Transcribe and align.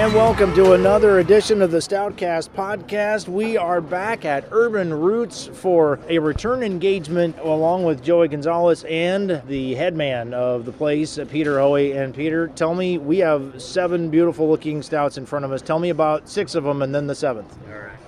And 0.00 0.14
welcome 0.14 0.54
to 0.54 0.72
another 0.72 1.18
edition 1.18 1.60
of 1.60 1.72
the 1.72 1.76
Stoutcast 1.76 2.48
podcast. 2.56 3.28
We 3.28 3.58
are 3.58 3.82
back 3.82 4.24
at 4.24 4.48
Urban 4.50 4.94
Roots 4.94 5.50
for 5.52 6.00
a 6.08 6.18
return 6.18 6.62
engagement 6.62 7.36
along 7.38 7.84
with 7.84 8.02
Joey 8.02 8.28
Gonzalez 8.28 8.82
and 8.84 9.42
the 9.46 9.74
headman 9.74 10.32
of 10.32 10.64
the 10.64 10.72
place, 10.72 11.18
Peter 11.28 11.60
Hoey. 11.60 11.92
And 11.92 12.14
Peter, 12.14 12.48
tell 12.48 12.74
me, 12.74 12.96
we 12.96 13.18
have 13.18 13.60
seven 13.60 14.08
beautiful 14.08 14.48
looking 14.48 14.80
stouts 14.80 15.18
in 15.18 15.26
front 15.26 15.44
of 15.44 15.52
us. 15.52 15.60
Tell 15.60 15.78
me 15.78 15.90
about 15.90 16.30
six 16.30 16.54
of 16.54 16.64
them 16.64 16.80
and 16.80 16.94
then 16.94 17.06
the 17.06 17.14
seventh. 17.14 17.54
All 17.68 17.78
right. 17.78 17.99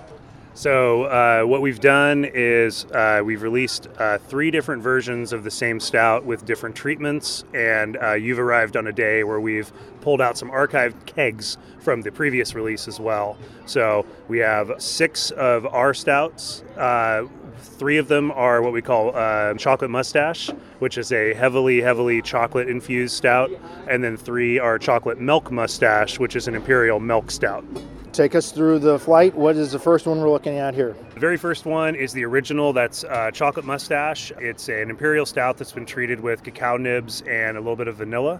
So 0.55 1.05
uh, 1.05 1.43
what 1.45 1.61
we've 1.61 1.79
done 1.79 2.25
is 2.25 2.85
uh, 2.85 3.23
we've 3.25 3.41
released 3.41 3.87
uh, 3.97 4.19
three 4.19 4.51
different 4.51 4.83
versions 4.83 5.33
of 5.33 5.43
the 5.43 5.49
same 5.49 5.79
stout 5.79 6.25
with 6.25 6.45
different 6.45 6.75
treatments, 6.75 7.43
and 7.55 7.97
uh, 7.97 8.13
you've 8.13 8.37
arrived 8.37 8.77
on 8.77 8.85
a 8.85 8.91
day 8.91 9.23
where 9.23 9.39
we've 9.39 9.73
pulled 10.01 10.21
out 10.21 10.37
some 10.37 10.51
archived 10.51 11.07
kegs 11.07 11.57
from 11.79 12.01
the 12.01 12.11
previous 12.11 12.53
release 12.53 12.87
as 12.87 12.99
well. 12.99 13.35
So 13.65 14.05
we 14.27 14.37
have 14.39 14.73
six 14.77 15.31
of 15.31 15.65
our 15.65 15.95
stouts. 15.95 16.63
Uh, 16.77 17.25
three 17.57 17.97
of 17.97 18.07
them 18.07 18.29
are 18.31 18.61
what 18.61 18.73
we 18.73 18.81
call 18.83 19.15
uh, 19.15 19.55
chocolate 19.55 19.89
mustache, 19.89 20.51
which 20.77 20.99
is 20.99 21.11
a 21.11 21.33
heavily, 21.33 21.81
heavily 21.81 22.21
chocolate 22.21 22.69
infused 22.69 23.15
stout, 23.15 23.49
and 23.89 24.03
then 24.03 24.17
three 24.17 24.59
are 24.59 24.77
chocolate 24.77 25.19
milk 25.19 25.51
mustache, 25.51 26.19
which 26.19 26.35
is 26.35 26.47
an 26.47 26.53
imperial 26.53 26.99
milk 26.99 27.31
stout. 27.31 27.65
Take 28.13 28.35
us 28.35 28.51
through 28.51 28.77
the 28.77 28.99
flight. 28.99 29.33
What 29.33 29.55
is 29.55 29.71
the 29.71 29.79
first 29.79 30.05
one 30.05 30.21
we're 30.21 30.29
looking 30.29 30.59
at 30.59 30.75
here? 30.75 30.95
The 31.15 31.19
very 31.19 31.35
first 31.35 31.65
one 31.65 31.95
is 31.95 32.13
the 32.13 32.23
original. 32.25 32.71
That's 32.71 33.03
uh, 33.03 33.31
chocolate 33.31 33.65
mustache. 33.65 34.31
It's 34.37 34.69
an 34.69 34.91
imperial 34.91 35.25
stout 35.25 35.57
that's 35.57 35.71
been 35.71 35.87
treated 35.87 36.19
with 36.19 36.43
cacao 36.43 36.77
nibs 36.77 37.23
and 37.23 37.57
a 37.57 37.59
little 37.59 37.75
bit 37.75 37.87
of 37.87 37.95
vanilla. 37.95 38.39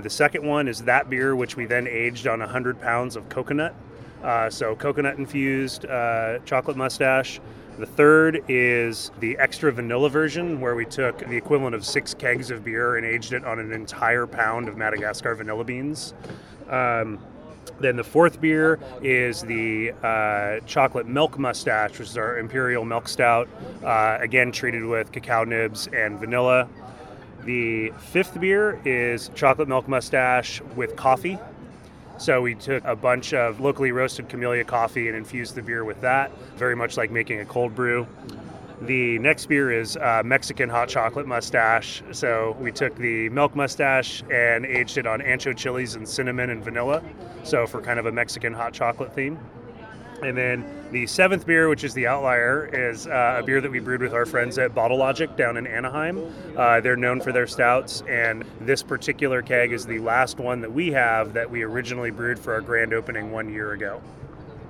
The 0.00 0.10
second 0.10 0.44
one 0.44 0.66
is 0.66 0.82
that 0.82 1.08
beer, 1.08 1.36
which 1.36 1.56
we 1.56 1.66
then 1.66 1.86
aged 1.86 2.26
on 2.26 2.40
100 2.40 2.80
pounds 2.80 3.14
of 3.14 3.28
coconut. 3.28 3.76
Uh, 4.24 4.50
so 4.50 4.74
coconut 4.74 5.18
infused 5.18 5.86
uh, 5.86 6.40
chocolate 6.40 6.76
mustache. 6.76 7.38
The 7.78 7.86
third 7.86 8.42
is 8.48 9.12
the 9.20 9.38
extra 9.38 9.70
vanilla 9.70 10.10
version, 10.10 10.60
where 10.60 10.74
we 10.74 10.84
took 10.84 11.18
the 11.18 11.36
equivalent 11.36 11.76
of 11.76 11.86
six 11.86 12.12
kegs 12.12 12.50
of 12.50 12.64
beer 12.64 12.96
and 12.96 13.06
aged 13.06 13.34
it 13.34 13.44
on 13.44 13.60
an 13.60 13.72
entire 13.72 14.26
pound 14.26 14.68
of 14.68 14.76
Madagascar 14.76 15.36
vanilla 15.36 15.62
beans. 15.62 16.12
Um, 16.68 17.20
then 17.80 17.96
the 17.96 18.04
fourth 18.04 18.40
beer 18.40 18.78
is 19.02 19.42
the 19.42 19.92
uh, 20.02 20.60
chocolate 20.66 21.06
milk 21.06 21.38
mustache, 21.38 21.98
which 21.98 22.08
is 22.08 22.16
our 22.16 22.38
imperial 22.38 22.84
milk 22.84 23.08
stout, 23.08 23.48
uh, 23.84 24.18
again 24.20 24.52
treated 24.52 24.84
with 24.84 25.12
cacao 25.12 25.44
nibs 25.44 25.88
and 25.88 26.18
vanilla. 26.18 26.68
The 27.44 27.90
fifth 27.98 28.40
beer 28.40 28.80
is 28.84 29.30
chocolate 29.34 29.68
milk 29.68 29.88
mustache 29.88 30.60
with 30.76 30.94
coffee. 30.96 31.38
So 32.18 32.40
we 32.40 32.54
took 32.54 32.84
a 32.84 32.94
bunch 32.94 33.34
of 33.34 33.58
locally 33.58 33.90
roasted 33.90 34.28
camellia 34.28 34.62
coffee 34.62 35.08
and 35.08 35.16
infused 35.16 35.56
the 35.56 35.62
beer 35.62 35.84
with 35.84 36.00
that, 36.02 36.30
very 36.56 36.76
much 36.76 36.96
like 36.96 37.10
making 37.10 37.40
a 37.40 37.44
cold 37.44 37.74
brew. 37.74 38.06
The 38.86 39.20
next 39.20 39.46
beer 39.46 39.70
is 39.70 39.96
uh, 39.96 40.22
Mexican 40.24 40.68
hot 40.68 40.88
chocolate 40.88 41.26
mustache. 41.26 42.02
So 42.10 42.56
we 42.58 42.72
took 42.72 42.96
the 42.96 43.28
milk 43.28 43.54
mustache 43.54 44.24
and 44.28 44.66
aged 44.66 44.98
it 44.98 45.06
on 45.06 45.20
ancho 45.20 45.56
chilies 45.56 45.94
and 45.94 46.08
cinnamon 46.08 46.50
and 46.50 46.64
vanilla. 46.64 47.00
So 47.44 47.64
for 47.66 47.80
kind 47.80 48.00
of 48.00 48.06
a 48.06 48.12
Mexican 48.12 48.52
hot 48.52 48.72
chocolate 48.72 49.14
theme. 49.14 49.38
And 50.22 50.36
then 50.36 50.64
the 50.90 51.06
seventh 51.06 51.46
beer, 51.46 51.68
which 51.68 51.84
is 51.84 51.94
the 51.94 52.08
outlier, 52.08 52.66
is 52.72 53.06
uh, 53.06 53.38
a 53.40 53.42
beer 53.44 53.60
that 53.60 53.70
we 53.70 53.78
brewed 53.78 54.00
with 54.00 54.14
our 54.14 54.26
friends 54.26 54.58
at 54.58 54.74
Bottle 54.74 54.98
Logic 54.98 55.34
down 55.36 55.56
in 55.56 55.66
Anaheim. 55.66 56.20
Uh, 56.56 56.80
they're 56.80 56.96
known 56.96 57.20
for 57.20 57.32
their 57.32 57.46
stouts, 57.46 58.02
and 58.08 58.44
this 58.60 58.82
particular 58.82 59.42
keg 59.42 59.72
is 59.72 59.86
the 59.86 59.98
last 59.98 60.38
one 60.38 60.60
that 60.60 60.72
we 60.72 60.92
have 60.92 61.32
that 61.32 61.50
we 61.50 61.62
originally 61.62 62.10
brewed 62.10 62.38
for 62.38 62.52
our 62.54 62.60
grand 62.60 62.92
opening 62.94 63.32
one 63.32 63.52
year 63.52 63.72
ago. 63.72 64.00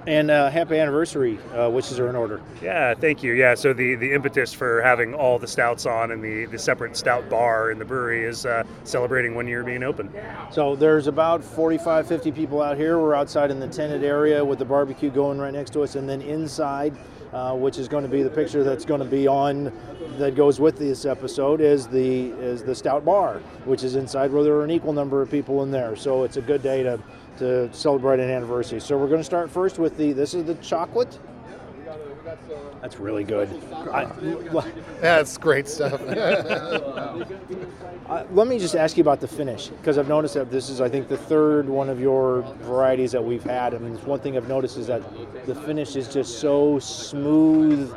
And 0.07 0.31
uh, 0.31 0.51
happy 0.51 0.79
anniversary 0.79 1.39
uh, 1.57 1.71
wishes 1.71 2.01
are 2.01 2.09
in 2.09 2.17
order. 2.17 2.41
Yeah, 2.61 2.95
thank 2.95 3.23
you. 3.23 3.35
Yeah, 3.35 3.55
so 3.55 3.73
the, 3.73 3.95
the 3.95 4.13
impetus 4.13 4.53
for 4.53 4.83
having 4.83 5.15
all 5.15 5.39
the 5.39 5.47
stouts 5.47 5.87
on 5.87 6.11
and 6.11 6.23
the, 6.23 6.47
the 6.47 6.59
separate 6.59 6.97
stout 6.97 7.29
bar 7.31 7.71
in 7.71 7.79
the 7.79 7.85
brewery 7.85 8.25
is 8.25 8.45
uh, 8.45 8.65
celebrating 8.83 9.35
one 9.35 9.47
year 9.47 9.63
being 9.63 9.85
open. 9.85 10.13
So 10.51 10.75
there's 10.75 11.07
about 11.07 11.45
45, 11.45 12.09
50 12.09 12.33
people 12.33 12.61
out 12.61 12.77
here. 12.77 12.99
We're 12.99 13.15
outside 13.15 13.53
in 13.53 13.61
the 13.61 13.69
tented 13.69 14.03
area 14.03 14.45
with 14.45 14.59
the 14.59 14.65
barbecue 14.65 15.11
going 15.11 15.39
right 15.39 15.53
next 15.53 15.73
to 15.75 15.83
us, 15.83 15.95
and 15.95 16.09
then 16.09 16.21
inside, 16.21 16.97
uh, 17.33 17.55
which 17.55 17.79
is 17.79 17.87
going 17.87 18.03
to 18.03 18.11
be 18.11 18.23
the 18.23 18.31
picture 18.31 18.65
that's 18.65 18.85
going 18.85 19.01
to 19.01 19.07
be 19.07 19.29
on 19.29 19.73
that 20.19 20.35
goes 20.35 20.61
with 20.61 20.79
this 20.79 21.07
episode, 21.07 21.61
is 21.61 21.87
the 21.87 22.31
is 22.33 22.63
the 22.63 22.75
stout 22.75 23.05
bar, 23.05 23.39
which 23.65 23.85
is 23.85 23.95
inside 23.95 24.33
where 24.33 24.43
there 24.43 24.55
are 24.55 24.65
an 24.65 24.71
equal 24.71 24.93
number 24.93 25.23
of 25.23 25.31
people 25.31 25.63
in 25.63 25.71
there. 25.71 25.97
So 25.97 26.25
it's 26.25 26.37
a 26.37 26.43
good 26.43 26.63
day 26.63 26.83
to 26.83 27.01
to 27.39 27.73
celebrate 27.73 28.21
an 28.21 28.31
anniversary. 28.31 28.81
So 28.81 28.97
we're 28.97 29.09
going 29.09 29.21
to 29.21 29.25
start 29.25 29.51
first 29.51 29.79
with 29.79 29.97
the. 29.97 30.13
This 30.13 30.35
is 30.35 30.45
the 30.45 30.55
chocolate. 30.57 31.19
That's 32.81 32.99
really 32.99 33.25
good. 33.25 33.49
I, 33.93 34.05
That's 35.01 35.37
great 35.39 35.69
stuff. 35.69 36.01
uh, 36.09 37.25
let 38.33 38.47
me 38.49 38.59
just 38.59 38.75
ask 38.75 38.97
you 38.97 39.03
about 39.03 39.21
the 39.21 39.29
finish 39.29 39.69
because 39.69 39.99
I've 39.99 40.09
noticed 40.09 40.35
that 40.35 40.51
this 40.51 40.69
is, 40.69 40.81
I 40.81 40.89
think, 40.89 41.09
the 41.09 41.17
third 41.17 41.69
one 41.69 41.89
of 41.89 42.01
your 42.01 42.43
varieties 42.63 43.13
that 43.13 43.23
we've 43.23 43.45
had. 43.45 43.75
I 43.75 43.79
mean, 43.79 43.95
one 43.99 44.21
thing 44.21 44.37
I've 44.37 44.49
noticed 44.49 44.79
is 44.79 44.89
that 44.89 45.03
the 45.47 45.55
finish 45.55 45.95
is 45.97 46.13
just 46.13 46.41
so 46.41 46.79
smooth 46.79 47.95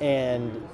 and 0.00 0.66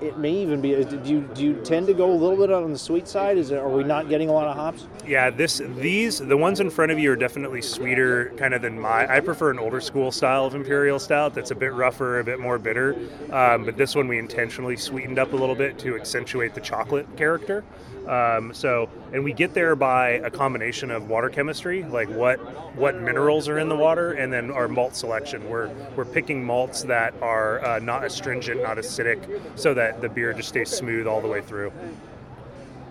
it 0.00 0.18
may 0.18 0.32
even 0.32 0.60
be. 0.60 0.82
Do 0.84 1.00
you 1.04 1.20
do 1.34 1.44
you 1.44 1.54
tend 1.62 1.86
to 1.88 1.94
go 1.94 2.10
a 2.10 2.14
little 2.14 2.36
bit 2.36 2.50
on 2.50 2.72
the 2.72 2.78
sweet 2.78 3.06
side? 3.06 3.38
Is 3.38 3.50
it, 3.50 3.58
are 3.58 3.68
we 3.68 3.84
not 3.84 4.08
getting 4.08 4.28
a 4.28 4.32
lot 4.32 4.46
of 4.46 4.56
hops? 4.56 4.86
Yeah, 5.06 5.30
this 5.30 5.60
these 5.76 6.18
the 6.18 6.36
ones 6.36 6.60
in 6.60 6.70
front 6.70 6.92
of 6.92 6.98
you 6.98 7.12
are 7.12 7.16
definitely 7.16 7.62
sweeter, 7.62 8.32
kind 8.36 8.54
of 8.54 8.62
than 8.62 8.78
my. 8.78 9.12
I 9.12 9.20
prefer 9.20 9.50
an 9.50 9.58
older 9.58 9.80
school 9.80 10.10
style 10.10 10.46
of 10.46 10.54
imperial 10.54 10.98
stout 10.98 11.34
that's 11.34 11.50
a 11.50 11.54
bit 11.54 11.72
rougher, 11.72 12.20
a 12.20 12.24
bit 12.24 12.40
more 12.40 12.58
bitter. 12.58 12.96
Um, 13.30 13.64
but 13.64 13.76
this 13.76 13.94
one 13.94 14.08
we 14.08 14.18
intentionally 14.18 14.76
sweetened 14.76 15.18
up 15.18 15.32
a 15.32 15.36
little 15.36 15.54
bit 15.54 15.78
to 15.80 15.96
accentuate 15.96 16.54
the 16.54 16.60
chocolate 16.60 17.06
character. 17.16 17.64
Um, 18.08 18.52
so, 18.54 18.88
and 19.12 19.22
we 19.22 19.32
get 19.32 19.54
there 19.54 19.76
by 19.76 20.10
a 20.10 20.30
combination 20.30 20.90
of 20.90 21.08
water 21.08 21.28
chemistry, 21.28 21.84
like 21.84 22.08
what 22.08 22.38
what 22.74 23.00
minerals 23.00 23.48
are 23.48 23.58
in 23.58 23.68
the 23.68 23.76
water, 23.76 24.12
and 24.12 24.32
then 24.32 24.50
our 24.50 24.68
malt 24.68 24.96
selection. 24.96 25.48
We're 25.48 25.68
we're 25.94 26.04
picking 26.04 26.42
malts 26.42 26.82
that 26.84 27.14
are 27.20 27.64
uh, 27.64 27.78
not 27.78 28.04
astringent, 28.04 28.62
not 28.62 28.78
acidic, 28.78 29.40
so 29.54 29.74
that 29.74 29.89
the 30.00 30.08
beer 30.08 30.32
just 30.32 30.48
stays 30.48 30.68
smooth 30.70 31.06
all 31.06 31.20
the 31.20 31.28
way 31.28 31.40
through. 31.40 31.72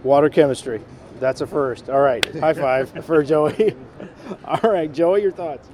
Water 0.04 0.30
chemistry. 0.30 0.82
That's 1.20 1.42
a 1.42 1.48
first. 1.48 1.90
All 1.90 2.00
right. 2.00 2.24
High 2.38 2.54
five 2.54 2.90
for 3.06 3.24
Joey. 3.24 3.76
All 4.46 4.72
right, 4.72 4.92
Joey, 4.92 5.22
your 5.22 5.32
thoughts? 5.32 5.68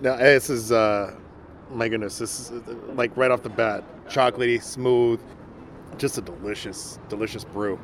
now, 0.00 0.16
this 0.16 0.50
is, 0.50 0.72
uh, 0.72 1.14
my 1.70 1.88
goodness, 1.88 2.18
this 2.18 2.50
is 2.50 2.52
like 2.94 3.16
right 3.16 3.30
off 3.30 3.42
the 3.42 3.48
bat, 3.48 3.84
chocolatey, 4.08 4.62
smooth, 4.62 5.20
just 5.98 6.18
a 6.18 6.20
delicious, 6.20 6.98
delicious 7.08 7.44
brew. 7.44 7.78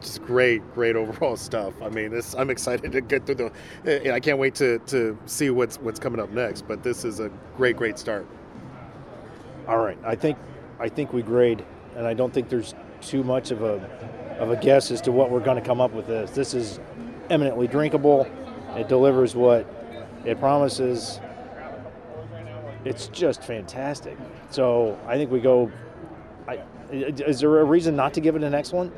Just 0.00 0.22
great, 0.22 0.62
great 0.74 0.94
overall 0.96 1.36
stuff. 1.48 1.74
I 1.82 1.88
mean, 1.88 2.10
this 2.10 2.34
I'm 2.34 2.50
excited 2.50 2.92
to 2.92 3.00
get 3.00 3.26
through 3.26 3.50
the. 3.84 4.14
I 4.14 4.20
can't 4.20 4.38
wait 4.38 4.54
to, 4.56 4.78
to 4.80 5.18
see 5.26 5.50
what's 5.50 5.78
what's 5.80 5.98
coming 5.98 6.20
up 6.20 6.30
next. 6.30 6.68
But 6.68 6.82
this 6.84 7.04
is 7.04 7.18
a 7.18 7.30
great, 7.56 7.76
great 7.76 7.98
start. 7.98 8.26
All 9.66 9.78
right. 9.78 9.98
I 10.04 10.14
think 10.14 10.38
I 10.78 10.88
think 10.88 11.12
we 11.12 11.22
grade, 11.22 11.64
and 11.98 12.06
I 12.06 12.14
don't 12.14 12.32
think 12.32 12.48
there's 12.48 12.74
too 13.00 13.24
much 13.24 13.50
of 13.50 13.62
a 13.62 13.80
of 14.38 14.52
a 14.52 14.56
guess 14.56 14.92
as 14.92 15.00
to 15.02 15.12
what 15.12 15.30
we're 15.30 15.40
going 15.40 15.60
to 15.60 15.66
come 15.66 15.80
up 15.80 15.92
with. 15.92 16.06
This 16.06 16.30
this 16.30 16.54
is 16.54 16.80
eminently 17.28 17.66
drinkable. 17.66 18.26
It 18.76 18.88
delivers 18.88 19.34
what 19.34 19.66
it 20.24 20.38
promises. 20.38 21.20
It's 22.84 23.08
just 23.08 23.42
fantastic. 23.42 24.16
So 24.50 24.98
I 25.06 25.16
think 25.16 25.30
we 25.30 25.40
go. 25.40 25.70
I, 26.46 26.62
is 26.90 27.40
there 27.40 27.58
a 27.58 27.64
reason 27.64 27.96
not 27.96 28.14
to 28.14 28.20
give 28.20 28.36
it 28.36 28.44
an 28.44 28.54
excellent? 28.54 28.94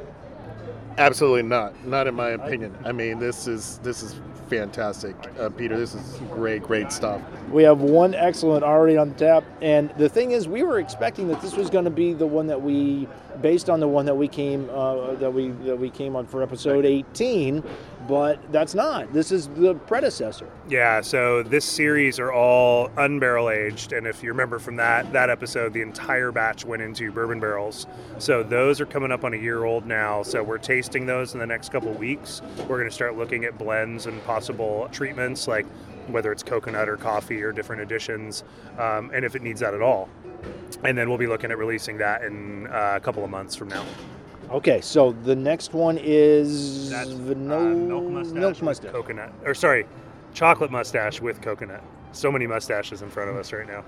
Absolutely 1.01 1.43
not. 1.43 1.87
Not 1.87 2.07
in 2.07 2.15
my 2.15 2.31
opinion. 2.31 2.77
I 2.85 2.93
mean, 2.93 3.19
this 3.19 3.47
is 3.47 3.79
this 3.79 4.03
is 4.03 4.21
fantastic, 4.51 5.17
uh, 5.39 5.49
Peter. 5.49 5.79
This 5.79 5.95
is 5.95 6.21
great, 6.31 6.63
great 6.63 6.93
stuff. 6.93 7.23
We 7.51 7.63
have 7.63 7.81
one 7.81 8.15
excellent 8.15 8.65
already 8.65 8.99
on 8.99 9.15
tap, 9.15 9.43
and 9.63 9.91
the 9.97 10.11
thing 10.11 10.33
is, 10.33 10.47
we 10.47 10.63
were 10.63 10.79
expecting 10.79 11.27
that 11.29 11.41
this 11.41 11.57
was 11.57 11.71
going 11.71 11.87
to 11.87 11.91
be 11.91 12.13
the 12.13 12.27
one 12.27 12.47
that 12.49 12.61
we, 12.61 13.09
based 13.41 13.71
on 13.71 13.81
the 13.81 13.89
one 13.89 14.05
that 14.05 14.15
we 14.15 14.29
came 14.29 14.69
uh, 14.71 15.15
that 15.15 15.33
we 15.33 15.49
that 15.65 15.79
we 15.79 15.89
came 15.89 16.17
on 16.17 16.27
for 16.27 16.43
episode 16.43 16.85
18, 16.85 17.65
but 18.11 18.41
that's 18.51 18.75
not. 18.75 19.13
This 19.13 19.31
is 19.31 19.47
the 19.51 19.75
predecessor. 19.75 20.51
Yeah, 20.69 21.01
so 21.01 21.45
this 21.45 21.65
series 21.65 22.19
are 22.19 22.33
all 22.33 22.89
unbarrel 22.91 23.55
aged, 23.57 23.93
and 23.93 24.05
if 24.05 24.21
you 24.21 24.31
remember 24.31 24.59
from 24.59 24.75
that 24.77 25.13
that 25.13 25.31
episode, 25.31 25.73
the 25.73 25.81
entire 25.81 26.33
batch 26.33 26.65
went 26.65 26.83
into 26.83 27.13
bourbon 27.13 27.39
barrels. 27.39 27.87
So 28.19 28.43
those 28.43 28.81
are 28.81 28.87
coming 28.87 29.13
up 29.13 29.23
on 29.25 29.33
a 29.33 29.37
year 29.37 29.63
old 29.63 29.87
now. 29.87 30.25
So 30.25 30.43
we're 30.43 30.59
tasting 30.59 31.07
those 31.07 31.35
in 31.35 31.39
the 31.39 31.47
next 31.47 31.71
couple 31.71 31.93
weeks. 31.93 32.43
We're 32.69 32.79
going 32.79 32.89
to 32.89 32.95
start 32.95 33.17
looking 33.17 33.45
at 33.45 33.57
blends 33.57 34.07
and 34.07 34.21
possible 34.25 34.89
treatments, 34.91 35.47
like 35.47 35.67
whether 36.09 36.33
it's 36.33 36.43
coconut 36.43 36.89
or 36.89 36.97
coffee 36.97 37.41
or 37.45 37.53
different 37.53 37.83
additions, 37.83 38.43
um, 38.77 39.13
and 39.15 39.25
if 39.25 39.37
it 39.37 39.43
needs 39.43 39.61
that 39.61 39.73
at 39.73 39.83
all. 39.83 40.09
And 40.83 40.99
then 40.99 41.09
we'll 41.09 41.19
be 41.19 41.29
looking 41.29 41.53
at 41.53 41.59
releasing 41.59 41.99
that 41.99 42.25
in 42.25 42.67
uh, 42.67 42.95
a 42.97 43.01
couple 43.01 43.23
of 43.23 43.31
months 43.31 43.55
from 43.55 43.69
now. 43.69 43.85
Okay, 44.51 44.81
so 44.81 45.13
the 45.13 45.37
next 45.37 45.75
one 45.75 45.97
is 46.01 46.91
That's, 46.91 47.11
uh, 47.11 47.15
vanilla 47.15 47.61
milk 47.75 48.05
mustache, 48.05 48.35
milk 48.35 48.55
with 48.55 48.63
mustache. 48.63 48.91
coconut, 48.93 49.33
or 49.45 49.55
sorry, 49.55 49.87
chocolate 50.35 50.73
mustache 50.73 51.21
with 51.21 51.41
coconut. 51.41 51.83
So 52.13 52.33
many 52.33 52.49
mustaches 52.49 53.03
in 53.03 53.11
front 53.11 53.31
of 53.31 53.37
us 53.37 53.53
right 53.53 53.67
now. 53.67 53.85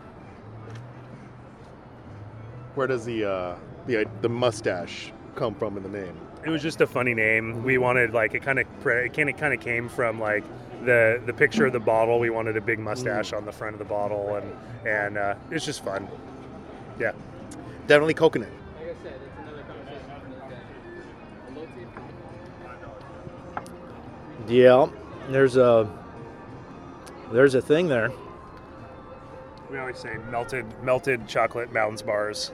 Where 2.76 2.86
does 2.86 3.04
the 3.04 3.24
uh, 3.24 3.56
the 3.86 4.06
the 4.20 4.28
mustache 4.28 5.12
come 5.34 5.54
from 5.56 5.76
in 5.76 5.82
the 5.82 5.88
name? 5.88 6.16
It 6.44 6.50
was 6.50 6.62
just 6.62 6.80
a 6.80 6.86
funny 6.86 7.14
name. 7.14 7.64
We 7.64 7.78
wanted 7.78 8.14
like 8.14 8.34
it 8.34 8.42
kind 8.42 8.60
of 8.60 8.66
it 8.86 9.12
kind 9.14 9.28
of 9.28 9.36
kind 9.36 9.52
of 9.52 9.60
came 9.60 9.88
from 9.88 10.20
like 10.20 10.44
the 10.84 11.20
the 11.26 11.32
picture 11.32 11.66
of 11.66 11.72
the 11.72 11.80
bottle. 11.80 12.20
We 12.20 12.30
wanted 12.30 12.56
a 12.56 12.60
big 12.60 12.78
mustache 12.78 13.32
on 13.32 13.44
the 13.44 13.52
front 13.52 13.74
of 13.74 13.78
the 13.80 13.84
bottle, 13.84 14.36
and 14.36 14.86
and 14.86 15.18
uh, 15.18 15.34
it's 15.50 15.64
just 15.64 15.82
fun. 15.84 16.06
Yeah. 17.00 17.12
Definitely 17.88 18.14
coconut. 18.14 18.48
Yeah, 24.48 24.88
there's 25.28 25.56
a 25.56 25.88
there's 27.30 27.54
a 27.54 27.62
thing 27.62 27.88
there. 27.88 28.12
We 29.70 29.78
always 29.78 29.98
say 29.98 30.16
melted 30.30 30.66
melted 30.82 31.26
chocolate 31.26 31.72
mountains 31.72 32.02
bars. 32.02 32.52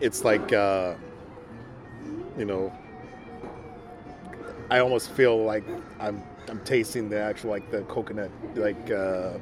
It's 0.00 0.24
like 0.24 0.52
uh, 0.52 0.94
you 2.36 2.44
know, 2.44 2.72
I 4.70 4.78
almost 4.80 5.10
feel 5.10 5.44
like 5.44 5.64
I'm 6.00 6.22
I'm 6.48 6.60
tasting 6.64 7.08
the 7.08 7.20
actual 7.20 7.50
like 7.50 7.70
the 7.70 7.82
coconut 7.82 8.30
like 8.56 8.90
uh, 8.90 9.34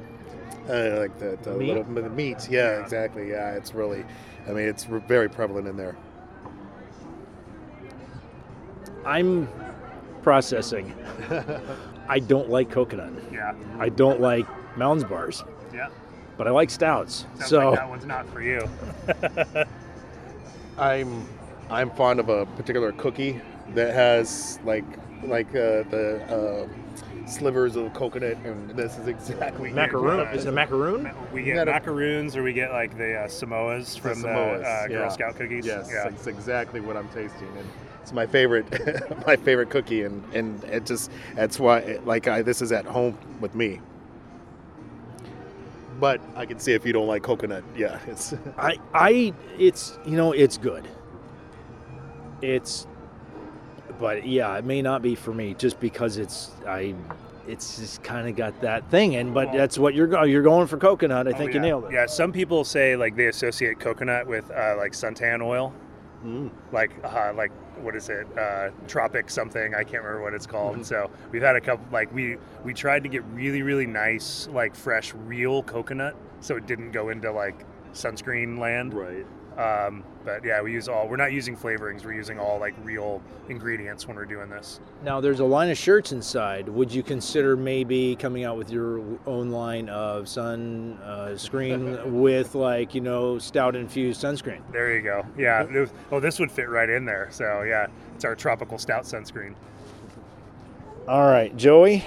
uh 0.69 0.97
like 0.99 1.17
the, 1.17 1.37
the 1.41 1.55
Meat? 1.55 1.67
little 1.69 1.83
the 1.85 2.09
meat. 2.09 2.47
Yeah, 2.49 2.77
Yeah. 2.77 2.83
exactly. 2.83 3.29
Yeah, 3.29 3.53
it's 3.53 3.73
really, 3.73 4.05
I 4.47 4.51
mean, 4.51 4.67
it's 4.67 4.87
re- 4.87 5.01
very 5.07 5.29
prevalent 5.29 5.67
in 5.67 5.77
there. 5.77 5.95
I'm 9.03 9.49
processing. 10.23 10.93
I 12.09 12.19
don't 12.19 12.49
like 12.49 12.69
coconut. 12.69 13.13
Yeah. 13.31 13.53
I 13.79 13.89
don't 13.89 14.19
like 14.21 14.45
mounds 14.77 15.03
bars, 15.03 15.43
Yeah. 15.73 15.87
but 16.37 16.47
I 16.47 16.51
like 16.51 16.69
stouts. 16.69 17.25
Sounds 17.35 17.47
so 17.49 17.69
like 17.69 17.79
that 17.79 17.89
one's 17.89 18.05
not 18.05 18.27
for 18.29 18.41
you. 18.41 18.67
I'm 20.77 21.27
I'm 21.69 21.89
fond 21.91 22.19
of 22.19 22.29
a 22.29 22.45
particular 22.45 22.91
cookie 22.93 23.41
that 23.75 23.93
has 23.93 24.59
like 24.65 24.83
like 25.23 25.47
uh, 25.49 25.83
the 25.89 26.67
uh, 26.67 27.27
slivers 27.27 27.75
of 27.75 27.93
coconut, 27.93 28.37
and 28.43 28.71
this 28.71 28.97
is 28.97 29.07
exactly 29.07 29.71
macaroon 29.71 30.27
is 30.35 30.45
it 30.45 30.49
a 30.49 30.51
macaroon? 30.51 31.11
We 31.31 31.43
get 31.43 31.55
gotta- 31.55 31.71
macaroons 31.71 32.35
or 32.35 32.43
we 32.43 32.53
get 32.53 32.71
like 32.71 32.97
the 32.97 33.15
uh, 33.21 33.27
Samoas 33.27 33.97
from 33.99 34.21
the, 34.21 34.27
Samoas, 34.27 34.63
uh, 34.65 34.87
Girl 34.87 35.01
yeah. 35.03 35.09
Scout 35.09 35.35
cookies. 35.35 35.65
Yes, 35.65 35.89
Yeah. 35.93 36.07
it's 36.07 36.27
exactly 36.27 36.79
what 36.81 36.97
I'm 36.97 37.07
tasting, 37.09 37.47
and 37.57 37.67
it's 38.01 38.11
my 38.13 38.25
favorite, 38.25 38.65
my 39.27 39.35
favorite 39.35 39.69
cookie, 39.69 40.03
and 40.03 40.23
and 40.33 40.63
it 40.65 40.85
just 40.85 41.11
that's 41.35 41.59
why 41.59 41.99
like 42.05 42.27
I, 42.27 42.41
this 42.41 42.61
is 42.61 42.71
at 42.71 42.85
home 42.85 43.17
with 43.39 43.55
me. 43.55 43.79
But 45.99 46.19
I 46.35 46.45
can 46.47 46.59
see 46.59 46.73
if 46.73 46.85
you 46.85 46.93
don't 46.93 47.07
like 47.07 47.21
coconut, 47.23 47.63
yeah, 47.77 47.99
it's 48.07 48.33
I 48.57 48.77
I 48.93 49.33
it's 49.57 49.97
you 50.05 50.15
know 50.17 50.31
it's 50.31 50.57
good. 50.57 50.87
It's 52.41 52.87
but 53.99 54.25
yeah, 54.25 54.57
it 54.57 54.65
may 54.65 54.81
not 54.81 55.01
be 55.03 55.13
for 55.13 55.31
me 55.33 55.53
just 55.53 55.79
because 55.79 56.17
it's 56.17 56.51
I 56.67 56.95
it's 57.47 57.77
just 57.77 58.01
kind 58.03 58.27
of 58.27 58.35
got 58.35 58.59
that 58.61 58.89
thing 58.91 59.15
and 59.15 59.33
but 59.33 59.51
that's 59.51 59.77
what 59.77 59.93
you're 59.95 60.07
going 60.07 60.31
you're 60.31 60.41
going 60.41 60.65
for 60.67 60.77
coconut. 60.77 61.27
I 61.27 61.31
Oh, 61.31 61.37
think 61.37 61.51
yeah. 61.51 61.55
you 61.55 61.61
nailed 61.61 61.85
it. 61.85 61.91
Yeah, 61.91 62.05
some 62.07 62.31
people 62.31 62.63
say 62.63 62.95
like 62.95 63.15
they 63.15 63.27
associate 63.27 63.79
coconut 63.79 64.25
with 64.25 64.49
uh, 64.49 64.75
like 64.77 64.93
suntan 64.93 65.43
oil, 65.43 65.71
Mm. 66.25 66.49
like 66.71 66.91
uh, 67.03 67.33
like 67.35 67.51
what 67.81 67.95
is 67.95 68.09
it, 68.09 68.27
uh, 68.37 68.69
tropic 68.87 69.29
something? 69.29 69.75
I 69.75 69.83
can't 69.83 70.03
remember 70.03 70.21
what 70.21 70.33
it's 70.33 70.47
called. 70.47 70.75
Mm-hmm. 70.75 70.83
So 70.83 71.09
we've 71.31 71.41
had 71.41 71.55
a 71.55 71.61
couple 71.61 71.85
like 71.91 72.13
we 72.13 72.37
we 72.63 72.73
tried 72.73 73.03
to 73.03 73.09
get 73.09 73.23
really 73.33 73.61
really 73.61 73.87
nice 73.87 74.47
like 74.47 74.75
fresh 74.75 75.13
real 75.13 75.63
coconut, 75.63 76.15
so 76.39 76.55
it 76.55 76.65
didn't 76.67 76.91
go 76.91 77.09
into 77.09 77.31
like 77.31 77.65
sunscreen 77.93 78.57
land. 78.57 78.93
right. 78.93 79.25
Um, 79.57 80.03
but 80.23 80.45
yeah, 80.45 80.61
we 80.61 80.71
use 80.71 80.87
all. 80.87 81.07
We're 81.09 81.17
not 81.17 81.33
using 81.33 81.57
flavorings. 81.57 82.05
We're 82.05 82.13
using 82.13 82.39
all 82.39 82.59
like 82.59 82.73
real 82.83 83.21
ingredients 83.49 84.07
when 84.07 84.15
we're 84.15 84.25
doing 84.25 84.49
this. 84.49 84.79
Now 85.03 85.19
there's 85.19 85.41
a 85.41 85.45
line 85.45 85.69
of 85.69 85.77
shirts 85.77 86.13
inside. 86.13 86.69
Would 86.69 86.91
you 86.93 87.03
consider 87.03 87.57
maybe 87.57 88.15
coming 88.15 88.45
out 88.45 88.57
with 88.57 88.71
your 88.71 89.01
own 89.25 89.49
line 89.49 89.89
of 89.89 90.29
sun 90.29 90.97
uh, 91.03 91.35
screen 91.37 92.19
with 92.21 92.55
like 92.55 92.95
you 92.95 93.01
know 93.01 93.39
stout 93.39 93.75
infused 93.75 94.23
sunscreen? 94.23 94.61
There 94.71 94.95
you 94.95 95.01
go. 95.01 95.25
Yeah. 95.37 95.63
was- 95.63 95.91
oh, 96.11 96.19
this 96.19 96.39
would 96.39 96.51
fit 96.51 96.69
right 96.69 96.89
in 96.89 97.03
there. 97.05 97.27
So 97.31 97.63
yeah, 97.63 97.87
it's 98.15 98.23
our 98.23 98.35
tropical 98.35 98.77
stout 98.77 99.03
sunscreen. 99.03 99.53
All 101.07 101.29
right, 101.29 101.55
Joey, 101.57 102.05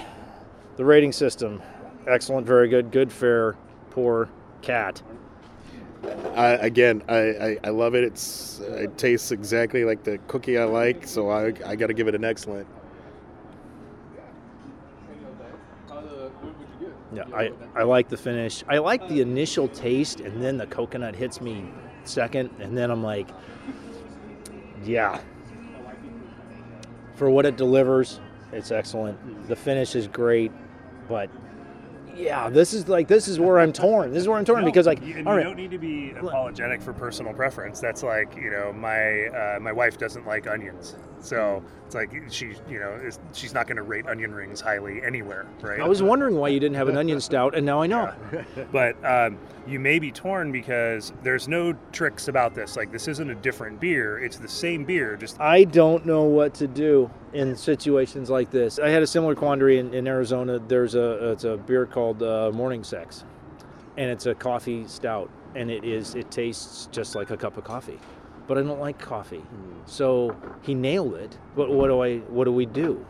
the 0.77 0.85
rating 0.85 1.11
system, 1.11 1.61
excellent, 2.07 2.47
very 2.47 2.69
good, 2.69 2.91
good, 2.91 3.11
fair, 3.11 3.55
poor, 3.91 4.29
cat. 4.61 5.01
I, 6.35 6.47
again, 6.53 7.01
I, 7.07 7.15
I, 7.15 7.57
I 7.65 7.69
love 7.69 7.95
it. 7.95 8.03
It's 8.03 8.59
it 8.59 8.97
tastes 8.97 9.31
exactly 9.31 9.85
like 9.85 10.03
the 10.03 10.17
cookie 10.27 10.57
I 10.57 10.65
like, 10.65 11.07
so 11.07 11.29
I 11.29 11.53
I 11.65 11.75
got 11.75 11.87
to 11.87 11.93
give 11.93 12.07
it 12.07 12.15
an 12.15 12.25
excellent. 12.25 12.67
How 15.87 16.01
the, 16.01 16.29
what 16.41 16.57
would 16.57 16.67
you 16.81 16.87
give? 16.87 17.29
Yeah, 17.29 17.37
I, 17.37 17.51
I 17.79 17.83
like 17.83 18.09
the 18.09 18.17
finish. 18.17 18.63
I 18.67 18.79
like 18.79 19.07
the 19.07 19.21
initial 19.21 19.67
taste, 19.69 20.19
and 20.19 20.43
then 20.43 20.57
the 20.57 20.67
coconut 20.67 21.15
hits 21.15 21.39
me 21.39 21.71
second, 22.03 22.49
and 22.59 22.77
then 22.77 22.91
I'm 22.91 23.03
like, 23.03 23.29
yeah. 24.83 25.19
For 27.15 27.29
what 27.29 27.45
it 27.45 27.55
delivers, 27.55 28.19
it's 28.51 28.71
excellent. 28.71 29.47
The 29.47 29.55
finish 29.55 29.95
is 29.95 30.07
great, 30.07 30.51
but 31.07 31.29
yeah, 32.15 32.49
this 32.49 32.73
is 32.73 32.87
like 32.87 33.07
this 33.07 33.27
is 33.27 33.39
where 33.39 33.59
I'm 33.59 33.73
torn. 33.73 34.11
This 34.11 34.21
is 34.21 34.27
where 34.27 34.37
I'm 34.37 34.45
torn 34.45 34.61
No, 34.61 34.65
because 34.65 34.85
like, 34.87 35.05
you, 35.05 35.15
all 35.15 35.19
you 35.19 35.29
right, 35.29 35.43
don't 35.43 35.55
need 35.55 35.71
to 35.71 35.77
be 35.77 36.11
apologetic 36.11 36.81
for 36.81 36.93
personal 36.93 37.33
preference. 37.33 37.79
That's 37.79 38.03
like 38.03 38.35
you 38.35 38.49
know 38.51 38.73
my 38.73 39.27
uh, 39.27 39.59
my 39.59 39.71
wife 39.71 39.97
doesn't 39.97 40.25
like 40.25 40.47
onions, 40.47 40.95
so 41.25 41.63
it's 41.85 41.95
like 41.95 42.11
she 42.29 42.53
you 42.69 42.79
know 42.79 42.91
is, 43.03 43.19
she's 43.33 43.53
not 43.53 43.67
going 43.67 43.77
to 43.77 43.83
rate 43.83 44.07
onion 44.07 44.33
rings 44.33 44.61
highly 44.61 45.01
anywhere, 45.03 45.45
right? 45.61 45.79
I 45.79 45.87
was 45.87 46.03
wondering 46.03 46.35
why 46.35 46.49
you 46.49 46.59
didn't 46.59 46.75
have 46.75 46.87
an 46.87 46.97
onion 46.97 47.19
stout, 47.19 47.55
and 47.55 47.65
now 47.65 47.81
I 47.81 47.87
know. 47.87 48.13
but 48.71 49.03
um, 49.03 49.37
you 49.67 49.79
may 49.79 49.99
be 49.99 50.11
torn 50.11 50.51
because 50.51 51.13
there's 51.23 51.47
no 51.47 51.73
tricks 51.91 52.27
about 52.27 52.53
this. 52.53 52.75
Like 52.75 52.91
this 52.91 53.07
isn't 53.07 53.29
a 53.29 53.35
different 53.35 53.79
beer; 53.79 54.19
it's 54.19 54.37
the 54.37 54.47
same 54.47 54.85
beer, 54.85 55.15
just 55.15 55.39
I 55.39 55.63
don't 55.63 56.05
know 56.05 56.23
what 56.23 56.53
to 56.55 56.67
do 56.67 57.09
in 57.33 57.55
situations 57.55 58.29
like 58.29 58.51
this. 58.51 58.79
I 58.79 58.89
had 58.89 59.03
a 59.03 59.07
similar 59.07 59.35
quandary 59.35 59.79
in, 59.79 59.93
in 59.93 60.07
Arizona. 60.07 60.59
There's 60.59 60.95
a 60.95 61.31
it's 61.31 61.43
a 61.43 61.57
beer 61.57 61.85
called 61.85 62.21
uh, 62.23 62.51
Morning 62.53 62.83
Sex, 62.83 63.23
and 63.97 64.09
it's 64.09 64.25
a 64.25 64.35
coffee 64.35 64.87
stout, 64.87 65.29
and 65.55 65.69
it 65.71 65.83
is 65.83 66.15
it 66.15 66.31
tastes 66.31 66.87
just 66.91 67.15
like 67.15 67.31
a 67.31 67.37
cup 67.37 67.57
of 67.57 67.63
coffee, 67.63 67.99
but 68.47 68.57
I 68.57 68.61
don't 68.61 68.79
like 68.79 68.99
coffee. 68.99 69.43
So 69.85 70.35
he 70.61 70.73
nailed 70.73 71.15
it. 71.15 71.37
But 71.55 71.71
what 71.71 71.87
do 71.87 72.01
I 72.01 72.17
what 72.19 72.45
do 72.45 72.51
we 72.51 72.65
do? 72.65 73.05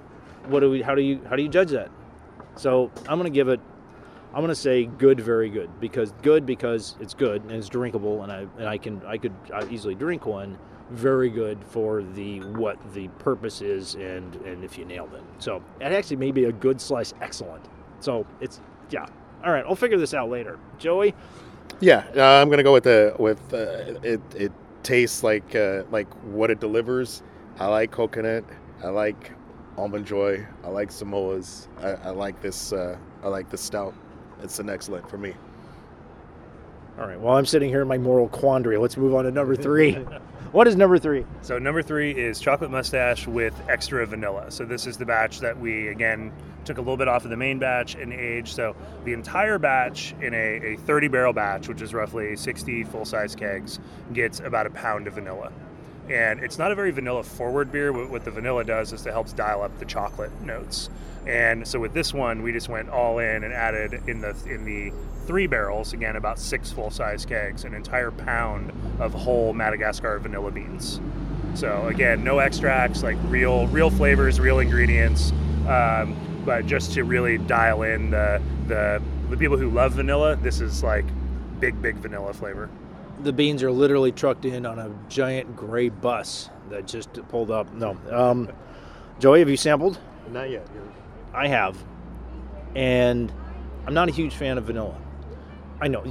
What 0.47 0.59
do 0.61 0.69
we 0.69 0.81
how 0.81 0.95
do 0.95 1.01
you 1.01 1.21
how 1.29 1.35
do 1.35 1.43
you 1.43 1.49
judge 1.49 1.71
that? 1.71 1.89
So 2.55 2.91
I'm 3.07 3.17
gonna 3.17 3.29
give 3.29 3.47
it. 3.47 3.59
I'm 4.33 4.41
gonna 4.41 4.55
say 4.55 4.85
good, 4.85 5.19
very 5.19 5.49
good, 5.49 5.69
because 5.79 6.11
good 6.21 6.45
because 6.45 6.95
it's 6.99 7.13
good 7.13 7.41
and 7.43 7.51
it's 7.51 7.69
drinkable, 7.69 8.23
and 8.23 8.31
I 8.31 8.47
and 8.57 8.67
I 8.67 8.77
can 8.77 9.01
I 9.05 9.17
could 9.17 9.33
easily 9.69 9.95
drink 9.95 10.25
one. 10.25 10.57
Very 10.91 11.29
good 11.29 11.57
for 11.63 12.03
the 12.03 12.41
what 12.41 12.77
the 12.93 13.07
purpose 13.19 13.61
is, 13.61 13.95
and 13.95 14.35
and 14.45 14.63
if 14.63 14.77
you 14.77 14.85
nailed 14.85 15.13
it, 15.13 15.23
so 15.39 15.63
it 15.79 15.91
actually 15.91 16.17
may 16.17 16.31
be 16.31 16.45
a 16.45 16.51
good 16.51 16.79
slice, 16.79 17.13
excellent. 17.21 17.65
So 18.01 18.25
it's 18.39 18.59
yeah. 18.91 19.05
All 19.43 19.51
right, 19.51 19.63
I'll 19.67 19.75
figure 19.75 19.97
this 19.97 20.13
out 20.13 20.29
later. 20.29 20.59
Joey, 20.77 21.13
Yeah, 21.79 22.03
uh, 22.15 22.41
I'm 22.41 22.49
gonna 22.49 22.63
go 22.63 22.73
with 22.73 22.83
the 22.83 23.15
with 23.17 23.53
uh, 23.53 23.99
it. 24.03 24.21
It 24.35 24.51
tastes 24.85 25.23
like 25.23 25.55
uh, 25.55 25.83
like 25.91 26.11
what 26.23 26.51
it 26.51 26.59
delivers. 26.59 27.23
I 27.59 27.67
like 27.67 27.91
coconut. 27.91 28.45
I 28.83 28.87
like 28.89 29.33
almond 29.77 30.05
joy. 30.05 30.45
I 30.63 30.69
like 30.69 30.89
Samoas. 30.89 31.67
I, 31.81 31.91
I 32.07 32.09
like 32.11 32.41
this. 32.41 32.71
Uh, 32.71 32.97
I 33.23 33.27
like 33.27 33.49
this 33.49 33.61
stout. 33.61 33.93
It's 34.43 34.59
an 34.59 34.69
excellent 34.69 35.09
for 35.09 35.17
me. 35.17 35.33
All 36.97 37.07
right. 37.07 37.19
Well, 37.19 37.35
I'm 37.35 37.45
sitting 37.45 37.69
here 37.69 37.81
in 37.81 37.87
my 37.87 37.97
moral 37.97 38.29
quandary, 38.29 38.77
let's 38.77 38.95
move 38.95 39.15
on 39.15 39.25
to 39.25 39.31
number 39.31 39.55
three. 39.55 39.93
what 40.51 40.67
is 40.67 40.75
number 40.75 40.97
three? 40.97 41.25
So 41.41 41.59
number 41.59 41.81
three 41.81 42.11
is 42.11 42.39
chocolate 42.39 42.71
mustache 42.71 43.27
with 43.27 43.53
extra 43.67 44.05
vanilla. 44.05 44.49
So 44.49 44.63
this 44.63 44.87
is 44.87 44.97
the 44.97 45.05
batch 45.05 45.41
that 45.41 45.59
we 45.59 45.89
again 45.89 46.31
took 46.63 46.77
a 46.77 46.81
little 46.81 46.97
bit 46.97 47.07
off 47.07 47.23
of 47.23 47.29
the 47.29 47.37
main 47.37 47.59
batch 47.59 47.95
and 47.95 48.13
aged. 48.13 48.55
So 48.55 48.75
the 49.03 49.13
entire 49.13 49.59
batch 49.59 50.15
in 50.21 50.33
a, 50.33 50.73
a 50.73 50.77
30 50.77 51.09
barrel 51.09 51.33
batch, 51.33 51.67
which 51.67 51.81
is 51.81 51.93
roughly 51.93 52.35
60 52.35 52.85
full 52.85 53.05
size 53.05 53.35
kegs, 53.35 53.79
gets 54.13 54.39
about 54.39 54.65
a 54.65 54.69
pound 54.69 55.07
of 55.07 55.13
vanilla. 55.13 55.51
And 56.09 56.39
it's 56.41 56.59
not 56.59 56.71
a 56.71 56.75
very 56.75 56.91
vanilla 56.91 57.23
forward 57.23 57.71
beer. 57.71 57.91
What 57.91 58.23
the 58.25 58.31
vanilla 58.31 58.63
does 58.63 58.93
is 58.93 59.05
it 59.05 59.11
helps 59.11 59.33
dial 59.33 59.63
up 59.63 59.77
the 59.79 59.85
chocolate 59.85 60.31
notes. 60.41 60.89
And 61.25 61.67
so 61.67 61.79
with 61.79 61.93
this 61.93 62.13
one, 62.13 62.43
we 62.43 62.51
just 62.51 62.69
went 62.69 62.89
all 62.89 63.17
in 63.17 63.43
and 63.43 63.51
added 63.51 64.07
in 64.07 64.21
the 64.21 64.35
in 64.45 64.65
the 64.65 64.93
three 65.25 65.47
barrels 65.47 65.93
again 65.93 66.15
about 66.15 66.37
six 66.37 66.71
full 66.71 66.91
size 66.91 67.25
kegs, 67.25 67.63
an 67.63 67.73
entire 67.73 68.11
pound 68.11 68.71
of 68.99 69.13
whole 69.13 69.53
Madagascar 69.53 70.19
vanilla 70.19 70.51
beans. 70.51 71.01
So 71.55 71.87
again, 71.87 72.23
no 72.23 72.39
extracts, 72.39 73.01
like 73.01 73.17
real 73.25 73.65
real 73.67 73.89
flavors, 73.89 74.39
real 74.39 74.59
ingredients. 74.59 75.31
Um, 75.67 76.15
but 76.45 76.67
just 76.67 76.93
to 76.93 77.03
really 77.03 77.39
dial 77.39 77.81
in 77.81 78.11
the 78.11 78.41
the 78.67 79.01
the 79.31 79.37
people 79.37 79.57
who 79.57 79.71
love 79.71 79.93
vanilla, 79.93 80.35
this 80.35 80.61
is 80.61 80.83
like 80.83 81.05
big 81.59 81.81
big 81.81 81.95
vanilla 81.95 82.33
flavor. 82.33 82.69
The 83.21 83.33
beans 83.33 83.63
are 83.63 83.71
literally 83.71 84.11
trucked 84.11 84.45
in 84.45 84.65
on 84.65 84.77
a 84.77 84.91
giant 85.09 85.55
gray 85.55 85.89
bus 85.89 86.49
that 86.69 86.87
just 86.87 87.13
pulled 87.29 87.49
up. 87.49 87.71
No, 87.73 87.97
um, 88.11 88.49
Joey, 89.19 89.39
have 89.39 89.49
you 89.49 89.57
sampled? 89.57 89.99
Not 90.31 90.49
yet. 90.49 90.67
I 91.33 91.47
have, 91.47 91.83
and 92.75 93.31
I'm 93.87 93.93
not 93.93 94.09
a 94.09 94.11
huge 94.11 94.33
fan 94.33 94.57
of 94.57 94.65
vanilla. 94.65 94.97
I 95.81 95.87
know 95.87 96.03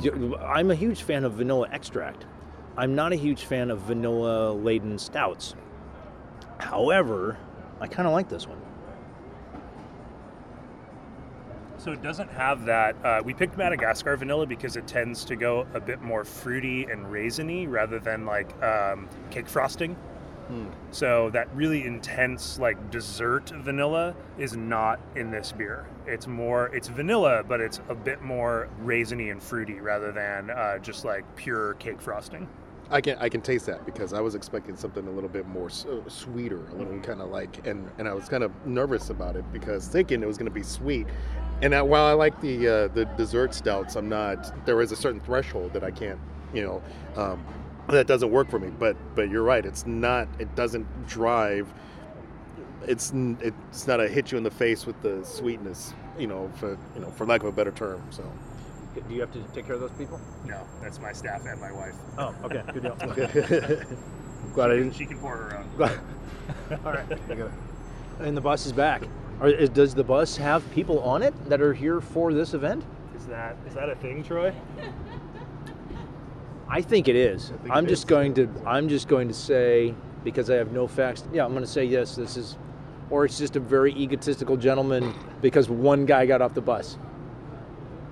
I'm 0.42 0.70
a 0.70 0.74
huge 0.74 1.02
fan 1.02 1.24
of 1.24 1.34
vanilla 1.34 1.68
extract. 1.70 2.26
I'm 2.76 2.94
not 2.94 3.12
a 3.12 3.16
huge 3.16 3.44
fan 3.44 3.70
of 3.70 3.80
vanilla 3.80 4.52
laden 4.52 4.98
stouts. 4.98 5.54
However, 6.58 7.38
I 7.80 7.86
kind 7.86 8.06
of 8.06 8.12
like 8.12 8.28
this 8.28 8.46
one. 8.46 8.60
So 11.84 11.92
it 11.92 12.02
doesn't 12.02 12.30
have 12.30 12.64
that. 12.64 12.96
Uh, 13.04 13.20
we 13.22 13.34
picked 13.34 13.58
Madagascar 13.58 14.16
vanilla 14.16 14.46
because 14.46 14.76
it 14.76 14.86
tends 14.86 15.22
to 15.26 15.36
go 15.36 15.66
a 15.74 15.80
bit 15.80 16.00
more 16.00 16.24
fruity 16.24 16.84
and 16.84 17.04
raisiny 17.04 17.70
rather 17.70 17.98
than 17.98 18.24
like 18.24 18.50
um, 18.62 19.06
cake 19.30 19.46
frosting. 19.46 19.94
So 20.90 21.30
that 21.30 21.54
really 21.54 21.84
intense 21.84 22.58
like 22.58 22.90
dessert 22.90 23.50
vanilla 23.50 24.14
is 24.38 24.56
not 24.56 24.98
in 25.14 25.30
this 25.30 25.52
beer. 25.52 25.86
It's 26.06 26.26
more 26.26 26.74
it's 26.74 26.88
vanilla, 26.88 27.42
but 27.46 27.60
it's 27.60 27.80
a 27.88 27.94
bit 27.94 28.22
more 28.22 28.68
raisiny 28.82 29.30
and 29.30 29.42
fruity 29.42 29.80
rather 29.80 30.12
than 30.12 30.50
uh, 30.50 30.78
just 30.78 31.04
like 31.04 31.24
pure 31.36 31.74
cake 31.74 32.00
frosting. 32.00 32.48
I 32.90 33.00
can 33.00 33.16
I 33.18 33.28
can 33.28 33.40
taste 33.40 33.66
that 33.66 33.84
because 33.86 34.12
I 34.12 34.20
was 34.20 34.34
expecting 34.34 34.76
something 34.76 35.06
a 35.06 35.10
little 35.10 35.30
bit 35.30 35.46
more 35.46 35.68
uh, 35.68 36.08
sweeter, 36.08 36.66
a 36.66 36.74
little 36.74 36.98
kind 37.00 37.20
of 37.22 37.30
like, 37.30 37.66
and 37.66 37.90
and 37.98 38.06
I 38.06 38.12
was 38.12 38.28
kind 38.28 38.44
of 38.44 38.52
nervous 38.66 39.10
about 39.10 39.36
it 39.36 39.44
because 39.52 39.88
thinking 39.88 40.22
it 40.22 40.26
was 40.26 40.36
going 40.36 40.50
to 40.50 40.54
be 40.54 40.62
sweet. 40.62 41.06
And 41.62 41.74
I, 41.74 41.82
while 41.82 42.04
I 42.04 42.12
like 42.12 42.40
the 42.40 42.68
uh, 42.68 42.88
the 42.88 43.04
dessert 43.16 43.54
stouts, 43.54 43.96
I'm 43.96 44.08
not. 44.08 44.66
There 44.66 44.80
is 44.80 44.92
a 44.92 44.96
certain 44.96 45.20
threshold 45.20 45.72
that 45.72 45.84
I 45.84 45.90
can't, 45.90 46.18
you 46.52 46.62
know, 46.62 46.82
um, 47.20 47.44
that 47.88 48.06
doesn't 48.06 48.30
work 48.30 48.50
for 48.50 48.58
me. 48.58 48.68
But 48.68 48.96
but 49.14 49.30
you're 49.30 49.42
right. 49.42 49.64
It's 49.64 49.86
not. 49.86 50.28
It 50.38 50.54
doesn't 50.54 50.86
drive. 51.06 51.72
It's 52.86 53.12
it's 53.40 53.86
not 53.86 54.00
a 54.00 54.08
hit 54.08 54.32
you 54.32 54.38
in 54.38 54.44
the 54.44 54.50
face 54.50 54.84
with 54.84 55.00
the 55.02 55.24
sweetness. 55.24 55.94
You 56.18 56.26
know, 56.26 56.50
for 56.56 56.78
you 56.94 57.00
know, 57.00 57.10
for 57.10 57.26
lack 57.26 57.42
of 57.42 57.48
a 57.48 57.52
better 57.52 57.72
term. 57.72 58.02
So. 58.10 58.24
Do 59.08 59.12
you 59.12 59.20
have 59.22 59.32
to 59.32 59.42
take 59.52 59.66
care 59.66 59.74
of 59.74 59.80
those 59.80 59.90
people? 59.92 60.20
No, 60.44 60.64
that's 60.80 61.00
my 61.00 61.12
staff 61.12 61.44
and 61.44 61.60
my 61.60 61.72
wife. 61.72 61.94
Oh, 62.16 62.32
okay, 62.44 62.62
good 62.72 62.82
deal. 62.84 62.94
Glad 64.54 64.70
I 64.70 64.76
didn't. 64.76 64.92
She 64.92 65.04
can 65.04 65.18
pour 65.18 65.36
her 65.36 65.58
own. 65.58 66.78
All 66.84 66.92
right. 66.92 67.06
And 68.20 68.36
the 68.36 68.40
bus 68.40 68.64
is 68.64 68.72
back. 68.72 69.02
Are, 69.40 69.48
is, 69.48 69.68
does 69.70 69.94
the 69.94 70.04
bus 70.04 70.36
have 70.36 70.68
people 70.72 71.00
on 71.00 71.22
it 71.22 71.34
that 71.48 71.60
are 71.60 71.74
here 71.74 72.00
for 72.00 72.32
this 72.32 72.54
event? 72.54 72.84
Is 73.16 73.26
that 73.26 73.56
is 73.66 73.74
that 73.74 73.88
a 73.88 73.96
thing, 73.96 74.22
Troy? 74.22 74.52
I 76.68 76.80
think 76.80 77.08
it 77.08 77.16
is. 77.16 77.48
think 77.48 77.70
I'm 77.70 77.86
it 77.86 77.88
just 77.88 78.02
is. 78.02 78.10
going 78.10 78.34
to. 78.34 78.48
I'm 78.66 78.88
just 78.88 79.08
going 79.08 79.28
to 79.28 79.34
say 79.34 79.94
because 80.24 80.50
I 80.50 80.56
have 80.56 80.72
no 80.72 80.86
facts. 80.86 81.24
Yeah, 81.32 81.44
I'm 81.44 81.52
going 81.52 81.64
to 81.64 81.70
say 81.70 81.84
yes. 81.84 82.16
This 82.16 82.36
is, 82.36 82.56
or 83.10 83.24
it's 83.24 83.38
just 83.38 83.56
a 83.56 83.60
very 83.60 83.92
egotistical 83.94 84.56
gentleman 84.56 85.14
because 85.40 85.68
one 85.68 86.06
guy 86.06 86.26
got 86.26 86.42
off 86.42 86.54
the 86.54 86.62
bus. 86.62 86.98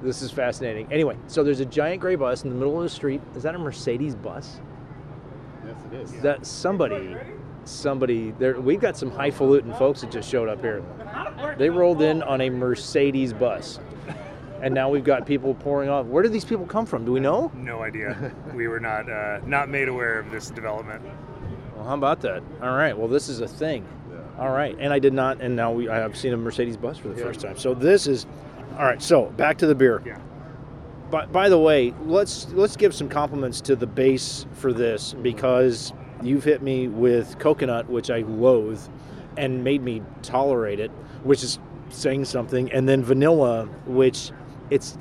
This 0.02 0.20
is 0.20 0.30
fascinating. 0.30 0.92
Anyway, 0.92 1.16
so 1.28 1.44
there's 1.44 1.60
a 1.60 1.64
giant 1.64 2.00
gray 2.00 2.16
bus 2.16 2.42
in 2.42 2.50
the 2.50 2.56
middle 2.56 2.76
of 2.76 2.82
the 2.82 2.88
street. 2.88 3.20
Is 3.36 3.44
that 3.44 3.54
a 3.54 3.58
Mercedes 3.58 4.16
bus? 4.16 4.60
Yes, 5.64 5.76
it 5.92 5.94
is. 5.94 6.12
That 6.22 6.44
somebody, 6.44 7.16
somebody 7.64 8.32
there. 8.38 8.60
We've 8.60 8.80
got 8.80 8.96
some 8.96 9.10
highfalutin 9.10 9.72
folks 9.74 10.00
that 10.00 10.10
just 10.10 10.28
showed 10.28 10.48
up 10.48 10.60
here. 10.60 10.82
They 11.58 11.70
rolled 11.70 12.02
in 12.02 12.22
on 12.22 12.40
a 12.40 12.50
Mercedes 12.50 13.32
bus, 13.32 13.78
and 14.62 14.74
now 14.74 14.88
we've 14.88 15.04
got 15.04 15.26
people 15.26 15.54
pouring 15.54 15.88
off. 15.88 16.06
Where 16.06 16.22
did 16.22 16.32
these 16.32 16.44
people 16.44 16.66
come 16.66 16.86
from? 16.86 17.04
Do 17.04 17.12
we 17.12 17.20
know? 17.20 17.50
No 17.54 17.82
idea. 17.82 18.32
we 18.54 18.68
were 18.68 18.80
not 18.80 19.10
uh, 19.10 19.40
not 19.44 19.68
made 19.68 19.88
aware 19.88 20.18
of 20.18 20.30
this 20.30 20.50
development. 20.50 21.02
Well, 21.76 21.84
how 21.84 21.94
about 21.94 22.20
that? 22.22 22.42
All 22.62 22.76
right. 22.76 22.96
Well, 22.96 23.08
this 23.08 23.28
is 23.28 23.40
a 23.40 23.48
thing. 23.48 23.86
All 24.38 24.50
right. 24.50 24.76
And 24.78 24.92
I 24.92 24.98
did 24.98 25.12
not. 25.12 25.40
And 25.40 25.56
now 25.56 25.72
we, 25.72 25.88
I 25.88 25.96
have 25.96 26.16
seen 26.16 26.32
a 26.32 26.36
Mercedes 26.36 26.76
bus 26.76 26.98
for 26.98 27.08
the 27.08 27.16
first 27.16 27.40
time. 27.40 27.58
So 27.58 27.74
this 27.74 28.06
is. 28.06 28.26
All 28.78 28.84
right. 28.84 29.02
So 29.02 29.26
back 29.36 29.58
to 29.58 29.66
the 29.66 29.74
beer. 29.74 30.02
Yeah. 30.04 30.18
By, 31.10 31.26
by 31.26 31.48
the 31.50 31.58
way, 31.58 31.92
let's 32.06 32.48
let's 32.52 32.76
give 32.76 32.94
some 32.94 33.08
compliments 33.08 33.60
to 33.62 33.76
the 33.76 33.86
base 33.86 34.46
for 34.54 34.72
this 34.72 35.12
because 35.12 35.92
you've 36.22 36.44
hit 36.44 36.62
me 36.62 36.88
with 36.88 37.38
coconut, 37.38 37.88
which 37.88 38.10
I 38.10 38.20
loathe, 38.20 38.80
and 39.36 39.64
made 39.64 39.82
me 39.82 40.02
tolerate 40.22 40.80
it, 40.80 40.90
which 41.22 41.42
is 41.42 41.58
saying 41.90 42.24
something, 42.24 42.70
and 42.72 42.88
then 42.88 43.02
vanilla, 43.02 43.66
which 43.86 44.30
it's 44.70 44.96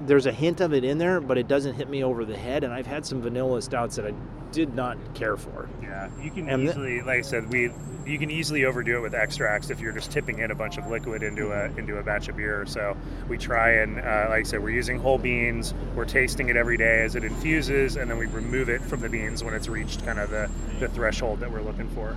there's 0.00 0.26
a 0.26 0.32
hint 0.32 0.60
of 0.60 0.72
it 0.72 0.84
in 0.84 0.98
there, 0.98 1.20
but 1.20 1.38
it 1.38 1.48
doesn't 1.48 1.74
hit 1.74 1.88
me 1.88 2.04
over 2.04 2.24
the 2.24 2.36
head. 2.36 2.64
And 2.64 2.72
I've 2.72 2.86
had 2.86 3.04
some 3.04 3.20
vanilla 3.20 3.60
stouts 3.60 3.96
that 3.96 4.06
I 4.06 4.14
did 4.52 4.74
not 4.74 4.96
care 5.14 5.36
for. 5.36 5.68
Yeah, 5.82 6.08
you 6.22 6.30
can 6.30 6.48
And 6.48 6.66
the- 6.66 6.72
easily, 6.72 7.00
like 7.02 7.18
I 7.18 7.22
said, 7.22 7.50
we 7.52 7.70
you 8.06 8.18
can 8.18 8.30
easily 8.30 8.64
overdo 8.64 8.96
it 8.96 9.00
with 9.02 9.14
extracts 9.14 9.68
if 9.68 9.80
you're 9.80 9.92
just 9.92 10.10
tipping 10.10 10.38
in 10.38 10.50
a 10.50 10.54
bunch 10.54 10.78
of 10.78 10.86
liquid 10.86 11.22
into 11.22 11.52
a 11.52 11.66
into 11.78 11.98
a 11.98 12.02
batch 12.02 12.28
of 12.28 12.36
beer. 12.36 12.64
So 12.66 12.96
we 13.28 13.36
try 13.36 13.82
and, 13.82 13.98
uh, 13.98 14.26
like 14.30 14.40
I 14.40 14.42
said, 14.44 14.62
we're 14.62 14.70
using 14.70 14.98
whole 14.98 15.18
beans. 15.18 15.74
We're 15.94 16.06
tasting 16.06 16.48
it 16.48 16.56
every 16.56 16.78
day 16.78 17.02
as 17.02 17.16
it 17.16 17.24
infuses, 17.24 17.96
and 17.96 18.10
then 18.10 18.16
we 18.16 18.24
remove 18.26 18.70
it 18.70 18.80
from 18.80 19.00
the 19.00 19.08
beans 19.10 19.44
when 19.44 19.52
it's 19.52 19.68
reached 19.68 20.06
kind 20.06 20.18
of 20.18 20.30
the, 20.30 20.48
the 20.80 20.88
threshold 20.88 21.40
that 21.40 21.50
we're 21.52 21.60
looking 21.60 21.88
for. 21.90 22.16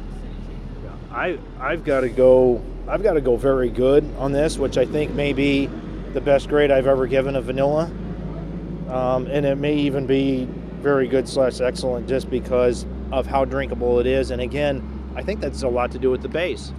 I 1.11 1.37
I've 1.59 1.83
got 1.83 2.01
to 2.01 2.09
go. 2.09 2.61
I've 2.87 3.03
got 3.03 3.13
to 3.13 3.21
go 3.21 3.35
very 3.35 3.69
good 3.69 4.07
on 4.17 4.31
this, 4.31 4.57
which 4.57 4.77
I 4.77 4.85
think 4.85 5.11
may 5.13 5.33
be 5.33 5.69
the 6.13 6.21
best 6.21 6.47
grade 6.47 6.71
I've 6.71 6.87
ever 6.87 7.05
given 7.05 7.35
a 7.35 7.41
vanilla, 7.41 7.91
um, 8.89 9.27
and 9.27 9.45
it 9.45 9.57
may 9.57 9.75
even 9.75 10.05
be 10.07 10.47
very 10.81 11.07
good 11.07 11.27
slash 11.27 11.61
excellent 11.61 12.07
just 12.07 12.29
because 12.29 12.85
of 13.11 13.25
how 13.27 13.45
drinkable 13.45 13.99
it 13.99 14.07
is. 14.07 14.31
And 14.31 14.41
again, 14.41 14.81
I 15.15 15.23
think 15.23 15.39
that's 15.39 15.63
a 15.63 15.67
lot 15.67 15.91
to 15.91 15.99
do 15.99 16.09
with 16.09 16.21
the 16.21 16.29
base. 16.29 16.71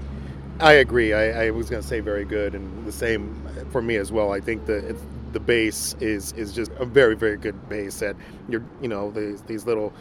I 0.61 0.75
agree. 0.75 1.12
I, 1.12 1.47
I 1.47 1.50
was 1.50 1.68
going 1.68 1.82
to 1.82 1.88
say 1.88 2.00
very 2.00 2.25
good, 2.25 2.54
and 2.54 2.87
the 2.87 2.92
same 2.92 3.49
for 3.71 3.82
me 3.82 3.97
as 3.97 4.12
well. 4.12 4.32
I 4.32 4.40
think 4.40 4.66
that 4.66 4.97
the 5.32 5.40
base 5.40 5.97
is 5.99 6.32
is 6.32 6.52
just 6.52 6.71
a 6.73 6.85
very 6.85 7.16
very 7.16 7.37
good 7.37 7.68
base. 7.68 7.99
That 8.00 8.16
you're 8.49 8.64
you 8.80 8.88
know 8.88 9.11
these 9.11 9.42
these 9.42 9.66
little 9.66 9.92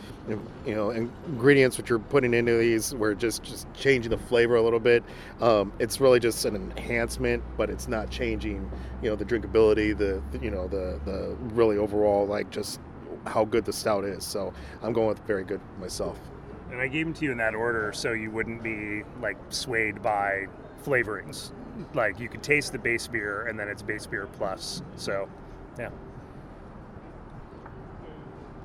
you 0.65 0.75
know 0.75 0.91
ingredients 0.91 1.77
which 1.77 1.89
you're 1.89 1.99
putting 1.99 2.33
into 2.33 2.57
these, 2.57 2.93
we're 2.93 3.15
just 3.15 3.43
just 3.43 3.71
changing 3.73 4.11
the 4.11 4.17
flavor 4.17 4.55
a 4.55 4.61
little 4.61 4.79
bit. 4.79 5.03
Um, 5.39 5.71
it's 5.79 5.99
really 5.99 6.19
just 6.19 6.45
an 6.45 6.55
enhancement, 6.55 7.43
but 7.57 7.69
it's 7.69 7.87
not 7.87 8.09
changing 8.09 8.69
you 9.01 9.09
know 9.09 9.15
the 9.15 9.25
drinkability, 9.25 9.97
the 9.97 10.21
you 10.41 10.51
know 10.51 10.67
the 10.67 10.99
the 11.05 11.35
really 11.53 11.77
overall 11.77 12.27
like 12.27 12.49
just 12.49 12.79
how 13.25 13.45
good 13.45 13.65
the 13.65 13.73
stout 13.73 14.03
is. 14.03 14.23
So 14.23 14.53
I'm 14.81 14.93
going 14.93 15.07
with 15.07 15.19
very 15.19 15.43
good 15.43 15.61
myself. 15.79 16.19
And 16.71 16.79
I 16.79 16.87
gave 16.87 17.05
them 17.05 17.13
to 17.15 17.25
you 17.25 17.31
in 17.31 17.37
that 17.37 17.53
order 17.53 17.91
so 17.93 18.13
you 18.13 18.31
wouldn't 18.31 18.63
be 18.63 19.03
like 19.21 19.37
swayed 19.49 20.01
by 20.01 20.47
flavorings. 20.83 21.51
Like 21.93 22.19
you 22.19 22.29
could 22.29 22.43
taste 22.43 22.71
the 22.71 22.79
base 22.79 23.07
beer 23.07 23.47
and 23.47 23.59
then 23.59 23.67
it's 23.67 23.81
base 23.81 24.05
beer 24.05 24.27
plus. 24.27 24.81
So, 24.95 25.27
yeah. 25.77 25.89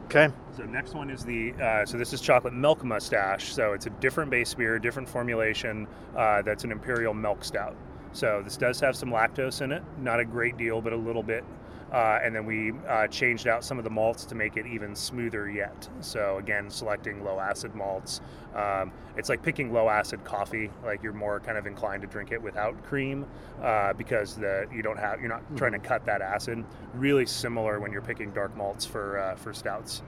Okay. 0.06 0.32
So 0.56 0.62
next 0.64 0.94
one 0.94 1.10
is 1.10 1.24
the 1.24 1.52
uh, 1.54 1.84
so 1.84 1.98
this 1.98 2.12
is 2.12 2.20
chocolate 2.20 2.54
milk 2.54 2.84
mustache. 2.84 3.52
So 3.52 3.72
it's 3.72 3.86
a 3.86 3.90
different 3.90 4.30
base 4.30 4.54
beer, 4.54 4.78
different 4.78 5.08
formulation. 5.08 5.88
Uh, 6.16 6.42
that's 6.42 6.62
an 6.62 6.70
imperial 6.70 7.12
milk 7.12 7.44
stout. 7.44 7.76
So 8.12 8.40
this 8.42 8.56
does 8.56 8.80
have 8.80 8.96
some 8.96 9.10
lactose 9.10 9.60
in 9.62 9.72
it, 9.72 9.82
not 9.98 10.20
a 10.20 10.24
great 10.24 10.56
deal, 10.56 10.80
but 10.80 10.92
a 10.92 10.96
little 10.96 11.22
bit. 11.24 11.44
Uh, 11.92 12.18
and 12.22 12.34
then 12.34 12.44
we 12.44 12.72
uh, 12.88 13.06
changed 13.06 13.46
out 13.46 13.64
some 13.64 13.78
of 13.78 13.84
the 13.84 13.90
malts 13.90 14.24
to 14.24 14.34
make 14.34 14.56
it 14.56 14.66
even 14.66 14.94
smoother 14.94 15.48
yet. 15.48 15.88
So 16.00 16.38
again, 16.38 16.68
selecting 16.68 17.24
low 17.24 17.38
acid 17.38 17.74
malts. 17.74 18.20
Um, 18.54 18.90
it's 19.16 19.28
like 19.28 19.42
picking 19.42 19.72
low 19.72 19.88
acid 19.88 20.24
coffee. 20.24 20.70
Like 20.84 21.02
you're 21.02 21.12
more 21.12 21.38
kind 21.40 21.56
of 21.56 21.66
inclined 21.66 22.02
to 22.02 22.08
drink 22.08 22.32
it 22.32 22.42
without 22.42 22.82
cream 22.84 23.24
uh, 23.62 23.92
because 23.92 24.34
the 24.34 24.66
you 24.74 24.82
don't 24.82 24.98
have 24.98 25.20
you're 25.20 25.28
not 25.28 25.42
trying 25.56 25.72
to 25.72 25.78
cut 25.78 26.04
that 26.06 26.22
acid. 26.22 26.64
Really 26.94 27.26
similar 27.26 27.78
when 27.78 27.92
you're 27.92 28.02
picking 28.02 28.32
dark 28.32 28.56
malts 28.56 28.84
for 28.84 29.18
uh, 29.18 29.36
for 29.36 29.52
stouts. 29.52 30.02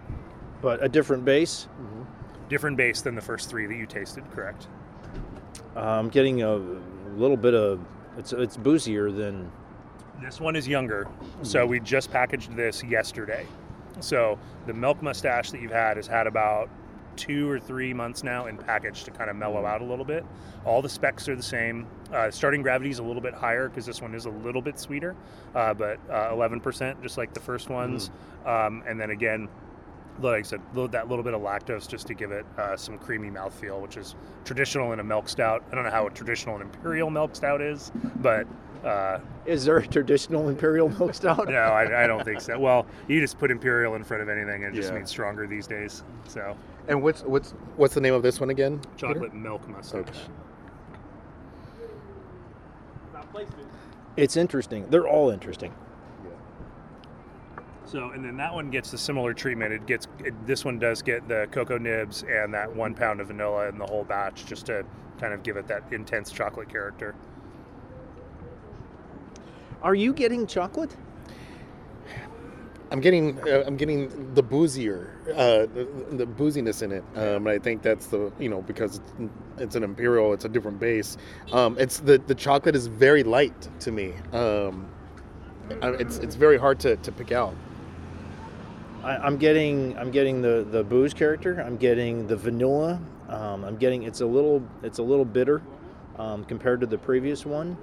But 0.61 0.83
a 0.83 0.89
different 0.89 1.25
base. 1.25 1.69
Different 2.49 2.77
base 2.77 3.03
than 3.03 3.15
the 3.15 3.21
first 3.21 3.51
three 3.51 3.67
that 3.67 3.77
you 3.77 3.87
tasted, 3.87 4.29
correct? 4.33 4.67
I'm 5.77 6.09
getting 6.09 6.43
a 6.43 6.57
little 7.17 7.37
bit 7.37 7.55
of. 7.55 7.81
It's 8.17 8.33
it's 8.33 8.57
boozier 8.57 9.13
than. 9.13 9.53
This 10.21 10.41
one 10.41 10.57
is 10.57 10.67
younger, 10.67 11.07
so 11.43 11.65
we 11.65 11.79
just 11.79 12.11
packaged 12.11 12.57
this 12.57 12.83
yesterday. 12.83 13.47
So 14.01 14.39
the 14.67 14.75
milk 14.75 15.01
mustache 15.01 15.53
that 15.53 15.63
you've 15.63 15.71
had 15.71 15.97
has 15.97 16.09
had 16.09 16.27
about 16.27 16.69
two 17.15 17.49
or 17.49 17.61
three 17.61 17.95
months 17.95 18.25
now 18.25 18.47
in 18.47 18.57
package 18.57 19.05
to 19.05 19.13
kind 19.13 19.31
of 19.31 19.37
mellow 19.37 19.65
out 19.65 19.81
a 19.81 19.85
little 19.85 20.05
bit. 20.05 20.25
All 20.65 20.83
the 20.83 20.89
specs 20.89 21.29
are 21.29 21.37
the 21.37 21.43
same. 21.43 21.87
Uh, 22.13 22.31
starting 22.31 22.63
gravity 22.63 22.91
is 22.91 22.99
a 22.99 23.03
little 23.03 23.23
bit 23.23 23.35
higher 23.35 23.69
because 23.69 23.87
this 23.87 24.03
one 24.03 24.15
is 24.15 24.27
a 24.27 24.31
little 24.31 24.63
bit 24.63 24.79
sweeter, 24.79 25.15
uh, 25.55 25.73
but 25.73 25.99
uh, 26.11 26.33
11%, 26.33 27.01
just 27.03 27.17
like 27.17 27.33
the 27.33 27.41
first 27.41 27.69
ones. 27.69 28.11
Um, 28.45 28.83
and 28.87 29.01
then 29.01 29.11
again, 29.11 29.49
like 30.21 30.41
I 30.41 30.43
said, 30.43 30.61
that 30.75 31.09
little 31.09 31.25
bit 31.25 31.35
of 31.35 31.43
lactose 31.43 31.89
just 31.89 32.07
to 32.09 32.15
give 32.15 32.33
it 32.33 32.45
uh, 32.57 32.77
some 32.77 32.99
creamy 32.99 33.31
mouthfeel, 33.31 33.81
which 33.81 33.97
is 33.97 34.17
traditional 34.45 34.93
in 34.93 35.01
a 35.01 35.05
milk 35.05 35.29
stout. 35.29 35.63
I 35.71 35.75
don't 35.75 35.85
know 35.85 35.91
how 35.91 36.07
a 36.07 36.11
traditional 36.11 36.57
and 36.57 36.65
imperial 36.65 37.11
milk 37.11 37.37
stout 37.37 37.61
is, 37.61 37.93
but 38.17 38.47
Uh, 38.85 39.19
Is 39.45 39.65
there 39.65 39.79
a 39.79 39.87
traditional 39.87 40.49
imperial 40.49 40.89
milk 40.89 41.13
stout? 41.15 41.49
no, 41.49 41.55
I, 41.57 42.05
I 42.05 42.07
don't 42.07 42.25
think 42.25 42.41
so. 42.41 42.59
Well, 42.59 42.87
you 43.09 43.21
just 43.21 43.39
put 43.39 43.51
imperial 43.51 43.95
in 43.97 44.05
front 44.05 44.23
of 44.23 44.29
anything, 44.29 44.65
and 44.65 44.73
it 44.75 44.77
just 44.79 44.91
Yeah. 44.93 44.99
means 44.99 45.11
stronger 45.11 45.47
these 45.47 45.67
days. 45.67 46.05
So, 46.29 46.57
And 46.87 47.03
what's 47.03 47.23
what's 47.23 47.51
what's 47.77 47.95
the 47.95 48.01
name 48.01 48.15
of 48.15 48.23
this 48.23 48.39
one 48.41 48.51
again? 48.51 48.79
Peter? 48.97 49.09
chocolate 49.15 49.35
milk 49.35 49.67
mustache. 49.69 50.01
Okay. 53.15 53.47
It's 54.17 54.37
interesting. 54.37 54.89
They're 54.91 55.07
all 55.09 55.31
interesting. 55.31 55.73
Yeah. 56.25 56.31
So, 57.85 58.11
and 58.11 58.25
then 58.25 58.37
that 58.37 58.53
one 58.53 58.71
gets 58.71 58.91
the 58.91 58.99
similar 58.99 59.33
treatment. 59.35 59.73
It 59.73 59.87
gets 59.87 60.07
it, 60.25 60.35
this 60.47 60.65
one 60.65 60.79
does 60.79 61.03
get 61.03 61.27
the 61.29 61.49
cocoa 61.51 61.79
nibs 61.79 62.25
and 62.29 62.53
that 62.55 62.75
one 62.75 62.95
pound 62.95 63.21
of 63.21 63.29
vanilla 63.29 63.69
in 63.69 63.79
the 63.79 63.87
whole 63.87 64.05
batch, 64.05 64.47
just 64.47 64.67
to 64.67 64.85
kind 65.21 65.33
of 65.35 65.43
give 65.43 65.57
it 65.57 65.67
that 65.69 65.83
intense 65.93 66.31
chocolate 66.33 66.69
character. 66.69 67.15
Are 69.83 69.95
you 69.95 70.13
getting 70.13 70.47
chocolate? 70.47 70.97
I'm 72.91 73.01
getting 73.01 73.39
uh, 73.47 73.65
I'm 73.67 73.77
getting 73.77 74.33
the 74.35 74.43
boozier, 74.43 75.15
uh, 75.31 75.67
the, 75.75 75.89
the 76.13 76.27
booziness 76.27 76.83
in 76.83 76.91
it. 76.93 77.05
Um, 77.17 77.47
and 77.47 77.51
I 77.51 77.59
think 77.59 77.83
that's 77.83 78.07
the 78.07 78.33
you 78.39 78.49
know 78.49 78.63
because 78.63 78.97
it's, 79.19 79.33
it's 79.59 79.77
an 79.77 79.85
imperial, 79.85 80.33
it's 80.33 80.47
a 80.47 80.49
different 80.49 80.81
base. 80.81 81.19
Um, 81.53 81.77
it's 81.79 82.01
the 82.01 82.19
the 82.19 82.35
chocolate 82.35 82.75
is 82.75 82.87
very 82.87 83.23
light 83.23 83.69
to 83.81 83.93
me. 83.93 84.15
Um, 84.33 84.89
it's 85.71 86.19
it's 86.19 86.35
very 86.35 86.57
hard 86.57 86.81
to, 86.81 86.97
to 86.97 87.13
pick 87.13 87.31
out. 87.31 87.55
I, 89.05 89.17
I'm 89.17 89.37
getting 89.37 89.97
I'm 89.99 90.11
getting 90.11 90.41
the 90.41 90.67
the 90.71 90.83
booze 90.83 91.13
character. 91.13 91.61
I'm 91.61 91.77
getting 91.77 92.27
the 92.27 92.37
vanilla. 92.37 93.01
Um, 93.29 93.65
I'm 93.65 93.77
getting 93.77 94.05
it's 94.05 94.23
a 94.23 94.27
little 94.27 94.67
it's 94.83 94.99
a 94.99 95.03
little 95.03 95.27
bitter 95.27 95.61
um, 96.19 96.45
compared 96.45 96.81
to 96.81 96.87
the 96.87 96.99
previous 96.99 97.45
one. 97.45 97.77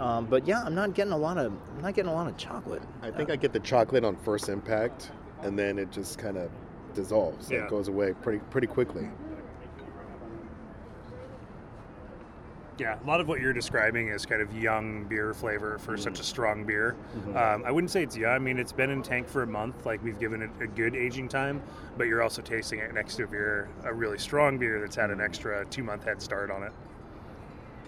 Um, 0.00 0.26
but 0.26 0.46
yeah, 0.46 0.62
I'm 0.62 0.74
not 0.74 0.94
getting 0.94 1.12
a 1.12 1.18
lot 1.18 1.38
of 1.38 1.52
I'm 1.76 1.82
not 1.82 1.94
getting 1.94 2.10
a 2.10 2.14
lot 2.14 2.28
of 2.28 2.36
chocolate. 2.36 2.82
I 3.02 3.10
think 3.10 3.30
I 3.30 3.36
get 3.36 3.52
the 3.52 3.60
chocolate 3.60 4.04
on 4.04 4.16
first 4.16 4.48
impact, 4.48 5.10
and 5.42 5.58
then 5.58 5.78
it 5.78 5.90
just 5.90 6.18
kind 6.18 6.36
of 6.36 6.50
dissolves. 6.94 7.50
Yeah. 7.50 7.64
It 7.64 7.70
goes 7.70 7.88
away 7.88 8.12
pretty 8.12 8.40
pretty 8.50 8.66
quickly. 8.66 9.08
Yeah, 12.78 12.98
a 13.02 13.06
lot 13.06 13.22
of 13.22 13.28
what 13.28 13.40
you're 13.40 13.54
describing 13.54 14.08
is 14.08 14.26
kind 14.26 14.42
of 14.42 14.54
young 14.54 15.04
beer 15.04 15.32
flavor 15.32 15.78
for 15.78 15.96
such 15.96 16.20
a 16.20 16.22
strong 16.22 16.64
beer. 16.64 16.94
Um, 17.34 17.64
I 17.64 17.70
wouldn't 17.70 17.90
say 17.90 18.02
it's 18.02 18.18
young. 18.18 18.32
I 18.32 18.38
mean, 18.38 18.58
it's 18.58 18.72
been 18.72 18.90
in 18.90 19.02
tank 19.02 19.28
for 19.28 19.42
a 19.42 19.46
month. 19.46 19.86
Like 19.86 20.04
we've 20.04 20.18
given 20.18 20.42
it 20.42 20.50
a 20.60 20.66
good 20.66 20.94
aging 20.94 21.28
time, 21.28 21.62
but 21.96 22.04
you're 22.04 22.22
also 22.22 22.42
tasting 22.42 22.80
it 22.80 22.92
next 22.92 23.16
to 23.16 23.24
a 23.24 23.26
beer, 23.26 23.70
a 23.84 23.94
really 23.94 24.18
strong 24.18 24.58
beer 24.58 24.78
that's 24.78 24.94
had 24.96 25.10
an 25.10 25.22
extra 25.22 25.64
two 25.66 25.82
month 25.82 26.04
head 26.04 26.20
start 26.20 26.50
on 26.50 26.64
it. 26.64 26.72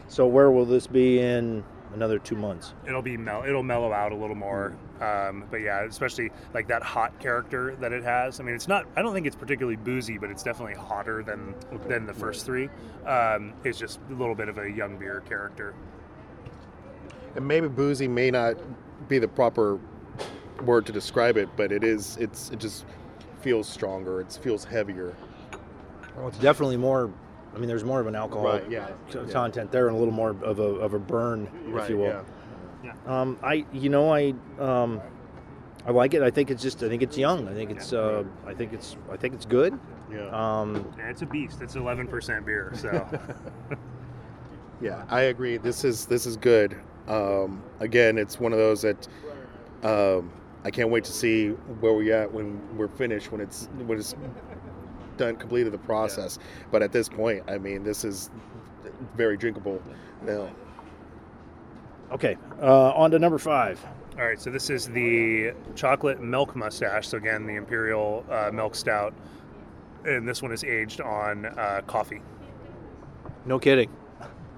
So 0.09 0.27
where 0.27 0.51
will 0.51 0.65
this 0.65 0.87
be 0.87 1.21
in 1.21 1.65
another 1.95 2.19
two 2.19 2.37
months? 2.37 2.75
It'll 2.87 3.03
be 3.03 3.17
mel- 3.17 3.45
it'll 3.45 3.63
mellow 3.63 3.93
out 3.93 4.13
a 4.13 4.15
little 4.15 4.37
more. 4.37 4.75
Um, 5.01 5.45
but 5.51 5.59
yeah, 5.59 5.85
especially 5.85 6.31
like 6.55 6.69
that 6.69 6.83
hot 6.83 7.19
character 7.21 7.77
that 7.77 7.93
it 7.93 8.03
has. 8.03 8.41
I 8.41 8.43
mean, 8.45 8.55
it's 8.55 8.69
not. 8.69 8.87
I 8.97 9.03
don't 9.03 9.15
think 9.15 9.27
it's 9.27 9.37
particularly 9.37 9.77
boozy, 9.77 10.19
but 10.19 10.31
it's 10.31 10.43
definitely 10.43 10.75
hotter 10.75 11.23
than 11.23 11.55
than 11.87 12.07
the 12.07 12.15
first 12.15 12.45
three. 12.45 12.69
Um, 13.07 13.53
it's 13.65 13.79
just 13.79 14.01
a 14.11 14.15
little 14.15 14.35
bit 14.35 14.49
of 14.49 14.59
a 14.59 14.71
young 14.71 14.99
beer 14.99 15.23
character. 15.29 15.75
And 17.37 17.47
maybe 17.47 17.69
boozy 17.69 18.09
may 18.09 18.31
not 18.31 18.57
be 19.09 19.19
the 19.19 19.29
proper 19.29 19.79
word 20.65 20.87
to 20.87 20.93
describe 20.93 21.37
it, 21.37 21.49
but 21.57 21.71
it 21.71 21.85
is. 21.85 22.17
It's 22.17 22.51
it 22.51 22.59
just 22.59 22.85
feels 23.41 23.69
stronger. 23.69 24.21
It 24.21 24.33
feels 24.43 24.65
heavier. 24.65 25.15
Well, 26.17 26.29
it's 26.29 26.39
definitely 26.39 26.77
more. 26.77 27.13
I 27.55 27.59
mean, 27.59 27.69
there's 27.69 27.85
more 27.85 28.01
of 28.01 28.07
an 28.07 28.15
alcohol 28.15 28.61
yeah. 28.69 28.89
c- 29.11 29.19
content 29.33 29.73
there, 29.73 29.89
and 29.89 29.97
a 29.97 29.99
little 29.99 30.15
more 30.15 30.31
of 30.31 30.59
a 30.59 30.63
of 30.63 30.95
a 30.95 30.99
burn, 30.99 31.49
if 31.75 31.89
you 31.89 31.99
will. 31.99 32.25
yeah. 32.85 32.93
Um, 33.07 33.39
I, 33.43 33.65
you 33.73 33.89
know, 33.89 34.13
I, 34.13 34.35
um, 34.61 35.01
I 35.87 35.91
like 35.91 36.15
it. 36.15 36.23
I 36.23 36.31
think 36.31 36.51
it's 36.51 36.63
just, 36.63 36.83
I 36.83 36.89
think 36.89 37.03
it's 37.03 37.19
young. 37.19 37.49
I 37.49 37.55
think 37.55 37.71
it's, 37.71 37.93
uh, 37.93 38.23
I 38.47 38.55
think 38.55 38.73
it's, 38.73 38.97
I 39.11 39.17
think 39.17 39.35
it's 39.35 39.47
good. 39.47 39.79
Yeah. 40.13 40.29
Um, 40.29 40.87
Yeah, 40.99 41.11
it's 41.11 41.23
a 41.23 41.27
beast. 41.27 41.61
It's 41.61 41.75
11% 41.75 42.45
beer, 42.45 42.73
so 42.77 43.07
Yeah, 44.81 45.05
I 45.09 45.23
agree. 45.23 45.57
This 45.57 45.85
is 45.85 46.07
this 46.07 46.25
is 46.25 46.37
good. 46.37 46.77
Um, 47.09 47.63
again, 47.81 48.17
it's 48.17 48.39
one 48.39 48.53
of 48.53 48.59
those 48.59 48.83
that 48.83 49.09
um, 49.83 50.31
I 50.65 50.71
can't 50.71 50.91
wait 50.91 51.05
to 51.05 51.13
see 51.13 51.49
where 51.81 51.95
we 51.95 52.13
at 52.13 52.33
when 52.33 52.61
we're 52.77 52.89
finished 52.89 53.33
when 53.33 53.41
it's 53.41 53.69
when 53.87 53.99
it's 53.99 54.15
done 55.19 55.37
completed 55.37 55.73
the 55.73 55.79
process. 55.79 56.39
But 56.71 56.83
at 56.83 56.93
this 56.93 57.09
point, 57.09 57.45
I 57.49 57.59
mean, 57.59 57.85
this 57.85 58.05
is 58.05 58.31
very 59.17 59.37
drinkable 59.37 59.83
now. 60.23 60.49
okay. 62.13 62.37
Uh, 62.61 62.93
on 62.93 63.11
to 63.11 63.19
number 63.19 63.39
five. 63.39 63.85
All 64.19 64.25
right, 64.25 64.41
so 64.41 64.51
this 64.51 64.69
is 64.69 64.89
the 64.89 65.53
chocolate 65.77 66.21
milk 66.21 66.57
mustache. 66.57 67.07
So 67.07 67.19
again, 67.19 67.47
the 67.47 67.55
imperial 67.55 68.25
uh, 68.29 68.51
milk 68.53 68.75
stout, 68.75 69.15
and 70.05 70.27
this 70.27 70.43
one 70.43 70.51
is 70.51 70.65
aged 70.65 71.01
on 71.01 71.47
uh, 71.47 71.83
coffee. 71.87 72.21
No 73.45 73.61
kidding. 73.61 73.91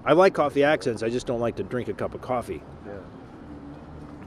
I 0.03 0.13
like 0.13 0.33
coffee 0.33 0.63
accents. 0.63 1.03
I 1.03 1.09
just 1.09 1.27
don't 1.27 1.39
like 1.39 1.55
to 1.57 1.63
drink 1.63 1.89
a 1.89 1.93
cup 1.93 2.15
of 2.15 2.21
coffee. 2.21 2.63
Yeah. 2.87 2.93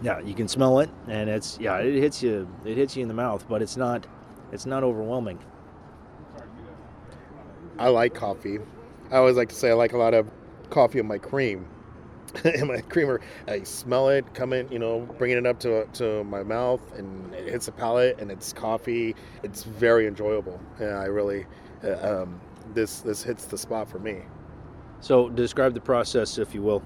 Yeah, 0.03 0.21
you 0.21 0.35
can 0.35 0.47
smell 0.47 0.79
it, 0.81 0.91
and 1.09 1.29
it's 1.29 1.59
yeah, 1.61 1.79
it 1.79 1.95
hits 1.99 2.23
you. 2.23 2.47
It 2.65 2.77
hits 2.77 2.95
you 2.95 3.03
in 3.03 3.09
the 3.09 3.15
mouth, 3.15 3.45
but 3.49 3.61
it's 3.63 3.77
not, 3.77 4.07
it's 4.53 4.67
not 4.67 4.85
overwhelming. 4.85 5.39
I 7.79 7.89
like 7.89 8.15
coffee. 8.15 8.59
I 9.11 9.17
always 9.17 9.37
like 9.37 9.49
to 9.51 9.55
say 9.55 9.71
I 9.71 9.75
like 9.75 9.93
a 9.93 9.99
lot 9.99 10.15
of 10.15 10.29
coffee 10.71 10.99
in 10.99 11.07
my 11.07 11.19
cream. 11.19 11.67
in 12.45 12.67
my 12.67 12.81
creamer, 12.81 13.21
I 13.47 13.63
smell 13.63 14.09
it 14.09 14.35
coming, 14.35 14.71
you 14.73 14.79
know, 14.79 15.01
bringing 15.19 15.39
it 15.39 15.47
up 15.47 15.61
to 15.61 15.87
to 15.95 16.25
my 16.25 16.43
mouth, 16.43 16.81
and 16.97 17.33
it 17.33 17.49
hits 17.49 17.67
the 17.67 17.73
palate, 17.73 18.19
and 18.19 18.31
it's 18.31 18.53
coffee. 18.53 19.15
It's 19.45 19.63
very 19.63 20.09
enjoyable. 20.09 20.61
Yeah, 20.81 20.99
I 20.99 21.05
really, 21.05 21.47
uh, 21.85 22.23
um, 22.23 22.41
this 22.73 23.01
this 23.01 23.23
hits 23.23 23.45
the 23.45 23.59
spot 23.59 23.89
for 23.89 24.01
me. 24.01 24.23
So 25.01 25.29
describe 25.29 25.75
the 25.75 25.81
process, 25.81 26.39
if 26.39 26.55
you 26.55 26.63
will, 26.63 26.83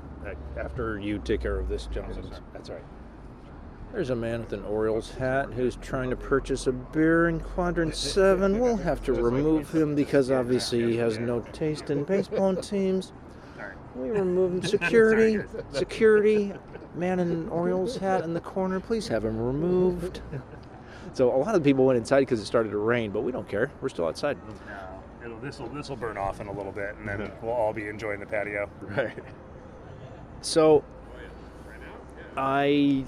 after 0.58 0.98
you 0.98 1.18
take 1.18 1.40
care 1.40 1.58
of 1.58 1.68
this, 1.68 1.86
gentlemen. 1.86 2.30
That's 2.52 2.68
all 2.68 2.76
right. 2.76 2.84
There's 3.92 4.10
a 4.10 4.16
man 4.16 4.40
with 4.40 4.52
an 4.52 4.64
Orioles 4.64 5.10
hat 5.10 5.52
who's 5.52 5.76
trying 5.76 6.10
to 6.10 6.16
purchase 6.16 6.66
a 6.66 6.72
beer 6.72 7.28
in 7.28 7.40
Quadrant 7.40 7.94
7. 7.94 8.58
We'll 8.58 8.76
have 8.76 9.02
to 9.04 9.12
remove 9.12 9.74
him 9.74 9.94
because 9.94 10.30
obviously 10.30 10.82
he 10.82 10.96
has 10.98 11.18
no 11.18 11.40
taste 11.52 11.90
in 11.90 12.04
baseball 12.04 12.54
teams. 12.54 13.12
We 13.96 14.10
remove 14.10 14.52
him. 14.52 14.62
Security, 14.62 15.38
security, 15.72 16.52
man 16.94 17.18
in 17.18 17.30
an 17.30 17.48
Orioles 17.48 17.96
hat 17.96 18.22
in 18.24 18.34
the 18.34 18.40
corner, 18.40 18.78
please 18.78 19.08
have 19.08 19.24
him 19.24 19.38
removed. 19.38 20.20
So 21.14 21.34
a 21.34 21.38
lot 21.38 21.54
of 21.54 21.64
people 21.64 21.84
went 21.86 21.98
inside 21.98 22.20
because 22.20 22.40
it 22.40 22.46
started 22.46 22.70
to 22.70 22.78
rain, 22.78 23.10
but 23.10 23.22
we 23.22 23.32
don't 23.32 23.48
care. 23.48 23.70
We're 23.80 23.88
still 23.88 24.06
outside. 24.06 24.36
No, 25.24 25.40
this 25.40 25.58
will 25.58 25.68
this 25.68 25.88
will 25.88 25.96
burn 25.96 26.16
off 26.16 26.40
in 26.40 26.46
a 26.46 26.52
little 26.52 26.72
bit, 26.72 26.94
and 26.96 27.08
then 27.08 27.32
we'll 27.42 27.52
all 27.52 27.72
be 27.72 27.88
enjoying 27.88 28.20
the 28.20 28.26
patio. 28.26 28.68
Right. 28.80 29.18
So, 30.40 30.84
I 32.36 33.04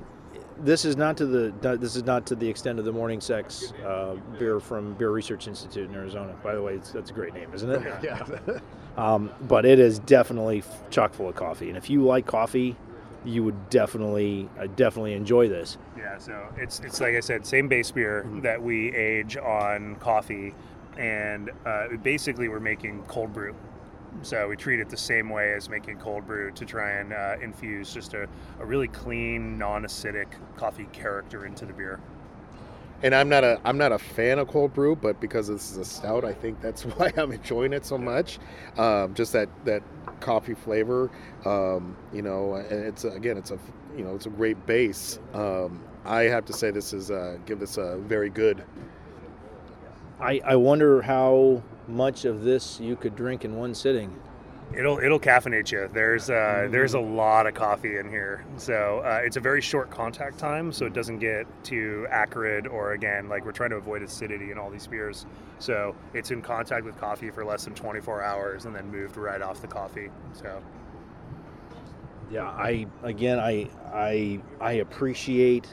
this 0.63 0.85
is 0.85 0.97
not 0.97 1.17
to 1.19 1.27
the 1.27 1.77
this 1.77 1.97
is 1.97 2.05
not 2.05 2.27
to 2.27 2.35
the 2.35 2.49
extent 2.49 2.79
of 2.79 2.85
the 2.85 2.93
Morning 2.93 3.21
Sex 3.21 3.73
uh, 3.85 4.17
beer 4.39 4.61
from 4.61 4.95
Beer 4.95 5.11
Research 5.11 5.49
Institute 5.49 5.89
in 5.89 5.95
Arizona. 5.95 6.35
By 6.43 6.55
the 6.55 6.63
way, 6.63 6.75
it's, 6.75 6.91
that's 6.91 7.11
a 7.11 7.15
great 7.15 7.35
name, 7.35 7.53
isn't 7.55 7.71
it? 7.71 7.83
Yeah. 8.03 8.59
Um, 8.97 9.31
but 9.43 9.65
it 9.65 9.79
is 9.79 10.01
definitely 10.01 10.65
chock 10.91 11.15
full 11.15 11.29
of 11.29 11.37
coffee, 11.37 11.69
and 11.69 11.79
if 11.79 11.89
you 11.89 12.03
like 12.03 12.27
coffee, 12.27 12.77
you 13.25 13.45
would 13.45 13.71
definitely 13.71 14.49
uh, 14.59 14.67
definitely 14.77 15.15
enjoy 15.15 15.49
this. 15.49 15.79
Yeah, 15.97 16.19
so 16.19 16.49
it's 16.57 16.81
it's 16.81 17.01
like 17.01 17.15
I 17.15 17.21
said, 17.21 17.47
same 17.47 17.69
base 17.69 17.91
beer 17.93 18.29
that 18.43 18.61
we 18.61 18.95
age 18.95 19.37
on 19.37 19.95
coffee, 19.97 20.55
and 20.99 21.51
uh, 21.65 21.97
basically 22.03 22.49
we're 22.49 22.61
making 22.61 23.03
cold 23.05 23.33
brew. 23.33 23.55
So 24.23 24.49
we 24.49 24.57
treat 24.57 24.81
it 24.81 24.89
the 24.89 24.97
same 24.97 25.31
way 25.31 25.53
as 25.55 25.69
making 25.69 25.99
cold 25.99 26.27
brew 26.27 26.51
to 26.53 26.65
try 26.65 26.93
and 26.93 27.13
uh, 27.13 27.37
infuse 27.41 27.93
just 27.93 28.15
a, 28.15 28.29
a 28.59 28.65
really 28.65 28.89
clean, 28.89 29.59
non-acidic 29.59 30.29
coffee 30.57 30.89
character 30.93 31.47
into 31.47 31.65
the 31.65 31.73
beer. 31.73 32.01
And 33.03 33.15
I'm 33.15 33.31
not 33.31 33.45
a 33.45 33.59
I'm 33.65 33.79
not 33.79 33.93
a 33.93 33.99
fan 33.99 34.39
of 34.39 34.49
cold 34.49 34.75
brew, 34.75 34.95
but 34.95 35.21
because 35.21 35.49
this 35.49 35.71
is 35.71 35.79
a 35.79 35.85
stout, 35.85 36.23
I 36.23 36.35
think 36.35 36.61
that's 36.61 36.83
why 36.97 37.13
I'm 37.17 37.33
enjoying 37.33 37.73
it 37.73 37.87
so 37.87 37.97
much. 37.97 38.39
Um, 38.77 39.15
just 39.15 39.33
that 39.33 39.49
that 39.65 39.83
coffee 40.21 40.55
flavor, 40.55 41.11
um, 41.47 41.97
you 42.13 42.21
know, 42.21 42.55
and 42.55 42.85
it's 42.85 43.05
again, 43.05 43.39
it's 43.39 43.53
a 43.53 43.59
you 43.97 44.05
know, 44.05 44.15
it's 44.15 44.27
a 44.27 44.31
great 44.31 44.67
base. 44.67 45.19
Um, 45.33 45.83
I 46.05 46.23
have 46.23 46.45
to 46.47 46.53
say 46.53 46.71
this 46.71 46.93
is 46.93 47.11
uh, 47.11 47.39
give 47.47 47.59
this 47.59 47.79
a 47.79 47.97
very 47.97 48.31
good. 48.31 48.65
I, 50.21 50.41
I 50.45 50.57
wonder 50.57 51.01
how 51.01 51.63
much 51.89 52.25
of 52.25 52.43
this 52.43 52.81
you 52.81 52.97
could 52.97 53.17
drink 53.17 53.45
in 53.45 53.57
one 53.57 53.75
sitting. 53.75 54.19
It'll 54.73 55.01
it'll 55.01 55.19
caffeinate 55.19 55.73
you. 55.73 55.91
There's 55.93 56.31
uh, 56.31 56.69
there's 56.71 56.95
a 56.95 57.01
lot 57.01 57.49
of 57.49 57.55
coffee 57.55 57.97
in 57.97 58.09
here, 58.09 58.45
so 58.57 59.03
uh, 59.05 59.21
it's 59.25 59.37
a 59.37 59.41
very 59.41 59.61
short 59.61 59.91
contact 59.91 60.39
time, 60.39 60.71
so 60.71 60.87
it 60.87 60.93
doesn't 60.93 61.19
get 61.19 61.47
too 61.65 62.07
acrid 62.09 62.69
or 62.69 62.93
again 62.93 63.29
like 63.29 63.45
we're 63.45 63.51
trying 63.51 63.71
to 63.71 63.77
avoid 63.77 64.03
acidity 64.03 64.53
in 64.53 64.59
all 64.59 64.71
these 64.71 64.87
beers. 64.87 65.27
So 65.59 65.97
it's 66.15 66.31
in 66.31 66.41
contact 66.41 66.85
with 66.85 66.97
coffee 66.99 67.31
for 67.31 67.45
less 67.45 67.65
than 67.65 67.75
24 67.75 68.23
hours 68.23 68.65
and 68.65 68.75
then 68.75 68.91
moved 68.91 69.17
right 69.17 69.43
off 69.43 69.61
the 69.61 69.67
coffee. 69.67 70.09
So 70.33 70.63
Yeah, 72.31 72.45
I 72.45 72.87
again, 73.03 73.41
I 73.41 73.69
I 73.93 74.41
I 74.61 74.73
appreciate 74.75 75.67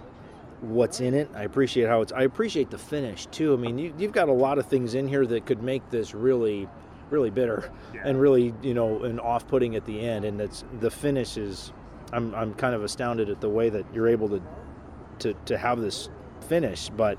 what's 0.61 0.99
in 0.99 1.13
it. 1.13 1.29
I 1.35 1.43
appreciate 1.43 1.87
how 1.87 2.01
it's. 2.01 2.11
I 2.11 2.23
appreciate 2.23 2.69
the 2.69 2.77
finish 2.77 3.25
too. 3.27 3.53
I 3.53 3.57
mean, 3.57 3.77
you, 3.77 3.93
you've 3.97 4.11
got 4.11 4.29
a 4.29 4.33
lot 4.33 4.57
of 4.57 4.65
things 4.65 4.93
in 4.95 5.07
here 5.07 5.25
that 5.27 5.45
could 5.45 5.61
make 5.61 5.89
this 5.89 6.13
really, 6.13 6.67
really 7.09 7.29
bitter 7.29 7.71
Yeah. 7.93 8.01
and 8.05 8.19
really, 8.19 8.53
you 8.61 8.73
know, 8.73 9.03
and 9.03 9.19
off-putting 9.19 9.75
at 9.75 9.85
the 9.85 9.99
end. 10.01 10.25
And 10.25 10.41
it's 10.41 10.63
the 10.79 10.91
finish 10.91 11.37
is. 11.37 11.71
I'm 12.13 12.33
I'm 12.33 12.53
kind 12.53 12.73
of 12.73 12.83
astounded 12.83 13.29
at 13.29 13.41
the 13.41 13.49
way 13.49 13.69
that 13.69 13.85
you're 13.93 14.07
able 14.07 14.29
to 14.29 14.41
to 15.19 15.33
to 15.45 15.57
have 15.57 15.79
this 15.81 16.09
finish. 16.47 16.89
But 16.89 17.17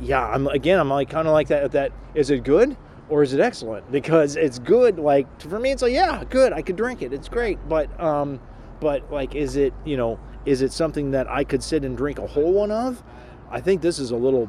yeah, 0.00 0.26
I'm 0.26 0.46
again, 0.48 0.80
I'm 0.80 0.90
like 0.90 1.08
kind 1.08 1.28
of 1.28 1.32
like 1.32 1.48
that. 1.48 1.72
That 1.72 1.92
is 2.14 2.30
it 2.30 2.42
good? 2.44 2.76
Or 3.08 3.22
is 3.22 3.32
it 3.32 3.40
excellent? 3.40 3.90
Because 3.90 4.36
it's 4.36 4.58
good. 4.58 4.98
Like 4.98 5.40
for 5.40 5.58
me, 5.58 5.72
it's 5.72 5.82
like 5.82 5.92
yeah, 5.92 6.22
good. 6.28 6.52
I 6.52 6.62
could 6.62 6.76
drink 6.76 7.02
it. 7.02 7.12
It's 7.12 7.28
great. 7.28 7.58
But 7.68 7.98
um, 8.00 8.40
but 8.80 9.10
like, 9.12 9.34
is 9.34 9.56
it 9.56 9.74
you 9.84 9.96
know, 9.96 10.18
is 10.46 10.62
it 10.62 10.72
something 10.72 11.10
that 11.12 11.28
I 11.28 11.44
could 11.44 11.62
sit 11.62 11.84
and 11.84 11.96
drink 11.96 12.18
a 12.18 12.26
whole 12.26 12.52
one 12.52 12.70
of? 12.70 13.02
I 13.50 13.60
think 13.60 13.82
this 13.82 13.98
is 13.98 14.10
a 14.10 14.16
little. 14.16 14.48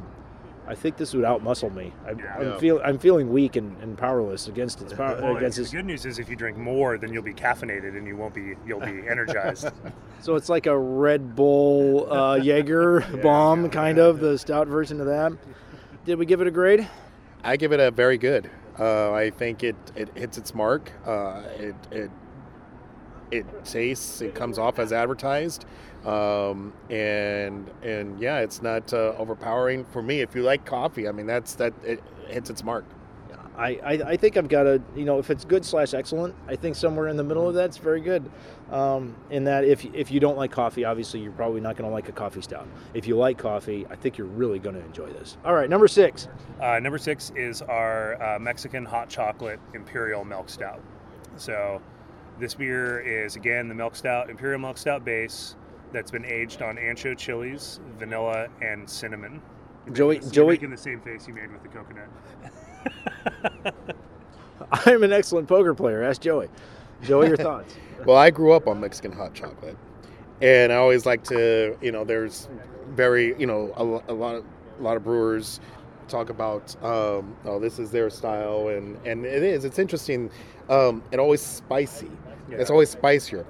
I 0.68 0.76
think 0.76 0.96
this 0.96 1.14
would 1.14 1.26
outmuscle 1.26 1.74
me. 1.74 1.92
I, 2.06 2.12
Yeah. 2.12 2.36
I'm 2.38 2.48
Yeah. 2.48 2.58
feel 2.60 2.82
I'm 2.86 2.98
feeling 3.00 3.30
weak 3.32 3.56
and, 3.56 3.76
and 3.82 3.98
powerless 3.98 4.48
against 4.48 4.82
its 4.82 4.94
power 4.94 5.20
Well, 5.22 5.36
against 5.36 5.58
the 5.58 5.64
its. 5.64 5.72
good 5.72 5.86
news 5.86 6.06
is 6.06 6.18
if 6.20 6.30
you 6.30 6.36
drink 6.36 6.56
more, 6.58 6.98
then 6.98 7.12
you'll 7.12 7.24
be 7.24 7.34
caffeinated 7.34 7.98
and 7.98 8.08
you 8.08 8.16
won't 8.16 8.34
be 8.34 8.54
you'll 8.66 8.80
be 8.80 9.08
energized. 9.08 9.70
So 10.22 10.36
it's 10.36 10.50
like 10.50 10.68
a 10.68 10.78
Red 10.78 11.36
Bull 11.36 12.08
uh, 12.14 12.36
Jaeger 12.44 13.02
bomb, 13.24 13.72
kind 13.72 13.98
of 13.98 14.20
the 14.20 14.38
stout 14.38 14.68
version 14.68 15.02
of 15.02 15.08
that. 15.08 15.34
Did 16.06 16.20
we 16.20 16.28
give 16.28 16.42
it 16.42 16.48
a 16.48 16.52
grade? 16.52 16.88
I 17.44 17.58
give 17.58 17.72
it 17.74 17.80
a 17.80 17.90
very 17.90 18.20
good. 18.20 18.48
Uh, 18.80 19.12
I 19.14 19.32
think 19.32 19.64
it, 19.64 19.76
it 19.96 20.16
hits 20.16 20.38
its 20.38 20.54
mark. 20.54 20.92
Uh, 21.08 21.42
it, 21.58 21.76
it 21.90 22.12
it 23.32 23.66
tastes. 23.66 24.22
It 24.22 24.36
comes 24.36 24.58
off 24.60 24.80
as 24.80 24.92
advertised, 24.94 25.66
um, 26.06 26.74
and 26.90 27.70
and 27.82 28.20
yeah, 28.20 28.40
it's 28.40 28.62
not 28.62 28.94
uh, 28.94 29.14
overpowering 29.18 29.86
for 29.86 30.02
me. 30.02 30.22
If 30.22 30.36
you 30.36 30.44
like 30.44 30.66
coffee, 30.66 31.08
I 31.08 31.12
mean 31.12 31.28
that's 31.28 31.56
that 31.56 31.74
it 31.84 32.04
hits 32.28 32.50
its 32.50 32.64
mark. 32.64 32.86
I, 33.58 33.80
I, 33.84 33.92
I 33.92 34.18
think 34.18 34.38
I've 34.38 34.48
got 34.48 34.66
a 34.66 34.82
you 34.96 35.04
know 35.04 35.20
if 35.20 35.30
it's 35.30 35.44
good 35.44 35.66
slash 35.66 35.94
excellent 35.94 36.34
I 36.48 36.56
think 36.56 36.74
somewhere 36.76 37.10
in 37.10 37.18
the 37.18 37.24
middle 37.24 37.50
of 37.50 37.54
that's 37.54 37.76
very 37.78 38.00
good 38.00 38.32
um, 38.72 39.14
in 39.30 39.44
that 39.44 39.66
if 39.66 39.84
if 39.94 40.10
you 40.10 40.22
don't 40.22 40.38
like 40.38 40.52
coffee 40.52 40.86
obviously 40.86 41.20
you're 41.20 41.34
probably 41.34 41.60
not 41.60 41.76
going 41.76 41.88
to 41.88 41.94
like 41.94 42.08
a 42.08 42.14
coffee 42.14 42.42
stout 42.42 42.66
if 42.94 43.06
you 43.06 43.18
like 43.18 43.38
coffee 43.38 43.86
I 43.90 43.98
think 43.98 44.18
you're 44.18 44.26
really 44.26 44.58
going 44.58 44.76
to 44.76 44.84
enjoy 44.84 45.12
this 45.12 45.38
all 45.44 45.54
right 45.54 45.70
number 45.70 45.90
six 45.90 46.30
Uh, 46.62 46.80
number 46.80 46.98
six 46.98 47.34
is 47.36 47.62
our 47.62 48.20
uh, 48.24 48.40
Mexican 48.40 48.86
hot 48.86 49.10
chocolate 49.10 49.60
imperial 49.74 50.24
milk 50.24 50.48
stout. 50.50 50.82
So, 51.36 51.82
this 52.42 52.56
beer 52.56 53.00
is 53.00 53.36
again 53.38 53.70
the 53.70 53.76
milk 53.76 53.96
stout, 53.96 54.30
imperial 54.30 54.60
milk 54.60 54.78
stout 54.78 55.06
base 55.06 55.56
that's 55.94 56.12
been 56.12 56.26
aged 56.26 56.62
on 56.62 56.76
ancho 56.78 57.18
chilies, 57.18 57.80
vanilla, 58.00 58.48
and 58.62 58.90
cinnamon. 58.90 59.42
Joey 59.94 60.20
You're 60.32 60.32
Joey 60.32 60.54
making 60.54 60.72
the 60.72 60.78
same 60.78 61.02
face 61.02 61.28
you 61.28 61.34
made 61.34 61.52
with 61.52 61.64
the 61.64 61.70
coconut. 61.70 62.10
I'm 64.86 65.04
an 65.04 65.14
excellent 65.14 65.48
poker 65.48 65.74
player 65.74 66.04
ask 66.04 66.22
Joey 66.22 66.50
Joey 67.04 67.28
your 67.28 67.38
thoughts 67.48 67.76
Well, 68.06 68.18
I 68.18 68.30
grew 68.32 68.54
up 68.54 68.68
on 68.68 68.80
Mexican 68.80 69.12
hot 69.12 69.34
chocolate, 69.34 69.78
and 70.42 70.72
I 70.72 70.78
always 70.78 71.06
like 71.06 71.24
to, 71.26 71.78
you 71.82 71.92
know, 71.92 72.04
there's 72.04 72.50
very, 72.90 73.36
you 73.40 73.46
know, 73.46 73.74
a, 73.78 74.12
a 74.12 74.16
lot 74.16 74.36
of 74.36 74.46
a 74.80 74.84
lot 74.84 74.98
of 74.98 75.04
brewers 75.04 75.60
talk 76.08 76.30
about, 76.30 76.76
um, 76.84 77.36
oh, 77.46 77.60
this 77.60 77.80
is 77.80 77.92
their 77.92 78.10
style, 78.10 78.70
and 78.70 78.98
and 79.06 79.26
it 79.26 79.44
is. 79.44 79.66
It's 79.66 79.80
interesting. 79.80 80.30
Um, 80.70 81.04
and 81.12 81.20
always 81.20 81.42
spicy. 81.42 82.10
It's 82.60 82.70
always 82.70 82.90
spicier. 82.90 83.46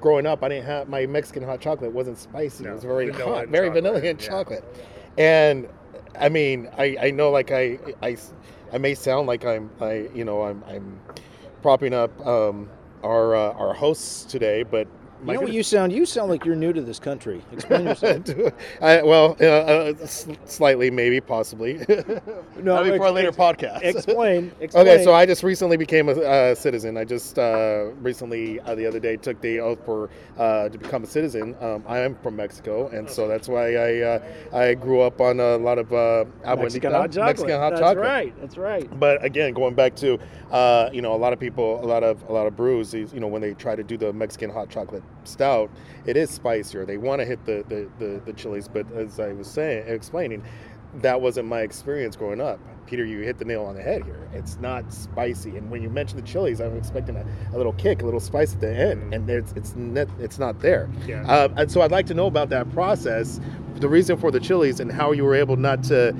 Growing 0.00 0.26
up, 0.26 0.42
I 0.42 0.48
didn't 0.48 0.66
have 0.66 0.88
my 0.88 1.06
Mexican 1.06 1.42
hot 1.42 1.60
chocolate 1.60 1.92
wasn't 1.92 2.18
spicy. 2.18 2.64
No, 2.64 2.70
it 2.70 2.74
was 2.74 2.84
very 2.84 3.10
vanilla 3.10 3.38
hot, 3.38 3.48
very 3.48 3.70
vanilla 3.70 3.96
and 3.96 4.20
yeah. 4.20 4.28
chocolate. 4.28 4.64
And 5.16 5.68
I 6.18 6.28
mean, 6.28 6.68
I, 6.76 6.96
I 7.00 7.10
know 7.10 7.30
like 7.30 7.50
I, 7.50 7.78
I 8.02 8.16
I 8.72 8.78
may 8.78 8.94
sound 8.94 9.26
like 9.26 9.44
I'm 9.44 9.70
I 9.80 10.08
you 10.14 10.24
know 10.24 10.42
I'm 10.42 10.62
I'm 10.66 11.00
propping 11.62 11.94
up 11.94 12.26
um, 12.26 12.68
our 13.02 13.34
uh, 13.34 13.52
our 13.52 13.72
hosts 13.72 14.24
today, 14.24 14.62
but 14.62 14.86
you 15.26 15.34
know 15.34 15.40
what 15.40 15.52
you 15.52 15.62
sound 15.62 15.92
you 15.92 16.06
sound 16.06 16.30
like 16.30 16.44
you're 16.44 16.56
new 16.56 16.72
to 16.72 16.82
this 16.82 16.98
country 16.98 17.42
explain 17.52 17.86
yourself 17.86 18.24
I, 18.80 19.02
well, 19.02 19.36
uh, 19.40 19.44
uh, 19.44 19.94
slightly, 20.06 20.90
maybe, 20.90 21.20
possibly. 21.20 21.84
No, 22.62 22.76
That'll 22.76 22.92
be 22.92 22.98
for 22.98 23.06
a 23.06 23.10
later 23.10 23.28
ex- 23.28 23.36
podcast. 23.36 23.82
explain, 23.82 24.52
explain 24.60 24.86
Okay, 24.88 25.04
so 25.04 25.12
I 25.12 25.26
just 25.26 25.42
recently 25.42 25.76
became 25.76 26.08
a 26.08 26.12
uh, 26.12 26.54
citizen. 26.54 26.96
I 26.96 27.04
just 27.04 27.38
uh, 27.38 27.90
recently, 28.00 28.60
uh, 28.60 28.74
the 28.74 28.86
other 28.86 29.00
day, 29.00 29.16
took 29.16 29.40
the 29.40 29.60
oath 29.60 29.84
for 29.84 30.08
uh, 30.38 30.68
to 30.68 30.78
become 30.78 31.02
a 31.02 31.06
citizen. 31.06 31.54
Um, 31.60 31.84
I 31.86 31.98
am 31.98 32.14
from 32.22 32.36
Mexico, 32.36 32.88
and 32.88 33.10
so 33.10 33.28
that's 33.28 33.48
why 33.48 33.74
I 33.74 34.00
uh, 34.00 34.22
I 34.52 34.74
grew 34.74 35.00
up 35.00 35.20
on 35.20 35.40
a 35.40 35.56
lot 35.56 35.78
of 35.78 35.92
uh, 35.92 36.24
Mexican 36.56 36.92
hot 36.92 37.10
chocolate 37.10 37.26
Mexican 37.26 37.60
hot 37.60 37.70
that's 37.70 37.80
chocolate. 37.80 38.06
right 38.06 38.40
that's 38.40 38.56
right 38.56 39.00
But 39.00 39.22
again, 39.24 39.52
going 39.52 39.74
back 39.74 39.94
to, 39.96 40.18
uh, 40.52 40.90
you 40.92 41.02
know, 41.02 41.12
a 41.14 41.18
lot 41.18 41.32
of 41.32 41.40
people, 41.40 41.84
a 41.84 41.86
lot 41.86 42.02
of 42.04 42.22
a 42.28 42.32
lot 42.32 42.46
of 42.46 42.56
brews, 42.56 42.94
you 42.94 43.20
know, 43.20 43.26
when 43.26 43.42
they 43.42 43.52
try 43.54 43.74
to 43.76 43.82
do 43.82 43.98
the 43.98 44.12
Mexican 44.12 44.50
hot 44.50 44.70
chocolate 44.70 45.02
stout, 45.24 45.70
it 46.06 46.16
is 46.16 46.30
spicier. 46.30 46.84
They 46.84 46.96
want 46.98 47.20
to 47.20 47.24
hit 47.24 47.44
the 47.44 47.64
the, 47.68 47.88
the 47.98 48.20
the 48.24 48.32
chilies, 48.32 48.68
but 48.68 48.90
as 48.92 49.20
I 49.20 49.32
was 49.32 49.46
saying, 49.46 49.84
explaining, 49.86 50.44
that 50.96 51.20
wasn't 51.20 51.48
my 51.48 51.60
experience 51.60 52.16
growing 52.16 52.40
up. 52.40 52.58
Peter, 52.86 53.04
you 53.04 53.20
hit 53.20 53.38
the 53.38 53.44
nail 53.44 53.64
on 53.64 53.74
the 53.74 53.82
head 53.82 54.04
here. 54.04 54.28
It's 54.34 54.58
not 54.58 54.92
spicy, 54.92 55.56
and 55.56 55.70
when 55.70 55.82
you 55.82 55.88
mention 55.88 56.16
the 56.16 56.26
chilies, 56.26 56.60
I'm 56.60 56.76
expecting 56.76 57.16
a, 57.16 57.24
a 57.54 57.56
little 57.56 57.72
kick, 57.72 58.02
a 58.02 58.04
little 58.04 58.20
spice 58.20 58.52
at 58.54 58.60
the 58.60 58.74
end, 58.74 59.14
and 59.14 59.28
it's 59.28 59.52
it's 59.52 59.74
net, 59.74 60.08
it's 60.18 60.38
not 60.38 60.60
there. 60.60 60.90
Yeah. 61.06 61.26
Uh, 61.26 61.48
and 61.56 61.70
so 61.70 61.80
I'd 61.80 61.90
like 61.90 62.06
to 62.06 62.14
know 62.14 62.26
about 62.26 62.50
that 62.50 62.70
process, 62.72 63.40
the 63.76 63.88
reason 63.88 64.18
for 64.18 64.30
the 64.30 64.40
chilies, 64.40 64.80
and 64.80 64.92
how 64.92 65.12
you 65.12 65.24
were 65.24 65.34
able 65.34 65.56
not 65.56 65.82
to 65.84 66.14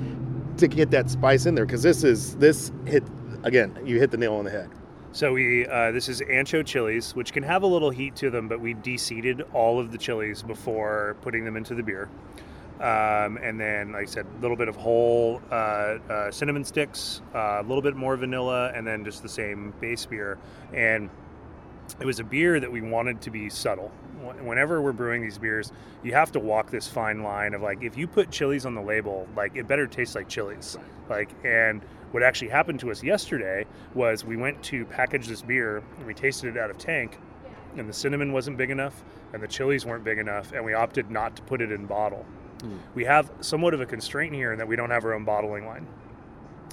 to 0.57 0.67
get 0.67 0.89
that 0.91 1.09
spice 1.09 1.45
in 1.45 1.55
there 1.55 1.65
because 1.65 1.83
this 1.83 2.03
is 2.03 2.35
this 2.37 2.71
hit 2.85 3.03
again. 3.43 3.77
You 3.85 3.99
hit 3.99 4.11
the 4.11 4.17
nail 4.17 4.33
on 4.35 4.45
the 4.45 4.51
head. 4.51 4.69
So 5.15 5.31
we 5.31 5.65
uh, 5.65 5.91
this 5.91 6.09
is 6.09 6.19
ancho 6.19 6.65
chilies, 6.65 7.15
which 7.15 7.31
can 7.31 7.41
have 7.43 7.63
a 7.63 7.65
little 7.65 7.89
heat 7.89 8.17
to 8.17 8.29
them, 8.29 8.49
but 8.49 8.59
we 8.59 8.73
deseeded 8.75 9.47
all 9.53 9.79
of 9.79 9.93
the 9.93 9.97
chilies 9.97 10.43
before 10.43 11.15
putting 11.21 11.45
them 11.45 11.55
into 11.55 11.73
the 11.73 11.81
beer. 11.81 12.09
Um, 12.81 13.37
and 13.37 13.57
then, 13.57 13.93
like 13.93 14.01
I 14.01 14.05
said, 14.07 14.25
a 14.25 14.41
little 14.41 14.57
bit 14.57 14.67
of 14.67 14.75
whole 14.75 15.41
uh, 15.49 15.53
uh, 15.53 16.31
cinnamon 16.31 16.65
sticks, 16.65 17.21
uh, 17.33 17.61
a 17.61 17.63
little 17.63 17.81
bit 17.81 17.95
more 17.95 18.17
vanilla, 18.17 18.73
and 18.75 18.85
then 18.85 19.05
just 19.05 19.23
the 19.23 19.29
same 19.29 19.73
base 19.79 20.05
beer. 20.05 20.37
And 20.73 21.09
it 22.01 22.05
was 22.05 22.19
a 22.19 22.25
beer 22.25 22.59
that 22.59 22.69
we 22.69 22.81
wanted 22.81 23.21
to 23.21 23.31
be 23.31 23.49
subtle. 23.49 23.93
Whenever 24.41 24.81
we're 24.81 24.91
brewing 24.91 25.21
these 25.21 25.37
beers, 25.37 25.71
you 26.03 26.11
have 26.11 26.33
to 26.33 26.41
walk 26.41 26.71
this 26.71 26.89
fine 26.89 27.23
line 27.23 27.53
of 27.53 27.61
like, 27.61 27.83
if 27.83 27.97
you 27.97 28.05
put 28.05 28.31
chilies 28.31 28.65
on 28.65 28.75
the 28.75 28.81
label, 28.81 29.29
like 29.33 29.55
it 29.55 29.65
better 29.65 29.87
taste 29.87 30.13
like 30.13 30.27
chilies. 30.27 30.77
Like, 31.09 31.29
and 31.45 31.81
what 32.11 32.23
actually 32.23 32.49
happened 32.49 32.79
to 32.81 32.91
us 32.91 33.03
yesterday 33.03 33.65
was 33.93 34.23
we 34.23 34.37
went 34.37 34.61
to 34.63 34.85
package 34.85 35.27
this 35.27 35.41
beer 35.41 35.83
and 35.97 36.05
we 36.05 36.13
tasted 36.13 36.55
it 36.55 36.59
out 36.59 36.69
of 36.69 36.77
tank, 36.77 37.19
and 37.77 37.89
the 37.89 37.93
cinnamon 37.93 38.31
wasn't 38.31 38.57
big 38.57 38.69
enough 38.69 39.03
and 39.33 39.43
the 39.43 39.47
chilies 39.47 39.85
weren't 39.85 40.03
big 40.03 40.17
enough, 40.17 40.53
and 40.53 40.63
we 40.63 40.73
opted 40.73 41.11
not 41.11 41.35
to 41.35 41.41
put 41.41 41.61
it 41.61 41.71
in 41.71 41.85
bottle. 41.85 42.25
Hmm. 42.61 42.77
We 42.93 43.03
have 43.03 43.29
somewhat 43.41 43.73
of 43.73 43.81
a 43.81 43.85
constraint 43.85 44.33
here 44.33 44.53
in 44.53 44.57
that 44.59 44.67
we 44.67 44.77
don't 44.77 44.89
have 44.89 45.03
our 45.03 45.13
own 45.13 45.25
bottling 45.25 45.65
line. 45.65 45.85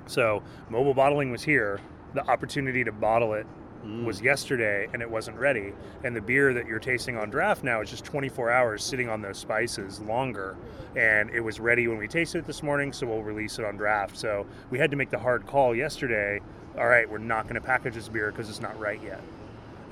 So 0.06 0.42
mobile 0.70 0.94
bottling 0.94 1.32
was 1.32 1.42
here. 1.42 1.80
The 2.14 2.24
opportunity 2.30 2.84
to 2.84 2.92
bottle 2.92 3.34
it 3.34 3.46
Mm. 3.84 4.04
was 4.04 4.20
yesterday 4.20 4.88
and 4.92 5.02
it 5.02 5.10
wasn't 5.10 5.36
ready. 5.38 5.72
And 6.04 6.14
the 6.14 6.20
beer 6.20 6.54
that 6.54 6.66
you're 6.66 6.78
tasting 6.78 7.16
on 7.16 7.30
draft 7.30 7.64
now 7.64 7.80
is 7.80 7.90
just 7.90 8.04
24 8.04 8.50
hours 8.50 8.84
sitting 8.84 9.08
on 9.08 9.20
those 9.22 9.38
spices 9.38 10.00
longer. 10.00 10.56
And 10.94 11.30
it 11.30 11.40
was 11.40 11.58
ready 11.58 11.88
when 11.88 11.98
we 11.98 12.06
tasted 12.06 12.38
it 12.38 12.46
this 12.46 12.62
morning, 12.62 12.92
so 12.92 13.06
we'll 13.06 13.22
release 13.22 13.58
it 13.58 13.64
on 13.64 13.76
draft. 13.76 14.16
So 14.16 14.46
we 14.70 14.78
had 14.78 14.90
to 14.92 14.96
make 14.96 15.10
the 15.10 15.18
hard 15.18 15.46
call 15.46 15.74
yesterday. 15.74 16.40
All 16.78 16.86
right, 16.86 17.10
we're 17.10 17.18
not 17.18 17.44
going 17.44 17.56
to 17.56 17.60
package 17.60 17.94
this 17.94 18.08
beer 18.08 18.30
because 18.30 18.48
it's 18.48 18.60
not 18.60 18.78
right 18.78 19.02
yet. 19.02 19.20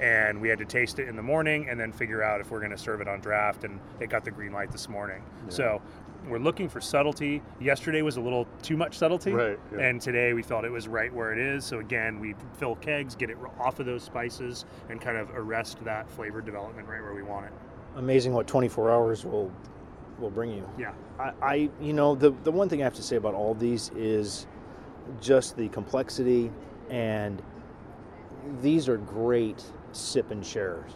And 0.00 0.40
we 0.40 0.48
had 0.48 0.58
to 0.60 0.64
taste 0.64 0.98
it 0.98 1.08
in 1.08 1.16
the 1.16 1.22
morning 1.22 1.68
and 1.68 1.78
then 1.78 1.92
figure 1.92 2.22
out 2.22 2.40
if 2.40 2.50
we're 2.50 2.60
going 2.60 2.70
to 2.70 2.78
serve 2.78 3.00
it 3.00 3.08
on 3.08 3.20
draft. 3.20 3.64
And 3.64 3.80
it 3.98 4.08
got 4.08 4.24
the 4.24 4.30
green 4.30 4.52
light 4.52 4.70
this 4.72 4.88
morning. 4.88 5.22
So 5.48 5.82
we're 6.28 6.38
looking 6.38 6.68
for 6.68 6.80
subtlety. 6.80 7.42
Yesterday 7.60 8.02
was 8.02 8.16
a 8.16 8.20
little 8.20 8.46
too 8.62 8.76
much 8.76 8.96
subtlety. 8.98 9.32
Right, 9.32 9.58
yeah. 9.72 9.80
And 9.80 10.00
today 10.00 10.32
we 10.32 10.42
felt 10.42 10.64
it 10.64 10.70
was 10.70 10.88
right 10.88 11.12
where 11.12 11.32
it 11.32 11.38
is. 11.38 11.64
So 11.64 11.78
again, 11.78 12.20
we 12.20 12.34
fill 12.58 12.76
kegs, 12.76 13.14
get 13.16 13.30
it 13.30 13.38
off 13.58 13.80
of 13.80 13.86
those 13.86 14.02
spices, 14.02 14.64
and 14.88 15.00
kind 15.00 15.16
of 15.16 15.30
arrest 15.34 15.82
that 15.84 16.10
flavor 16.10 16.40
development 16.40 16.86
right 16.88 17.02
where 17.02 17.14
we 17.14 17.22
want 17.22 17.46
it. 17.46 17.52
amazing 17.96 18.32
what 18.32 18.46
24 18.46 18.90
hours 18.90 19.24
will 19.24 19.50
will 20.18 20.30
bring 20.30 20.50
you 20.52 20.68
Yeah. 20.78 20.92
I, 21.18 21.32
I 21.42 21.70
you 21.80 21.92
know 21.94 22.14
the 22.14 22.30
the 22.44 22.52
one 22.52 22.68
thing 22.68 22.82
I 22.82 22.84
have 22.84 22.94
to 22.94 23.02
say 23.02 23.16
about 23.16 23.34
all 23.34 23.54
these 23.54 23.90
is 23.96 24.46
just 25.20 25.56
the 25.56 25.68
complexity 25.70 26.52
and 26.90 27.42
these 28.62 28.88
are 28.88 28.96
great 28.98 29.64
sip 29.92 30.30
and 30.30 30.44
shares. 30.44 30.92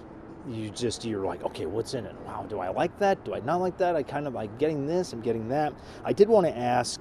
You 0.49 0.71
just 0.71 1.05
you're 1.05 1.25
like, 1.25 1.43
okay, 1.43 1.67
what's 1.67 1.95
in 1.95 2.05
it? 2.05 2.15
Wow, 2.27 2.45
do 2.49 2.59
I 2.59 2.69
like 2.69 2.99
that? 2.99 3.25
Do 3.25 3.35
I 3.35 3.41
not 3.41 3.61
like 3.61 3.79
that? 3.79 3.97
I 3.97 4.03
kind 4.03 4.27
of 4.27 4.35
like 4.35 4.59
getting 4.59 4.87
this, 4.87 5.13
I'm 5.13 5.21
getting 5.23 5.49
that. 5.49 5.73
I 6.05 6.13
did 6.13 6.29
want 6.29 6.47
to 6.47 6.57
ask, 6.57 7.01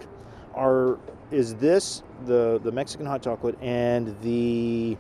are 0.54 0.98
is 1.32 1.56
this 1.56 2.04
the 2.26 2.60
the 2.64 2.72
Mexican 2.72 3.06
hot 3.06 3.22
chocolate 3.22 3.58
and 3.62 4.16
the 4.22 4.98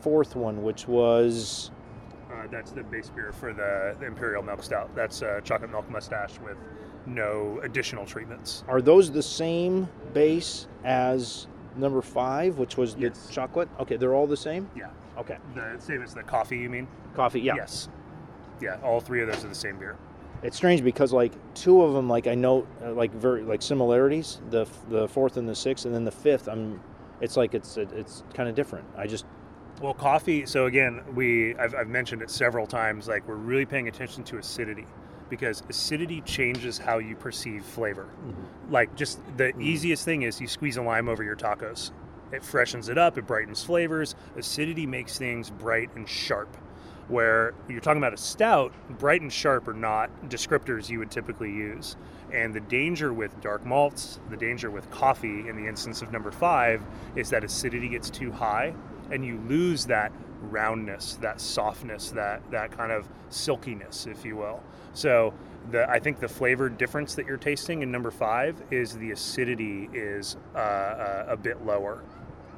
fourth 0.00 0.34
one, 0.34 0.62
which 0.62 0.88
was 0.88 1.70
Uh, 2.32 2.48
that's 2.50 2.72
the 2.72 2.82
base 2.82 3.10
beer 3.10 3.32
for 3.32 3.52
the, 3.52 3.96
the 4.00 4.06
Imperial 4.06 4.42
Milk 4.42 4.62
Stout. 4.62 4.94
That's 4.96 5.22
uh, 5.22 5.40
chocolate 5.44 5.70
milk 5.70 5.88
mustache 5.88 6.38
with 6.44 6.56
no 7.06 7.60
additional 7.62 8.04
treatments. 8.06 8.64
Are 8.66 8.82
those 8.82 9.12
the 9.12 9.22
same 9.22 9.88
base 10.12 10.66
as 10.84 11.46
number 11.76 12.02
five, 12.02 12.58
which 12.58 12.76
was 12.76 12.94
the 12.94 13.12
chocolate? 13.30 13.68
Okay, 13.80 13.96
they're 13.96 14.14
all 14.14 14.26
the 14.26 14.36
same. 14.36 14.68
Yeah. 14.76 14.88
Okay, 15.18 15.38
The 15.54 15.76
same 15.78 16.02
as 16.02 16.12
the 16.14 16.22
coffee, 16.22 16.58
you 16.58 16.68
mean? 16.68 16.88
coffee. 17.14 17.40
Yeah. 17.40 17.54
Yes. 17.54 17.88
Yeah, 18.60 18.78
all 18.82 19.00
three 19.00 19.20
of 19.22 19.28
those 19.28 19.44
are 19.44 19.48
the 19.48 19.54
same 19.54 19.78
beer. 19.78 19.96
It's 20.42 20.56
strange 20.56 20.82
because 20.82 21.12
like 21.12 21.32
two 21.54 21.82
of 21.82 21.94
them, 21.94 22.08
like 22.08 22.26
I 22.26 22.34
note 22.34 22.66
uh, 22.84 22.92
like 22.92 23.12
very 23.14 23.42
like 23.42 23.62
similarities. 23.62 24.40
The 24.50 24.66
the 24.88 25.08
fourth 25.08 25.36
and 25.36 25.48
the 25.48 25.54
sixth, 25.54 25.86
and 25.86 25.94
then 25.94 26.04
the 26.04 26.10
fifth. 26.12 26.48
I'm. 26.48 26.80
It's 27.20 27.36
like 27.36 27.54
it's 27.54 27.76
it's 27.76 28.24
kind 28.34 28.48
of 28.48 28.54
different. 28.54 28.84
I 28.96 29.06
just 29.06 29.24
Well, 29.80 29.94
coffee. 29.94 30.44
So 30.46 30.66
again, 30.66 31.00
we 31.14 31.54
I've, 31.56 31.74
I've 31.74 31.88
mentioned 31.88 32.22
it 32.22 32.30
several 32.30 32.66
times. 32.66 33.08
Like 33.08 33.26
we're 33.28 33.36
really 33.36 33.64
paying 33.64 33.88
attention 33.88 34.24
to 34.24 34.38
acidity 34.38 34.86
because 35.34 35.64
acidity 35.68 36.20
changes 36.20 36.78
how 36.78 36.98
you 36.98 37.16
perceive 37.16 37.64
flavor. 37.64 38.04
Mm-hmm. 38.04 38.72
Like 38.72 38.94
just 38.94 39.18
the 39.36 39.44
mm-hmm. 39.44 39.62
easiest 39.62 40.04
thing 40.04 40.22
is 40.22 40.40
you 40.40 40.46
squeeze 40.46 40.76
a 40.76 40.82
lime 40.82 41.08
over 41.08 41.24
your 41.24 41.34
tacos. 41.34 41.90
It 42.30 42.44
freshens 42.44 42.88
it 42.88 42.96
up. 42.96 43.18
It 43.18 43.26
brightens 43.26 43.64
flavors. 43.64 44.14
Acidity 44.36 44.86
makes 44.86 45.18
things 45.18 45.50
bright 45.50 45.90
and 45.96 46.08
sharp. 46.08 46.56
Where 47.08 47.52
you're 47.68 47.80
talking 47.80 47.98
about 47.98 48.14
a 48.14 48.16
stout, 48.16 48.72
bright 48.98 49.22
and 49.22 49.32
sharp 49.32 49.66
are 49.66 49.74
not 49.74 50.08
descriptors 50.28 50.88
you 50.88 51.00
would 51.00 51.10
typically 51.10 51.50
use. 51.50 51.96
And 52.32 52.54
the 52.54 52.60
danger 52.60 53.12
with 53.12 53.40
dark 53.40 53.66
malts, 53.66 54.20
the 54.30 54.36
danger 54.36 54.70
with 54.70 54.88
coffee 54.90 55.48
in 55.48 55.56
the 55.56 55.66
instance 55.66 56.00
of 56.00 56.12
number 56.12 56.30
five, 56.30 56.80
is 57.16 57.28
that 57.30 57.42
acidity 57.42 57.88
gets 57.88 58.08
too 58.08 58.30
high 58.30 58.72
and 59.10 59.24
you 59.24 59.38
lose 59.48 59.86
that 59.86 60.12
roundness, 60.50 61.16
that 61.20 61.40
softness, 61.40 62.10
that, 62.10 62.42
that 62.50 62.76
kind 62.76 62.92
of 62.92 63.08
silkiness, 63.30 64.06
if 64.06 64.24
you 64.24 64.36
will. 64.36 64.62
So 64.92 65.32
the, 65.70 65.88
I 65.88 65.98
think 65.98 66.20
the 66.20 66.28
flavor 66.28 66.68
difference 66.68 67.14
that 67.14 67.26
you're 67.26 67.36
tasting 67.36 67.82
in 67.82 67.90
number 67.90 68.10
five 68.10 68.62
is 68.70 68.96
the 68.96 69.12
acidity 69.12 69.88
is 69.92 70.36
uh, 70.54 70.58
uh, 70.58 71.26
a 71.28 71.36
bit 71.36 71.64
lower 71.64 72.02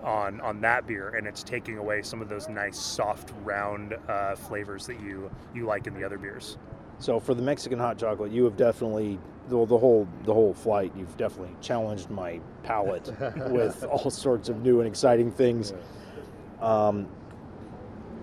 on 0.02 0.40
on 0.40 0.60
that 0.60 0.86
beer, 0.86 1.08
and 1.16 1.26
it's 1.26 1.42
taking 1.42 1.78
away 1.78 2.02
some 2.02 2.22
of 2.22 2.28
those 2.28 2.48
nice, 2.48 2.78
soft, 2.78 3.32
round 3.42 3.96
uh, 4.08 4.36
flavors 4.36 4.86
that 4.86 5.00
you 5.00 5.30
you 5.54 5.66
like 5.66 5.86
in 5.86 5.94
the 5.94 6.04
other 6.04 6.18
beers. 6.18 6.58
so 6.98 7.18
for 7.18 7.34
the 7.34 7.42
Mexican 7.42 7.78
hot 7.78 7.98
chocolate, 7.98 8.30
you 8.30 8.44
have 8.44 8.56
definitely 8.56 9.18
the, 9.48 9.64
the 9.66 9.78
whole 9.78 10.06
the 10.24 10.32
whole 10.32 10.54
flight. 10.54 10.92
You've 10.96 11.16
definitely 11.16 11.56
challenged 11.60 12.10
my 12.10 12.40
palate 12.62 13.12
with 13.50 13.84
all 13.84 14.10
sorts 14.10 14.48
of 14.48 14.62
new 14.62 14.80
and 14.80 14.88
exciting 14.88 15.30
things. 15.30 15.72
Um, 16.60 17.08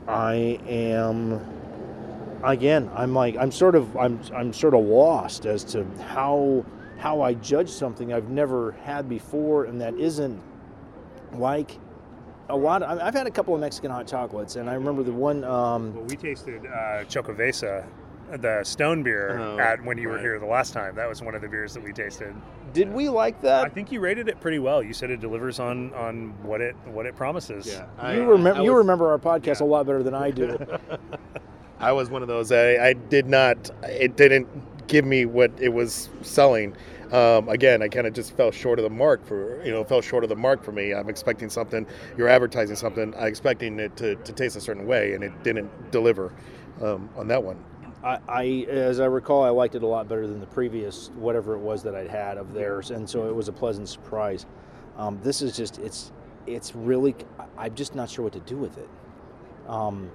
I 0.08 0.60
am 0.68 1.40
again. 2.44 2.90
I'm 2.96 3.14
like 3.14 3.38
I'm 3.38 3.52
sort 3.52 3.76
of 3.76 3.96
I'm 3.98 4.20
I'm 4.36 4.52
sort 4.54 4.74
of 4.74 4.82
lost 4.82 5.46
as 5.46 5.64
to 5.66 5.86
how 6.08 6.66
how 6.98 7.22
I 7.22 7.34
judge 7.36 7.70
something 7.70 8.14
I've 8.14 8.30
never 8.30 8.74
had 8.84 9.08
before, 9.10 9.66
and 9.66 9.80
that 9.82 9.96
isn't 9.96 10.42
like 11.34 11.78
a 12.50 12.56
lot. 12.56 12.84
Of, 12.84 13.00
I've 13.00 13.14
had 13.14 13.28
a 13.28 13.32
couple 13.32 13.54
of 13.54 13.62
Mexican 13.62 13.92
hot 13.92 14.08
chocolates, 14.08 14.56
and 14.58 14.70
I 14.70 14.74
remember 14.74 15.04
the 15.04 15.12
one. 15.14 15.44
Um, 15.44 15.96
Well, 15.96 16.06
we 16.06 16.16
tasted 16.16 16.66
uh, 16.66 17.04
Xocoveza, 17.06 17.86
the 18.40 18.64
stone 18.64 19.04
beer, 19.04 19.40
Oh, 19.40 19.58
at 19.60 19.84
when 19.84 19.98
you 19.98 20.10
were 20.10 20.20
here 20.20 20.40
the 20.40 20.46
last 20.46 20.74
time. 20.74 20.96
That 20.96 21.08
was 21.10 21.22
one 21.22 21.36
of 21.36 21.42
the 21.42 21.48
beers 21.48 21.74
that 21.74 21.84
we 21.84 21.94
tasted. 21.94 22.34
Did 22.74 22.92
we 22.92 23.10
like 23.10 23.42
that? 23.42 23.66
I 23.66 23.70
think 23.70 23.92
you 23.92 24.00
rated 24.00 24.28
it 24.28 24.40
pretty 24.42 24.60
well. 24.60 24.84
You 24.84 24.94
said 24.94 25.12
it 25.12 25.20
delivers 25.22 25.60
on 25.60 25.94
on 25.94 26.30
what 26.44 26.62
it 26.62 26.76
what 26.86 27.06
it 27.06 27.16
promises. 27.16 27.68
you 27.68 28.24
remember 28.26 28.62
you 28.64 28.72
was, 28.72 28.80
remember 28.80 29.10
our 29.12 29.20
podcast 29.20 29.60
Yeah. 29.60 29.66
a 29.66 29.68
lot 29.68 29.86
better 29.86 30.04
than 30.04 30.14
I 30.16 30.32
do. 30.32 30.58
I 31.80 31.92
was 31.92 32.10
one 32.10 32.22
of 32.22 32.28
those. 32.28 32.52
I, 32.52 32.76
I 32.90 32.94
did 32.94 33.28
not. 33.28 33.70
It 33.84 34.16
didn't 34.16 34.48
give 34.88 35.06
me 35.06 35.26
what 35.26 35.52
it 35.60 35.70
was 35.70 36.10
selling. 36.22 36.76
Um, 37.12 37.48
again, 37.50 37.84
I 37.84 37.90
kind 37.90 38.08
of 38.08 38.14
just 38.14 38.36
fell 38.36 38.50
short 38.52 38.80
of 38.80 38.84
the 38.84 38.90
mark 38.90 39.24
for 39.26 39.64
you 39.64 39.72
know 39.72 39.84
fell 39.84 40.02
short 40.02 40.24
of 40.24 40.30
the 40.30 40.36
mark 40.36 40.64
for 40.64 40.72
me. 40.72 40.94
I'm 40.94 41.10
expecting 41.10 41.50
something. 41.50 41.86
You're 42.18 42.30
advertising 42.30 42.76
something. 42.76 43.14
I'm 43.16 43.28
expecting 43.28 43.80
it 43.80 43.96
to, 43.98 44.16
to 44.16 44.34
taste 44.34 44.56
a 44.56 44.62
certain 44.62 44.88
way, 44.88 45.14
and 45.14 45.24
it 45.24 45.44
didn't 45.44 45.92
deliver 45.92 46.34
um, 46.82 47.10
on 47.16 47.28
that 47.28 47.44
one. 47.44 47.64
I, 48.04 48.20
I, 48.28 48.46
as 48.70 49.00
I 49.00 49.06
recall, 49.06 49.44
I 49.44 49.50
liked 49.50 49.76
it 49.76 49.84
a 49.84 49.88
lot 49.88 50.10
better 50.10 50.28
than 50.28 50.40
the 50.40 50.48
previous 50.48 51.10
whatever 51.16 51.56
it 51.56 51.60
was 51.60 51.84
that 51.84 51.96
I'd 51.96 52.10
had 52.10 52.38
of 52.38 52.54
theirs, 52.54 52.92
and 52.92 53.10
so 53.10 53.28
it 53.30 53.36
was 53.36 53.48
a 53.48 53.54
pleasant 53.54 53.88
surprise. 53.88 54.46
Um, 54.98 55.20
this 55.24 55.42
is 55.42 55.56
just 55.56 55.80
it's 55.80 56.12
it's 56.46 56.76
really 56.76 57.16
I'm 57.58 57.74
just 57.74 57.96
not 57.96 58.10
sure 58.10 58.24
what 58.24 58.34
to 58.34 58.42
do 58.42 58.58
with 58.58 58.78
it. 58.78 58.90
Um, 59.68 60.12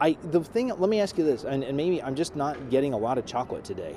I 0.00 0.16
the 0.30 0.42
thing. 0.42 0.68
Let 0.68 0.88
me 0.88 1.00
ask 1.00 1.18
you 1.18 1.24
this, 1.24 1.44
and, 1.44 1.62
and 1.62 1.76
maybe 1.76 2.02
I'm 2.02 2.14
just 2.14 2.36
not 2.36 2.70
getting 2.70 2.94
a 2.94 2.98
lot 2.98 3.18
of 3.18 3.26
chocolate 3.26 3.64
today. 3.64 3.96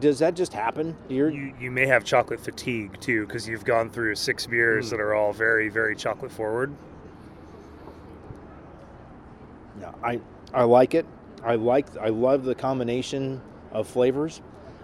Does 0.00 0.18
that 0.18 0.34
just 0.34 0.52
happen? 0.52 0.96
You're 1.08 1.30
You, 1.30 1.54
you 1.60 1.70
may 1.70 1.86
have 1.86 2.04
chocolate 2.04 2.40
fatigue 2.40 2.98
too 3.00 3.26
because 3.26 3.46
you've 3.46 3.64
gone 3.64 3.90
through 3.90 4.14
six 4.14 4.46
beers 4.46 4.90
that 4.90 5.00
are 5.00 5.14
all 5.14 5.32
very 5.32 5.68
very 5.68 5.94
chocolate 5.94 6.32
forward. 6.32 6.74
No, 9.78 9.94
I 10.02 10.20
I 10.54 10.64
like 10.64 10.94
it. 10.94 11.06
I 11.44 11.54
like 11.54 11.96
I 11.96 12.08
love 12.08 12.44
the 12.44 12.54
combination 12.54 13.40
of 13.72 13.86
flavors. 13.86 14.40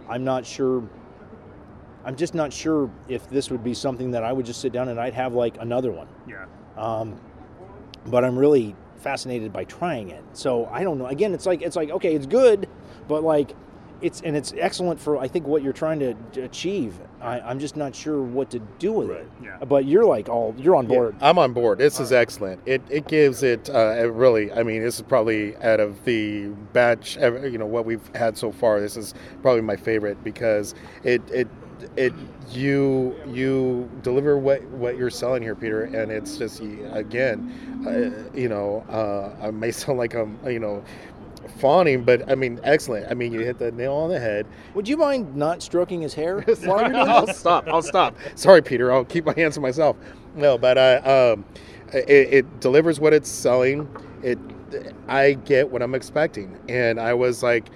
I'm 0.09 0.25
not 0.25 0.45
sure. 0.47 0.89
I'm 2.05 2.17
just 2.17 2.35
not 2.35 2.53
sure 2.53 2.91
if 3.09 3.29
this 3.31 3.51
would 3.51 3.65
be 3.65 3.75
something 3.75 4.11
that 4.11 4.23
I 4.25 4.33
would 4.33 4.45
just 4.45 4.61
sit 4.61 4.73
down 4.73 4.89
and 4.89 5.01
I'd 5.01 5.15
have 5.15 5.35
like 5.35 5.57
another 5.61 5.91
one. 5.91 6.09
Yeah. 6.29 6.45
Um, 6.77 7.19
but 8.07 8.25
I'm 8.25 8.39
really 8.39 8.77
fascinated 8.97 9.53
by 9.53 9.65
trying 9.65 10.11
it. 10.11 10.23
So 10.35 10.67
I 10.67 10.85
don't 10.85 10.99
know. 10.99 11.07
Again, 11.07 11.33
it's 11.35 11.47
like 11.47 11.63
it's 11.63 11.77
like 11.77 11.91
okay, 11.91 12.15
it's 12.15 12.27
good, 12.27 12.69
but 13.09 13.23
like 13.23 13.55
it's 14.05 14.21
and 14.21 14.37
it's 14.37 14.53
excellent 14.59 15.01
for 15.01 15.17
I 15.19 15.27
think 15.29 15.47
what 15.47 15.63
you're 15.63 15.73
trying 15.73 15.99
to 16.01 16.15
achieve. 16.43 16.95
I, 17.21 17.41
I'm 17.41 17.59
just 17.59 17.75
not 17.77 17.95
sure 17.97 18.21
what 18.23 18.51
to 18.51 18.59
do 18.79 18.93
with 18.93 19.11
it. 19.11 19.27
Yeah. 19.43 19.57
But 19.65 19.87
you're 19.87 20.05
like 20.05 20.29
all 20.29 20.55
you're 20.59 20.77
on 20.77 20.85
Yeah, 20.85 20.97
board. 20.97 21.17
I'm 21.23 21.39
on 21.39 21.53
board. 21.55 21.79
This 21.79 21.99
is 21.99 22.13
excellent. 22.13 22.61
It, 22.67 22.83
it 22.91 23.09
gives 23.09 23.43
it 23.43 23.71
uh, 23.71 23.95
it 23.99 24.13
really. 24.13 24.53
I 24.53 24.63
mean, 24.63 24.83
this 24.83 24.97
is 24.97 25.03
probably 25.03 25.57
out 25.57 25.81
of 25.81 26.05
the 26.05 26.49
batch. 26.75 27.17
ever- 27.17 27.49
You 27.49 27.57
know 27.59 27.67
what 27.67 27.87
we've 27.87 28.07
had 28.15 28.37
so 28.37 28.53
far. 28.53 28.79
This 28.81 28.97
is 28.97 29.15
probably 29.43 29.63
my 29.63 29.77
favorite 29.77 30.23
because 30.23 30.75
it 31.03 31.23
it 31.31 31.49
it 31.97 32.13
you 32.51 33.15
you 33.27 33.91
deliver 34.03 34.37
what 34.39 34.63
what 34.65 34.97
you're 34.99 35.11
selling 35.11 35.43
here, 35.43 35.55
Peter, 35.55 35.85
and 35.85 36.13
it's 36.13 36.37
just 36.37 36.61
again, 36.93 37.53
uh, 37.87 38.37
you 38.39 38.49
know, 38.49 38.85
uh, 38.89 39.47
I 39.47 39.51
may 39.51 39.71
sound 39.81 39.99
like 39.99 40.15
I'm 40.15 40.39
you 40.47 40.61
know 40.61 40.83
fawning, 41.59 42.05
but 42.05 42.31
I 42.31 42.35
mean, 42.35 42.61
excellent. 42.63 43.11
I 43.11 43.15
mean, 43.15 43.33
you 43.33 43.41
hit 43.41 43.59
the 43.59 43.73
nail 43.73 43.95
on 43.95 44.11
the 44.11 44.19
head. 44.21 44.47
Would 44.75 44.89
you 44.89 44.97
mind 44.97 45.35
not 45.35 45.63
stroking 45.63 46.01
his 46.01 46.15
hair 46.15 46.41
while 46.65 46.81
you're 46.81 46.91
doing 46.91 47.09
I'll 47.09 47.27
this? 47.27 47.39
stop. 47.39 47.67
I'll 47.69 47.83
stop. 47.83 48.17
Sorry, 48.35 48.63
Peter. 48.63 48.93
I'll 48.93 49.05
keep 49.05 49.25
my 49.25 49.35
hands 49.35 49.55
to 49.55 49.61
myself. 49.61 49.97
No, 50.35 50.59
but 50.59 50.79
I, 50.79 50.97
um, 50.97 51.45
it, 51.93 52.09
it 52.09 52.61
delivers 52.61 53.01
what 53.01 53.13
it's 53.13 53.29
selling. 53.29 53.89
It, 54.23 54.39
I 55.09 55.35
get 55.35 55.71
what 55.71 55.83
I'm 55.83 55.95
expecting, 55.95 56.59
and 56.69 56.99
I 56.99 57.15
was 57.15 57.43
like, 57.43 57.69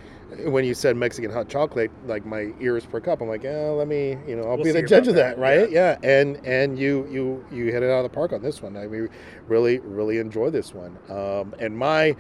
when 0.44 0.64
you 0.64 0.74
said 0.74 0.96
Mexican 0.96 1.30
hot 1.30 1.48
chocolate, 1.48 1.90
like 2.06 2.26
my 2.26 2.52
ears 2.60 2.84
perk 2.84 3.08
up. 3.08 3.20
I'm 3.20 3.28
like, 3.28 3.42
yeah, 3.42 3.68
let 3.70 3.88
me, 3.88 4.16
you 4.26 4.36
know, 4.36 4.42
I'll 4.42 4.56
We'll 4.56 4.64
be 4.64 4.72
the 4.72 4.82
judge 4.82 5.08
of 5.08 5.14
that, 5.14 5.36
that, 5.36 5.38
right? 5.38 5.70
Yeah. 5.70 5.96
And 6.02 6.44
and 6.44 6.78
you 6.78 7.06
you 7.10 7.44
you 7.50 7.66
hit 7.66 7.82
it 7.82 7.90
out 7.90 8.04
of 8.04 8.10
the 8.10 8.14
park 8.14 8.32
on 8.32 8.42
this 8.42 8.62
one. 8.62 8.76
I 8.76 8.86
mean, 8.86 9.08
really 9.46 9.78
really 9.80 10.18
enjoy 10.18 10.50
this 10.50 10.74
one. 10.74 10.98
Um, 11.08 11.54
and 11.58 11.76
my 11.76 12.14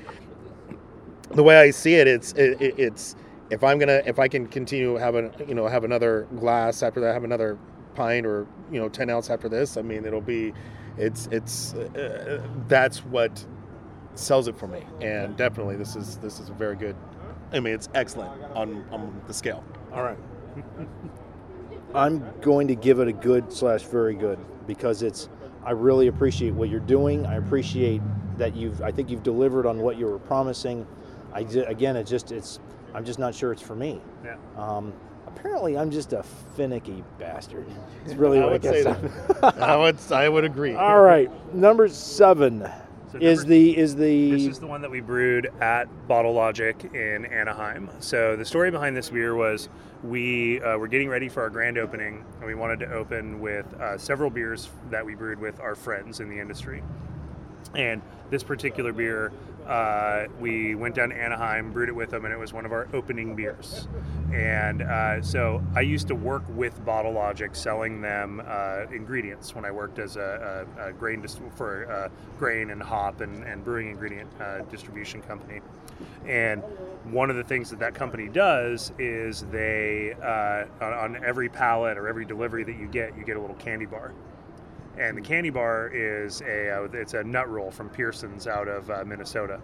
the 1.32 1.42
way 1.42 1.58
I 1.58 1.70
see 1.70 1.94
it, 1.94 2.06
it's 2.08 2.32
it, 2.32 2.60
it- 2.60 2.78
it's 2.78 3.16
if 3.50 3.64
I'm 3.64 3.78
gonna 3.78 4.02
if 4.06 4.18
I 4.18 4.28
can 4.28 4.46
continue 4.46 4.96
having 4.96 5.32
you 5.46 5.54
know 5.54 5.66
have 5.68 5.84
another 5.84 6.26
glass 6.36 6.82
after 6.82 7.00
that, 7.00 7.14
have 7.14 7.24
another 7.24 7.58
pint 7.94 8.26
or 8.26 8.46
you 8.70 8.80
know 8.80 8.88
ten 8.88 9.10
ounce 9.10 9.30
after 9.30 9.48
this. 9.48 9.76
I 9.76 9.82
mean, 9.82 10.04
it'll 10.04 10.20
be 10.20 10.52
it's 10.98 11.28
it's 11.32 11.74
uh, 11.74 12.42
that's 12.68 13.04
what 13.04 13.44
sells 14.14 14.48
it 14.48 14.58
for 14.58 14.66
me, 14.66 14.82
and 15.00 15.36
definitely 15.36 15.76
this 15.76 15.96
is 15.96 16.18
this 16.18 16.40
is 16.40 16.48
a 16.50 16.52
very 16.52 16.76
good. 16.76 16.96
I 17.52 17.60
mean, 17.60 17.74
it's 17.74 17.88
excellent 17.94 18.42
on 18.54 18.84
on 18.90 19.20
the 19.26 19.34
scale. 19.34 19.64
All 19.92 20.02
right. 20.02 20.18
I'm 21.94 22.24
going 22.40 22.68
to 22.68 22.74
give 22.74 23.00
it 23.00 23.08
a 23.08 23.12
good 23.12 23.52
slash 23.52 23.82
very 23.84 24.14
good 24.14 24.38
because 24.66 25.02
it's. 25.02 25.28
I 25.64 25.72
really 25.72 26.06
appreciate 26.06 26.54
what 26.54 26.68
you're 26.70 26.80
doing. 26.80 27.26
I 27.26 27.36
appreciate 27.36 28.00
that 28.38 28.54
you've. 28.54 28.82
I 28.82 28.92
think 28.92 29.10
you've 29.10 29.22
delivered 29.22 29.66
on 29.66 29.80
what 29.80 29.98
you 29.98 30.06
were 30.06 30.18
promising. 30.18 30.86
I 31.38 31.60
again, 31.68 31.96
it 31.96 32.04
just 32.04 32.32
it's. 32.32 32.58
I'm 32.94 33.04
just 33.04 33.18
not 33.18 33.34
sure 33.34 33.52
it's 33.52 33.62
for 33.62 33.76
me. 33.76 34.00
Yeah. 34.24 34.36
Um, 34.56 34.92
apparently, 35.26 35.76
I'm 35.76 35.90
just 35.90 36.12
a 36.14 36.22
finicky 36.56 37.04
bastard. 37.18 37.66
It's 38.04 38.14
really 38.14 38.40
I 38.40 38.46
what 38.46 38.62
say 38.62 38.82
gets 38.82 39.00
that. 39.40 39.58
I 39.58 39.76
would 39.76 39.98
I 40.10 40.28
would 40.28 40.44
agree. 40.44 40.74
All 40.76 41.00
right, 41.00 41.30
number 41.54 41.88
seven 41.88 42.68
So 43.12 43.18
is 43.18 43.40
number- 43.40 43.48
the 43.50 43.76
is 43.76 43.94
the 43.94 44.30
This 44.32 44.46
is 44.46 44.58
the 44.58 44.66
one 44.66 44.80
that 44.82 44.90
we 44.90 45.00
brewed 45.00 45.52
at 45.60 45.84
Bottle 46.08 46.32
Logic 46.32 46.82
in 46.94 47.26
Anaheim. 47.26 47.88
So 48.00 48.34
the 48.36 48.44
story 48.44 48.70
behind 48.70 48.96
this 48.96 49.10
beer 49.10 49.34
was 49.34 49.68
we 50.02 50.60
uh, 50.62 50.76
were 50.78 50.88
getting 50.88 51.08
ready 51.08 51.28
for 51.28 51.42
our 51.42 51.50
grand 51.50 51.76
opening, 51.78 52.24
and 52.38 52.46
we 52.46 52.54
wanted 52.54 52.80
to 52.80 52.92
open 52.92 53.38
with 53.40 53.66
uh, 53.80 53.98
several 53.98 54.30
beers 54.30 54.70
that 54.90 55.04
we 55.04 55.14
brewed 55.14 55.38
with 55.38 55.60
our 55.60 55.74
friends 55.74 56.20
in 56.20 56.28
the 56.30 56.38
industry. 56.40 56.82
And 57.74 58.00
this 58.30 58.42
particular 58.42 58.92
beer 58.92 59.30
uh, 59.68 60.26
we 60.40 60.74
went 60.74 60.94
down 60.94 61.10
to 61.10 61.16
Anaheim, 61.16 61.72
brewed 61.72 61.90
it 61.90 61.94
with 61.94 62.10
them, 62.10 62.24
and 62.24 62.32
it 62.32 62.38
was 62.38 62.52
one 62.52 62.64
of 62.64 62.72
our 62.72 62.88
opening 62.94 63.36
beers. 63.36 63.86
And 64.32 64.82
uh, 64.82 65.20
so 65.22 65.62
I 65.74 65.82
used 65.82 66.08
to 66.08 66.14
work 66.14 66.42
with 66.48 66.84
Bottle 66.84 67.12
Logic, 67.12 67.54
selling 67.54 68.00
them 68.00 68.42
uh, 68.46 68.86
ingredients 68.90 69.54
when 69.54 69.64
I 69.64 69.70
worked 69.70 69.98
as 69.98 70.16
a, 70.16 70.66
a, 70.78 70.88
a 70.88 70.92
grain 70.92 71.20
dis- 71.20 71.38
for 71.54 71.82
a 71.84 72.10
grain 72.38 72.70
and 72.70 72.82
hop 72.82 73.20
and, 73.20 73.44
and 73.44 73.62
brewing 73.62 73.90
ingredient 73.90 74.30
uh, 74.40 74.60
distribution 74.70 75.20
company. 75.22 75.60
And 76.26 76.62
one 77.04 77.28
of 77.28 77.36
the 77.36 77.44
things 77.44 77.70
that 77.70 77.78
that 77.80 77.94
company 77.94 78.28
does 78.28 78.92
is 78.98 79.42
they 79.50 80.14
uh, 80.22 80.64
on 80.84 81.22
every 81.24 81.48
pallet 81.48 81.98
or 81.98 82.08
every 82.08 82.24
delivery 82.24 82.64
that 82.64 82.78
you 82.78 82.86
get, 82.86 83.16
you 83.16 83.24
get 83.24 83.36
a 83.36 83.40
little 83.40 83.56
candy 83.56 83.86
bar 83.86 84.12
and 84.98 85.16
the 85.16 85.20
candy 85.20 85.50
bar 85.50 85.90
is 85.94 86.40
a 86.42 86.70
uh, 86.70 86.88
it's 86.92 87.14
a 87.14 87.22
nut 87.22 87.48
roll 87.48 87.70
from 87.70 87.88
Pearson's 87.88 88.46
out 88.46 88.68
of 88.68 88.90
uh, 88.90 89.04
Minnesota, 89.06 89.60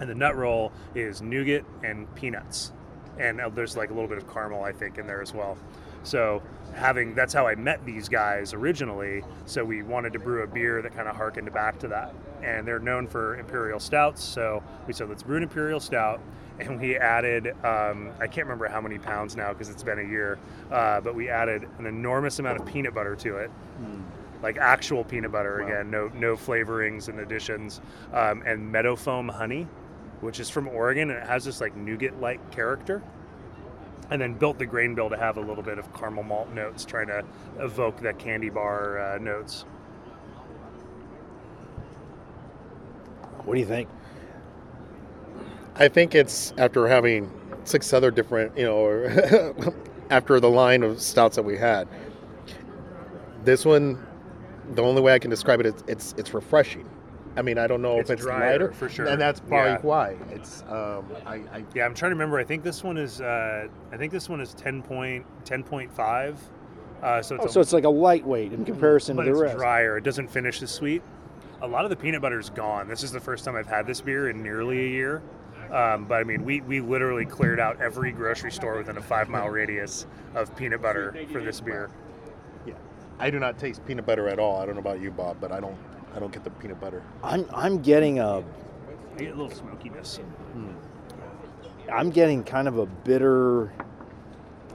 and 0.00 0.10
the 0.10 0.14
nut 0.14 0.36
roll 0.36 0.72
is 0.94 1.22
nougat 1.22 1.64
and 1.82 2.12
peanuts, 2.14 2.72
and 3.18 3.40
uh, 3.40 3.48
there's 3.48 3.76
like 3.76 3.90
a 3.90 3.94
little 3.94 4.08
bit 4.08 4.18
of 4.18 4.32
caramel 4.32 4.64
I 4.64 4.72
think 4.72 4.98
in 4.98 5.06
there 5.06 5.22
as 5.22 5.32
well. 5.32 5.56
So 6.02 6.42
having 6.74 7.14
that's 7.14 7.32
how 7.32 7.46
I 7.46 7.54
met 7.54 7.84
these 7.84 8.08
guys 8.08 8.52
originally. 8.52 9.22
So 9.46 9.64
we 9.64 9.82
wanted 9.82 10.12
to 10.14 10.18
brew 10.18 10.42
a 10.42 10.46
beer 10.46 10.82
that 10.82 10.94
kind 10.94 11.08
of 11.08 11.16
harkened 11.16 11.52
back 11.52 11.78
to 11.80 11.88
that, 11.88 12.14
and 12.42 12.66
they're 12.66 12.80
known 12.80 13.06
for 13.06 13.38
imperial 13.38 13.80
stouts. 13.80 14.22
So 14.22 14.62
we 14.86 14.92
said 14.92 15.08
let's 15.08 15.22
brew 15.22 15.36
an 15.36 15.44
imperial 15.44 15.80
stout. 15.80 16.20
And 16.60 16.80
we 16.80 16.96
added, 16.96 17.54
um, 17.64 18.10
I 18.18 18.26
can't 18.26 18.48
remember 18.48 18.66
how 18.66 18.80
many 18.80 18.98
pounds 18.98 19.36
now 19.36 19.52
because 19.52 19.68
it's 19.68 19.84
been 19.84 20.00
a 20.00 20.02
year, 20.02 20.40
uh, 20.72 21.00
but 21.00 21.14
we 21.14 21.28
added 21.28 21.68
an 21.78 21.86
enormous 21.86 22.40
amount 22.40 22.58
of 22.58 22.66
peanut 22.66 22.94
butter 22.94 23.14
to 23.14 23.36
it 23.36 23.52
like 24.42 24.56
actual 24.58 25.04
peanut 25.04 25.32
butter 25.32 25.60
again, 25.60 25.90
no 25.90 26.08
no 26.14 26.36
flavorings 26.36 27.08
and 27.08 27.20
additions, 27.20 27.80
um, 28.12 28.42
and 28.46 28.70
meadow 28.70 28.96
foam 28.96 29.28
honey, 29.28 29.66
which 30.20 30.40
is 30.40 30.48
from 30.50 30.68
Oregon, 30.68 31.10
and 31.10 31.18
it 31.18 31.26
has 31.26 31.44
this 31.44 31.60
like 31.60 31.76
nougat-like 31.76 32.50
character. 32.50 33.02
And 34.10 34.22
then 34.22 34.32
built 34.32 34.58
the 34.58 34.64
grain 34.64 34.94
bill 34.94 35.10
to 35.10 35.18
have 35.18 35.36
a 35.36 35.40
little 35.40 35.62
bit 35.62 35.78
of 35.78 35.92
caramel 35.92 36.22
malt 36.22 36.50
notes, 36.54 36.86
trying 36.86 37.08
to 37.08 37.22
evoke 37.58 38.00
that 38.00 38.18
candy 38.18 38.48
bar 38.48 38.98
uh, 38.98 39.18
notes. 39.18 39.66
What 43.44 43.52
do 43.54 43.60
you 43.60 43.66
think? 43.66 43.88
I 45.76 45.88
think 45.88 46.14
it's 46.14 46.54
after 46.56 46.88
having 46.88 47.30
six 47.64 47.92
other 47.92 48.10
different, 48.10 48.56
you 48.56 48.64
know, 48.64 49.74
after 50.10 50.40
the 50.40 50.50
line 50.50 50.82
of 50.82 51.00
stouts 51.00 51.36
that 51.36 51.44
we 51.44 51.56
had. 51.56 51.86
This 53.44 53.64
one, 53.64 54.04
the 54.74 54.82
only 54.82 55.00
way 55.02 55.14
I 55.14 55.18
can 55.18 55.30
describe 55.30 55.60
it 55.60 55.66
is 55.66 55.84
it's 55.86 56.14
it's 56.18 56.34
refreshing. 56.34 56.88
I 57.36 57.42
mean, 57.42 57.56
I 57.56 57.68
don't 57.68 57.82
know 57.82 57.98
It's 58.00 58.10
if 58.10 58.14
it's 58.14 58.22
drier, 58.24 58.50
lighter 58.52 58.72
for 58.72 58.88
sure. 58.88 59.06
and 59.06 59.20
that's 59.20 59.38
probably 59.38 59.70
Yeah. 59.72 59.78
why. 59.82 60.16
It's 60.32 60.62
um, 60.68 61.04
I, 61.24 61.34
I 61.52 61.64
Yeah, 61.74 61.84
I'm 61.84 61.94
trying 61.94 62.10
to 62.10 62.14
remember. 62.16 62.38
I 62.38 62.44
think 62.44 62.64
this 62.64 62.82
one 62.82 62.96
is, 62.96 63.20
uh, 63.20 63.68
I 63.92 63.96
think 63.96 64.10
this 64.12 64.28
one 64.28 64.40
is 64.40 64.54
10 64.54 64.82
point, 64.82 65.24
10.5. 65.44 66.36
Uh, 67.00 67.22
so 67.22 67.36
it's 67.36 67.44
Oh, 67.44 67.48
a 67.48 67.52
so 67.52 67.60
it's 67.60 67.72
like 67.72 67.84
a 67.84 67.88
lightweight 67.88 68.52
in 68.52 68.64
comparison 68.64 69.14
but 69.14 69.22
to 69.24 69.26
the 69.30 69.34
it's 69.34 69.42
rest. 69.42 69.56
drier. 69.56 69.98
It 69.98 70.04
doesn't 70.04 70.28
finish 70.28 70.60
as 70.62 70.70
sweet. 70.72 71.02
A 71.62 71.68
lot 71.68 71.84
of 71.84 71.90
the 71.90 71.96
peanut 71.96 72.22
butter 72.22 72.40
is 72.40 72.50
gone. 72.50 72.88
This 72.88 73.04
is 73.04 73.12
the 73.12 73.20
first 73.20 73.44
time 73.44 73.54
I've 73.54 73.66
had 73.68 73.86
this 73.86 74.00
beer 74.00 74.30
in 74.30 74.42
nearly 74.42 74.80
a 74.86 74.88
year. 74.88 75.22
Um, 75.72 76.06
but 76.06 76.14
I 76.16 76.24
mean, 76.24 76.44
we, 76.44 76.60
we 76.62 76.80
literally 76.80 77.26
cleared 77.26 77.60
out 77.60 77.80
every 77.80 78.10
grocery 78.10 78.50
store 78.50 78.78
within 78.78 78.96
a 78.96 79.02
five 79.02 79.28
mile 79.28 79.48
radius 79.48 80.06
of 80.34 80.56
peanut 80.56 80.80
butter 80.82 81.14
for 81.30 81.40
this 81.40 81.60
beer. 81.60 81.90
Yeah, 83.18 83.24
I 83.24 83.30
do 83.30 83.38
not 83.38 83.58
taste 83.58 83.84
peanut 83.86 84.06
butter 84.06 84.28
at 84.28 84.38
all. 84.38 84.60
I 84.60 84.66
don't 84.66 84.74
know 84.74 84.80
about 84.80 85.00
you, 85.00 85.10
Bob, 85.10 85.38
but 85.40 85.52
I 85.52 85.60
don't 85.60 85.76
I 86.14 86.18
don't 86.18 86.32
get 86.32 86.44
the 86.44 86.50
peanut 86.50 86.80
butter. 86.80 87.02
I'm 87.22 87.46
I'm 87.52 87.80
getting 87.82 88.18
a 88.18 88.38
I 88.38 88.42
get 89.18 89.28
a 89.28 89.34
little 89.34 89.50
smokiness. 89.50 90.20
I'm 91.92 92.10
getting 92.10 92.44
kind 92.44 92.68
of 92.68 92.78
a 92.78 92.86
bitter. 92.86 93.72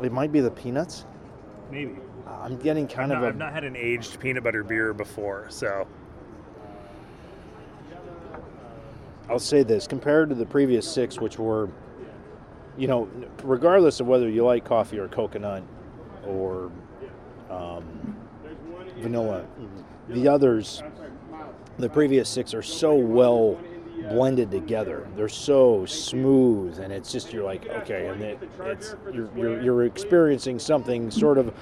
It 0.02 0.12
might 0.12 0.32
be 0.32 0.40
the 0.40 0.52
peanuts. 0.52 1.06
Maybe. 1.72 1.96
I'm 2.28 2.58
getting 2.58 2.88
kind 2.88 3.14
I've 3.14 3.20
of 3.20 3.22
not, 3.22 3.28
a. 3.28 3.30
I've 3.30 3.38
not 3.38 3.54
had 3.54 3.64
an 3.64 3.76
aged 3.76 4.20
peanut 4.20 4.44
butter 4.44 4.64
beer 4.64 4.94
before, 4.94 5.46
so 5.50 5.88
I'll 9.30 9.40
say 9.40 9.64
this 9.64 9.88
compared 9.88 10.30
to 10.30 10.36
the 10.36 10.46
previous 10.46 10.92
six, 10.92 11.20
which 11.20 11.40
were, 11.40 11.70
you 12.78 12.88
know, 12.88 13.10
regardless 13.44 14.00
of 14.00 14.08
whether 14.08 14.30
you 14.30 14.44
like 14.44 14.66
coffee 14.66 15.00
or 15.00 15.08
coconut 15.08 15.64
or 16.26 16.72
um, 17.50 18.03
vanilla, 19.04 19.46
mm-hmm. 19.60 20.14
the 20.14 20.28
others, 20.28 20.82
the 21.78 21.90
previous 21.90 22.30
six 22.30 22.54
are 22.54 22.64
so 22.64 22.96
well 22.96 23.60
blended 24.10 24.52
together. 24.52 25.08
They're 25.16 25.30
so 25.30 25.86
smooth, 25.86 26.80
and 26.80 26.92
it's 26.92 27.12
just 27.12 27.34
you're 27.34 27.44
like 27.44 27.68
okay, 27.68 28.08
and 28.08 28.22
it, 28.22 28.40
it's 28.62 28.96
you're, 29.14 29.30
you're 29.36 29.62
you're 29.62 29.84
experiencing 29.84 30.60
something 30.60 31.12
sort 31.12 31.38
of. 31.38 31.54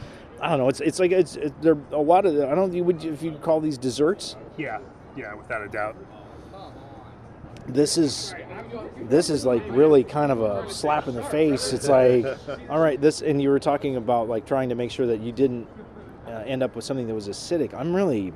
I 0.41 0.49
don't 0.49 0.59
know. 0.59 0.69
It's 0.69 0.81
it's 0.81 0.99
like 0.99 1.11
it's 1.11 1.35
it, 1.35 1.59
there 1.61 1.77
a 1.91 1.97
lot 1.97 2.25
of 2.25 2.35
I 2.35 2.55
don't 2.55 2.73
know 2.73 2.83
would 2.83 3.03
if 3.03 3.21
you 3.21 3.33
call 3.33 3.59
these 3.59 3.77
desserts. 3.77 4.35
yeah, 4.57 4.79
yeah, 5.15 5.33
without 5.35 5.63
a 5.63 5.67
doubt. 5.67 5.95
this 7.67 7.97
is 7.97 8.33
this 9.03 9.29
is 9.29 9.45
like 9.45 9.63
really 9.69 10.03
kind 10.03 10.31
of 10.31 10.41
a 10.41 10.69
slap 10.69 11.07
in 11.07 11.15
the 11.15 11.23
face. 11.23 11.73
It's 11.73 11.87
like, 11.87 12.25
all 12.69 12.79
right, 12.79 12.99
this, 12.99 13.21
and 13.21 13.41
you 13.41 13.49
were 13.49 13.59
talking 13.59 13.97
about 13.97 14.27
like 14.29 14.45
trying 14.45 14.69
to 14.69 14.75
make 14.75 14.89
sure 14.89 15.05
that 15.07 15.19
you 15.19 15.31
didn't 15.31 15.67
uh, 16.31 16.43
end 16.45 16.63
up 16.63 16.75
with 16.75 16.85
something 16.85 17.07
that 17.07 17.13
was 17.13 17.27
acidic. 17.27 17.73
I'm 17.73 17.95
really 17.95 18.33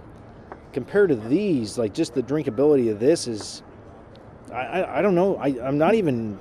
compared 0.73 1.09
to 1.09 1.15
these, 1.15 1.77
like 1.77 1.93
just 1.93 2.13
the 2.13 2.23
drinkability 2.23 2.91
of 2.91 2.99
this 2.99 3.27
is, 3.27 3.63
I 4.51 4.81
I, 4.81 4.99
I 4.99 5.01
don't 5.01 5.15
know. 5.15 5.37
I 5.37 5.47
I'm 5.63 5.77
not 5.77 5.95
even 5.95 6.37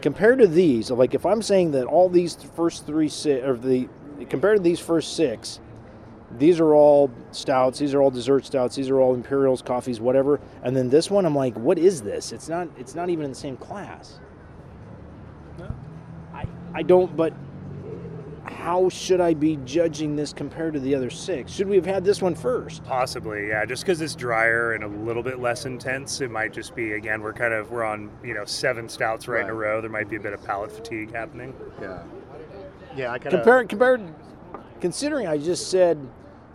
compared 0.00 0.38
to 0.40 0.46
these. 0.46 0.90
Like 0.90 1.14
if 1.14 1.24
I'm 1.24 1.42
saying 1.42 1.70
that 1.72 1.86
all 1.86 2.08
these 2.08 2.34
first 2.34 2.86
three 2.86 3.08
si- 3.08 3.40
or 3.40 3.56
the 3.56 3.88
compared 4.28 4.56
to 4.58 4.62
these 4.62 4.80
first 4.80 5.16
six, 5.16 5.60
these 6.38 6.60
are 6.60 6.74
all 6.74 7.10
stouts 7.30 7.78
these 7.78 7.94
are 7.94 8.00
all 8.00 8.10
dessert 8.10 8.44
stouts 8.44 8.74
these 8.74 8.88
are 8.88 9.00
all 9.00 9.14
imperials 9.14 9.60
coffees 9.60 10.00
whatever 10.00 10.40
and 10.62 10.74
then 10.74 10.88
this 10.88 11.10
one 11.10 11.26
i'm 11.26 11.34
like 11.34 11.54
what 11.56 11.78
is 11.78 12.02
this 12.02 12.32
it's 12.32 12.48
not 12.48 12.68
it's 12.78 12.94
not 12.94 13.10
even 13.10 13.24
in 13.24 13.30
the 13.30 13.36
same 13.36 13.56
class 13.56 14.18
i 16.32 16.46
i 16.74 16.82
don't 16.82 17.14
but 17.16 17.34
how 18.52 18.88
should 18.88 19.20
i 19.20 19.34
be 19.34 19.56
judging 19.64 20.16
this 20.16 20.32
compared 20.32 20.74
to 20.74 20.80
the 20.80 20.94
other 20.94 21.10
six 21.10 21.52
should 21.52 21.68
we 21.68 21.76
have 21.76 21.86
had 21.86 22.04
this 22.04 22.20
one 22.22 22.34
first 22.34 22.82
Possibly, 22.84 23.48
yeah. 23.48 23.64
Just 23.64 23.82
because 23.84 24.00
it's 24.00 24.14
drier 24.14 24.72
and 24.74 24.84
a 24.84 24.88
little 24.88 25.22
bit 25.22 25.38
less 25.40 25.64
intense, 25.66 26.20
it 26.20 26.30
might 26.30 26.52
just 26.52 26.74
be 26.74 26.92
again 26.92 27.22
we're 27.22 27.32
kind 27.32 27.54
of 27.54 27.70
we're 27.70 27.84
on 27.84 28.10
you 28.24 28.34
know 28.34 28.44
seven 28.44 28.88
stouts 28.88 29.28
right, 29.28 29.44
in 29.44 29.50
a 29.50 29.54
row. 29.54 29.80
There 29.80 29.90
might 29.90 30.08
be 30.08 30.16
a 30.16 30.20
bit 30.20 30.32
of 30.32 30.44
palate 30.44 30.70
fatigue 30.72 31.12
happening. 31.12 31.54
Yeah, 31.80 32.02
yeah. 32.96 33.12
I 33.12 33.18
kind 33.18 33.34
compared 33.34 33.68
compared 33.68 34.14
considering 34.80 35.26
i 35.26 35.38
just 35.38 35.70
said 35.70 35.98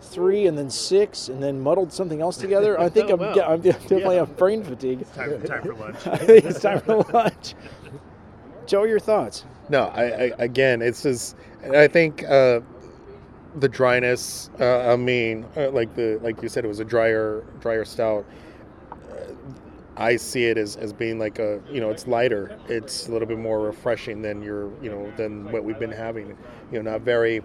three 0.00 0.46
and 0.46 0.56
then 0.56 0.70
six 0.70 1.28
and 1.28 1.42
then 1.42 1.58
muddled 1.60 1.92
something 1.92 2.20
else 2.20 2.36
together 2.36 2.78
i 2.78 2.88
think 2.88 3.10
oh, 3.10 3.14
i'm, 3.14 3.20
Well, 3.20 3.50
I'm 3.52 3.60
definitely 3.60 4.14
yeah. 4.14 4.20
have 4.20 4.36
brain 4.36 4.62
fatigue 4.62 5.04
Time, 5.14 5.42
time 5.42 5.62
for 5.62 5.74
lunch. 5.74 5.96
i 6.06 6.16
think 6.18 6.44
it's 6.44 6.60
time 6.60 6.80
for 6.80 7.02
lunch 7.12 7.54
joe 8.66 8.84
your 8.84 9.00
thoughts 9.00 9.44
No, 9.70 9.84
I, 9.94 10.02
I 10.02 10.32
again, 10.38 10.80
it's 10.82 11.02
just. 11.02 11.36
I 11.62 11.88
think 11.88 12.24
uh, 12.24 12.60
the 13.56 13.68
dryness. 13.68 14.50
Uh, 14.60 14.92
I 14.92 14.96
mean, 14.96 15.46
uh, 15.56 15.70
like 15.70 15.94
the 15.94 16.18
like 16.22 16.42
you 16.42 16.48
said, 16.48 16.64
it 16.64 16.68
was 16.68 16.80
a 16.80 16.84
drier, 16.84 17.44
drier 17.60 17.84
stout. 17.84 18.26
Uh, 18.92 19.32
I 19.96 20.16
see 20.16 20.44
it 20.46 20.58
as, 20.58 20.76
as 20.76 20.92
being 20.92 21.18
like 21.18 21.38
a 21.38 21.60
you 21.70 21.80
know 21.80 21.90
it's 21.90 22.06
lighter. 22.06 22.58
It's 22.68 23.08
a 23.08 23.12
little 23.12 23.28
bit 23.28 23.38
more 23.38 23.60
refreshing 23.60 24.22
than 24.22 24.42
your 24.42 24.70
you 24.82 24.90
know 24.90 25.12
than 25.16 25.50
what 25.50 25.64
we've 25.64 25.78
been 25.78 25.92
having. 25.92 26.36
You 26.72 26.82
know, 26.82 26.92
not 26.92 27.02
very 27.02 27.36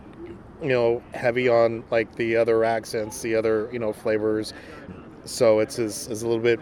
you 0.61 0.69
know 0.69 1.03
heavy 1.13 1.49
on 1.49 1.83
like 1.91 2.15
the 2.15 2.35
other 2.37 2.63
accents, 2.63 3.21
the 3.21 3.35
other 3.35 3.69
you 3.71 3.79
know 3.79 3.93
flavors. 3.93 4.53
So 5.25 5.59
it's 5.59 5.79
is, 5.79 6.07
is 6.09 6.23
a 6.23 6.27
little 6.27 6.43
bit 6.43 6.59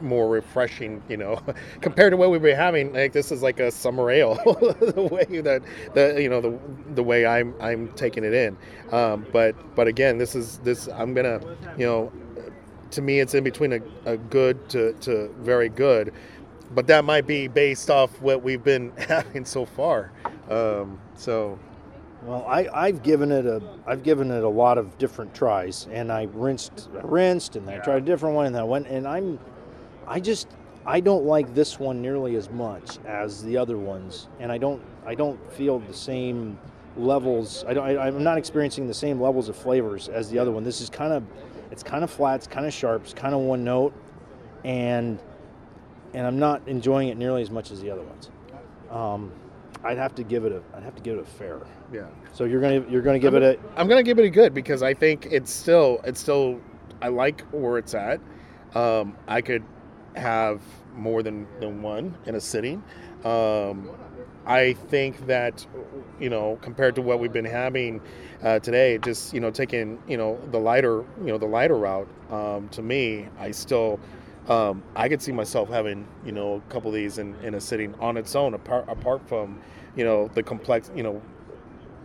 more 0.00 0.28
refreshing, 0.28 1.02
you 1.08 1.16
know, 1.16 1.40
compared 1.80 2.12
to 2.12 2.16
what 2.16 2.30
we've 2.30 2.42
been 2.42 2.56
having. 2.56 2.92
Like 2.92 3.12
this 3.12 3.32
is 3.32 3.42
like 3.42 3.60
a 3.60 3.70
summer 3.70 4.10
ale, 4.10 4.36
the 4.44 5.08
way 5.10 5.40
that 5.42 5.62
the 5.94 6.20
you 6.22 6.28
know 6.28 6.40
the 6.40 6.58
the 6.94 7.02
way 7.02 7.26
I'm 7.26 7.54
I'm 7.60 7.88
taking 7.94 8.24
it 8.24 8.34
in. 8.34 8.56
Um, 8.92 9.26
but 9.32 9.56
but 9.76 9.88
again, 9.88 10.18
this 10.18 10.34
is 10.34 10.58
this 10.60 10.88
I'm 10.88 11.14
gonna 11.14 11.40
you 11.76 11.86
know, 11.86 12.12
to 12.92 13.02
me 13.02 13.20
it's 13.20 13.34
in 13.34 13.44
between 13.44 13.72
a, 13.74 13.80
a 14.06 14.16
good 14.18 14.68
to, 14.70 14.94
to 14.94 15.28
very 15.40 15.68
good, 15.68 16.12
but 16.72 16.86
that 16.88 17.04
might 17.04 17.26
be 17.26 17.48
based 17.48 17.90
off 17.90 18.20
what 18.20 18.42
we've 18.42 18.64
been 18.64 18.92
having 19.08 19.44
so 19.44 19.66
far. 19.66 20.12
Um, 20.50 21.00
so 21.14 21.58
Well, 22.22 22.44
I, 22.46 22.68
I've 22.74 23.02
given 23.02 23.32
it 23.32 23.46
a 23.46 23.62
I've 23.86 24.02
given 24.02 24.30
it 24.30 24.44
a 24.44 24.48
lot 24.48 24.78
of 24.78 24.98
different 24.98 25.34
tries, 25.34 25.88
and 25.92 26.12
I 26.12 26.28
rinsed, 26.32 26.90
rinsed, 27.02 27.56
and 27.56 27.70
I 27.70 27.78
tried 27.78 27.98
a 28.02 28.06
different 28.06 28.36
one, 28.36 28.46
and 28.46 28.56
I 28.56 28.64
went, 28.64 28.88
and 28.88 29.08
I'm, 29.08 29.38
I 30.10 30.18
just 30.18 30.48
I 30.84 30.98
don't 30.98 31.24
like 31.24 31.54
this 31.54 31.78
one 31.78 32.02
nearly 32.02 32.34
as 32.34 32.50
much 32.50 32.98
as 33.06 33.44
the 33.44 33.56
other 33.56 33.78
ones, 33.78 34.26
and 34.40 34.50
I 34.50 34.58
don't 34.58 34.82
I 35.06 35.14
don't 35.14 35.38
feel 35.52 35.78
the 35.78 35.94
same 35.94 36.58
levels. 36.96 37.64
I 37.68 37.74
don't 37.74 37.86
I, 37.86 38.08
I'm 38.08 38.24
not 38.24 38.36
experiencing 38.36 38.88
the 38.88 38.94
same 38.94 39.20
levels 39.20 39.48
of 39.48 39.56
flavors 39.56 40.08
as 40.08 40.28
the 40.28 40.38
other 40.38 40.50
one. 40.50 40.64
This 40.64 40.80
is 40.80 40.90
kind 40.90 41.12
of 41.12 41.22
it's 41.70 41.84
kind 41.84 42.02
of 42.02 42.10
flat, 42.10 42.34
it's 42.36 42.48
kind 42.48 42.66
of 42.66 42.72
sharp, 42.72 43.04
it's 43.04 43.14
kind 43.14 43.34
of 43.36 43.40
one 43.42 43.62
note, 43.62 43.94
and 44.64 45.22
and 46.12 46.26
I'm 46.26 46.40
not 46.40 46.66
enjoying 46.66 47.06
it 47.08 47.16
nearly 47.16 47.40
as 47.42 47.50
much 47.50 47.70
as 47.70 47.80
the 47.80 47.88
other 47.90 48.02
ones. 48.02 48.30
Um, 48.90 49.30
I'd 49.84 49.96
have 49.96 50.16
to 50.16 50.24
give 50.24 50.44
it 50.44 50.50
a 50.50 50.60
I'd 50.76 50.82
have 50.82 50.96
to 50.96 51.02
give 51.02 51.18
it 51.18 51.22
a 51.22 51.24
fair. 51.24 51.60
Yeah. 51.92 52.06
So 52.32 52.44
you're 52.46 52.60
gonna 52.60 52.84
you're 52.90 53.02
gonna 53.02 53.20
give 53.20 53.34
I'm, 53.34 53.44
it 53.44 53.60
a. 53.60 53.80
I'm 53.80 53.86
gonna 53.86 54.02
give 54.02 54.18
it 54.18 54.24
a 54.24 54.30
good 54.30 54.54
because 54.54 54.82
I 54.82 54.92
think 54.92 55.28
it's 55.30 55.52
still 55.52 56.00
it's 56.02 56.18
still 56.18 56.60
I 57.00 57.08
like 57.08 57.42
where 57.52 57.78
it's 57.78 57.94
at. 57.94 58.20
Um, 58.74 59.16
I 59.28 59.40
could 59.40 59.62
have 60.16 60.60
more 60.94 61.22
than, 61.22 61.46
than 61.60 61.82
one 61.82 62.16
in 62.26 62.34
a 62.34 62.40
sitting. 62.40 62.82
Um, 63.24 63.90
I 64.46 64.72
think 64.72 65.26
that 65.26 65.66
you 66.18 66.30
know 66.30 66.58
compared 66.62 66.94
to 66.96 67.02
what 67.02 67.20
we've 67.20 67.32
been 67.32 67.44
having 67.44 68.00
uh, 68.42 68.58
today, 68.58 68.98
just 68.98 69.34
you 69.34 69.40
know 69.40 69.50
taking 69.50 70.02
you 70.08 70.16
know 70.16 70.38
the 70.50 70.58
lighter 70.58 71.04
you 71.20 71.26
know 71.26 71.38
the 71.38 71.46
lighter 71.46 71.76
route. 71.76 72.08
Um, 72.30 72.68
to 72.70 72.82
me, 72.82 73.28
I 73.38 73.50
still 73.50 74.00
um, 74.48 74.82
I 74.96 75.08
could 75.08 75.20
see 75.20 75.32
myself 75.32 75.68
having 75.68 76.06
you 76.24 76.32
know 76.32 76.54
a 76.54 76.72
couple 76.72 76.88
of 76.88 76.94
these 76.94 77.18
in, 77.18 77.34
in 77.42 77.54
a 77.54 77.60
sitting 77.60 77.94
on 78.00 78.16
its 78.16 78.34
own, 78.34 78.54
apart 78.54 78.86
apart 78.88 79.28
from 79.28 79.60
you 79.94 80.04
know 80.04 80.28
the 80.28 80.42
complex 80.42 80.90
you 80.96 81.02
know 81.02 81.20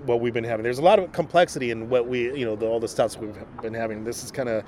what 0.06 0.20
we've 0.20 0.34
been 0.34 0.44
having. 0.44 0.64
There's 0.64 0.80
a 0.80 0.84
lot 0.84 1.00
of 1.00 1.12
complexity 1.14 1.72
in 1.72 1.90
what 1.90 2.08
we 2.08 2.38
you 2.38 2.46
know 2.46 2.56
the, 2.56 2.68
all 2.68 2.80
the 2.80 2.88
stuff 2.88 3.18
we've 3.18 3.38
been 3.62 3.74
having. 3.74 4.04
This 4.04 4.24
is 4.24 4.32
kind 4.32 4.50
of 4.50 4.64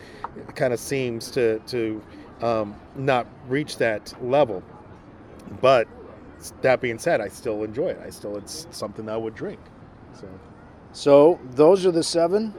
kind 0.56 0.74
of 0.74 0.80
seems 0.80 1.30
to 1.32 1.60
to 1.60 2.02
um, 2.42 2.76
not 2.96 3.28
reach 3.48 3.78
that 3.78 4.14
level, 4.24 4.64
but 5.62 5.88
that 6.62 6.82
being 6.82 7.00
said, 7.00 7.22
I 7.22 7.28
still 7.28 7.64
enjoy 7.64 7.90
it. 7.90 8.00
I 8.04 8.10
still 8.10 8.38
it's 8.38 8.68
something 8.72 9.10
I 9.10 9.18
would 9.18 9.36
drink. 9.36 9.60
So 10.14 10.28
So 10.94 11.40
those 11.52 11.86
are 11.86 11.92
the 11.92 12.04
seven. 12.04 12.54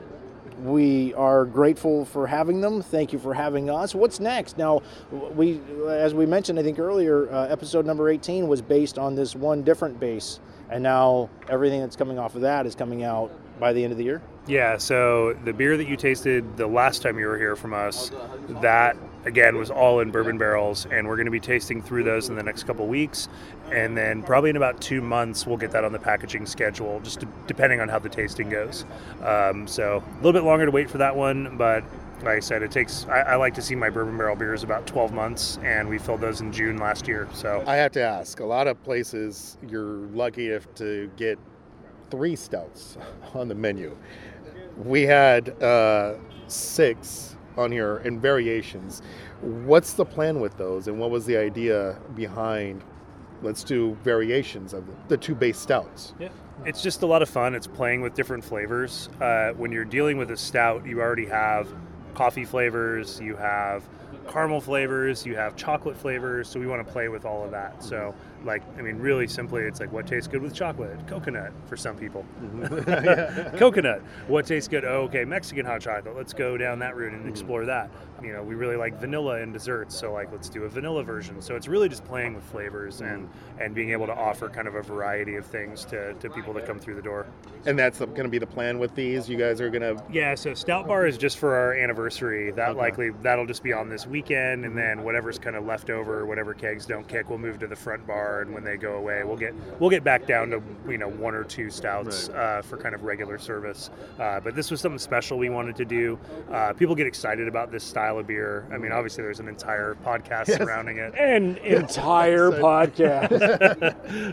We 0.64 1.14
are 1.14 1.45
grateful 1.45 2.05
for 2.05 2.26
having 2.26 2.61
them. 2.61 2.83
Thank 2.83 3.12
you 3.12 3.18
for 3.20 3.33
having 3.33 3.70
us. 3.70 3.95
What's 3.95 4.18
next? 4.18 4.59
Now, 4.59 4.83
we, 5.12 5.61
as 5.87 6.14
we 6.14 6.26
mentioned, 6.26 6.59
I 6.59 6.64
think 6.64 6.81
earlier, 6.81 7.33
uh, 7.33 7.47
episode 7.47 7.87
number 7.87 8.09
18 8.09 8.49
was 8.49 8.61
based 8.61 8.99
on 8.99 9.14
this 9.14 9.37
one 9.37 9.62
different 9.62 10.01
base, 10.01 10.41
and 10.68 10.83
now 10.83 11.31
everything 11.49 11.81
that's 11.81 11.95
coming 11.95 12.18
off 12.18 12.35
of 12.35 12.41
that 12.41 12.66
is 12.66 12.74
coming 12.74 13.05
out 13.05 13.31
by 13.61 13.72
the 13.72 13.85
end 13.85 13.93
of 13.93 13.99
the 13.99 14.05
year. 14.05 14.20
Yeah, 14.49 14.79
so 14.79 15.35
the 15.45 15.53
beer 15.53 15.76
that 15.76 15.87
you 15.87 15.97
tasted 15.97 16.57
the 16.57 16.66
last 16.66 17.03
time 17.03 17.20
you 17.20 17.26
were 17.26 17.39
here 17.39 17.55
from 17.55 17.72
us, 17.72 18.11
that 18.61 18.97
again 19.29 19.57
was 19.57 19.70
all 19.70 20.01
in 20.01 20.11
bourbon 20.11 20.39
barrels, 20.39 20.87
and 20.91 21.07
we're 21.07 21.16
going 21.16 21.26
to 21.26 21.31
be 21.31 21.39
tasting 21.39 21.81
through 21.81 22.03
those 22.03 22.29
in 22.29 22.35
the 22.35 22.43
next 22.43 22.64
couple 22.64 22.87
weeks, 22.89 23.29
and 23.70 23.97
then 23.97 24.22
probably 24.22 24.51
in 24.51 24.57
about 24.57 24.81
two 24.81 25.01
months 25.01 25.47
we'll 25.47 25.57
get 25.57 25.70
that 25.70 25.85
on 25.85 25.93
the 25.93 25.99
packaging 25.99 26.47
schedule, 26.47 26.99
just 27.01 27.24
depending 27.47 27.81
on 27.81 27.89
how 27.89 27.99
the 27.99 28.09
tasting 28.09 28.49
goes. 28.49 28.85
Um, 29.22 29.68
so 29.68 30.03
a 30.05 30.16
little 30.16 30.33
bit 30.33 30.43
longer 30.43 30.64
to 30.64 30.72
wait 30.72 30.91
for 30.91 30.99
that 30.99 31.14
one, 31.14 31.57
but 31.57 31.85
like 32.22 32.37
I 32.37 32.41
said, 32.41 32.62
it 32.62 32.72
takes. 32.72 33.07
I, 33.07 33.20
I, 33.20 33.35
like 33.37 33.55
to 33.55 33.62
see 33.62 33.76
my 33.76 33.91
bourbon 33.91 34.16
barrel 34.16 34.35
beers 34.35 34.64
about 34.64 34.89
12 34.89 35.12
months, 35.12 35.59
and 35.62 35.89
we 35.89 35.99
filled 35.99 36.20
those 36.20 36.41
in 36.41 36.53
June 36.53 36.79
last 36.79 37.07
year. 37.07 37.29
So 37.33 37.62
I 37.66 37.76
have 37.76 37.93
to 37.93 38.03
ask. 38.03 38.41
A 38.41 38.45
lot 38.45 38.66
of 38.66 38.83
places 38.83 39.57
you're 39.68 40.09
lucky 40.12 40.49
if 40.49 40.72
to 40.76 41.09
get 41.16 41.39
three 42.11 42.35
stouts 42.35 42.99
on 43.35 43.47
the 43.47 43.55
menu. 43.55 43.97
We 44.76 45.03
had 45.03 45.62
uh, 45.62 46.14
six 46.49 47.37
on 47.59 47.72
here 47.72 47.98
in 48.04 48.20
variations. 48.20 49.02
What's 49.40 49.92
the 49.92 50.04
plan 50.04 50.40
with 50.40 50.56
those, 50.56 50.88
and 50.88 50.98
what 50.98 51.11
was 51.11 51.26
the 51.26 51.36
idea 51.36 51.98
behind? 52.14 52.82
Let's 53.42 53.62
do 53.62 53.96
variations 54.02 54.72
of 54.72 54.84
the 55.09 55.16
two 55.16 55.34
base 55.34 55.59
stouts. 55.59 56.14
Yeah, 56.18 56.30
it's 56.64 56.82
just 56.82 57.02
a 57.02 57.06
lot 57.06 57.22
of 57.22 57.28
fun. 57.28 57.54
It's 57.54 57.66
playing 57.66 58.00
with 58.00 58.14
different 58.14 58.44
flavors. 58.44 59.09
Uh, 59.20 59.50
when 59.52 59.70
you're 59.70 59.84
dealing 59.84 60.18
with 60.18 60.30
a 60.30 60.36
stout, 60.36 60.86
you 60.86 61.00
already 61.00 61.26
have 61.26 61.68
coffee 62.14 62.44
flavors, 62.44 63.20
you 63.20 63.36
have 63.36 63.88
caramel 64.29 64.61
flavors, 64.61 65.24
you 65.26 65.35
have 65.37 65.57
chocolate 65.57 65.97
flavors. 65.97 66.49
So 66.49 66.61
we 66.61 66.66
want 66.66 66.87
to 66.87 66.93
play 66.93 67.09
with 67.09 67.24
all 67.24 67.45
of 67.45 67.51
that. 67.51 67.83
So 67.83 68.14
like 68.45 68.62
I 68.79 68.83
mean, 68.83 68.99
really 68.99 69.26
simply, 69.26 69.62
it's 69.62 69.81
like 69.81 69.93
what 69.93 70.07
tastes 70.07 70.29
good 70.29 70.43
with 70.43 70.55
chocolate? 70.55 70.97
Coconut 71.07 71.53
for 71.66 71.76
some 71.76 71.97
people. 71.97 72.24
Coconut. 73.57 74.01
What 74.26 74.47
tastes 74.47 74.68
good? 74.68 74.85
Oh, 74.85 75.03
okay, 75.03 75.24
Mexican 75.24 75.64
hot 75.66 75.81
chocolate. 75.81 76.16
Let's 76.16 76.33
go 76.33 76.57
down 76.57 76.79
that 76.81 76.97
route 76.97 77.12
and 77.12 77.18
Mm-hmm. 77.22 77.29
explore 77.31 77.64
that. 77.66 77.91
You 78.22 78.33
know, 78.33 78.43
we 78.43 78.55
really 78.55 78.76
like 78.76 78.99
vanilla 79.01 79.39
in 79.41 79.53
desserts, 79.53 79.97
so 79.97 80.12
like 80.12 80.31
let's 80.33 80.49
do 80.49 80.64
a 80.64 80.68
vanilla 80.68 81.03
version. 81.03 81.41
So 81.43 81.57
it's 81.57 81.66
really 81.68 81.89
just 81.89 82.05
playing 82.05 82.35
with 82.35 82.45
flavors 82.45 83.01
and 83.01 83.09
Mm-hmm. 83.29 83.61
and 83.62 83.74
being 83.74 83.91
able 83.91 84.07
to 84.07 84.14
offer 84.14 84.49
kind 84.49 84.68
of 84.68 84.74
a 84.76 84.83
variety 84.83 85.35
of 85.37 85.45
things 85.47 85.85
to, 85.87 86.14
to 86.14 86.31
people 86.31 86.53
that 86.55 86.66
come 86.66 86.79
through 86.79 86.95
the 86.95 87.03
door. 87.03 87.26
And 87.66 87.79
that's 87.79 87.99
going 87.99 88.14
to 88.22 88.29
be 88.29 88.39
the 88.39 88.47
plan 88.47 88.79
with 88.79 88.95
these. 88.95 89.29
You 89.29 89.37
guys 89.37 89.61
are 89.61 89.70
going 89.70 89.83
to. 89.83 90.03
Yeah, 90.12 90.35
so 90.37 90.55
Stout 90.55 90.87
Bar 90.87 91.07
is 91.07 91.18
just 91.18 91.39
for 91.39 91.55
our 91.57 91.72
anniversary. 91.74 92.51
That 92.53 92.70
Okay. 92.70 92.79
likely 92.79 93.11
that'll 93.22 93.47
just 93.47 93.62
be 93.62 93.72
on 93.72 93.89
this 93.89 94.07
weekend, 94.19 94.64
and 94.64 94.77
then 94.77 95.05
whatever's 95.05 95.39
kind 95.39 95.55
of 95.55 95.64
left 95.64 95.91
over, 95.91 96.27
whatever 96.27 96.53
kegs 96.53 96.85
don't 96.87 97.07
kick, 97.07 97.31
we'll 97.31 97.39
move 97.39 97.57
to 97.61 97.69
the 97.69 97.77
front 97.77 98.05
bar, 98.05 98.43
and 98.43 98.53
when 98.53 98.64
they 98.64 98.77
go 98.77 98.95
away, 98.95 99.23
we'll 99.23 99.37
get 99.37 99.55
we'll 99.79 99.91
get 99.91 100.03
back 100.03 100.27
down 100.27 100.51
to 100.51 100.61
you 100.89 100.99
know 100.99 101.09
one 101.09 101.35
or 101.35 101.45
two 101.45 101.71
stouts 101.71 102.29
uh, 102.31 102.61
for 102.64 102.77
kind 102.77 102.97
of 102.97 103.05
regular 103.05 103.39
service. 103.39 103.91
Uh, 104.19 104.41
but 104.41 104.57
this 104.57 104.73
was 104.73 104.81
something 104.81 104.99
special 104.99 105.39
we 105.39 105.51
wanted 105.51 105.77
to 105.77 105.85
do. 105.85 106.19
Uh, 106.51 106.73
people 106.73 106.97
get 106.97 107.07
excited 107.07 107.47
about 107.47 107.71
this 107.71 107.85
style 107.85 108.19
of 108.19 108.27
beer. 108.27 108.66
I 108.73 108.79
mean, 108.79 108.91
obviously 108.91 109.23
there's 109.23 109.41
an 109.41 109.49
entire 109.49 109.97
podcast 110.05 110.57
surrounding 110.57 110.99
it. 110.99 111.14
An 111.14 111.57
entire 111.64 112.51
podcast. 112.51 113.31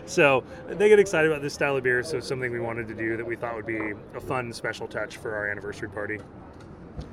so 0.08 0.42
they 0.66 0.88
get 0.88 0.98
excited 0.98 1.30
about 1.30 1.42
this 1.42 1.54
style 1.54 1.76
of 1.76 1.84
beer. 1.84 2.02
So 2.02 2.18
it's 2.18 2.26
something 2.26 2.50
we 2.50 2.60
wanted 2.60 2.88
to 2.88 2.94
do 2.94 3.16
that 3.16 3.24
we 3.24 3.36
thought 3.36 3.54
would 3.54 3.66
be 3.66 3.92
a 4.16 4.20
fun 4.20 4.52
special 4.52 4.88
touch 4.88 5.18
for 5.18 5.32
our 5.36 5.48
anniversary 5.48 5.88
party. 5.88 6.18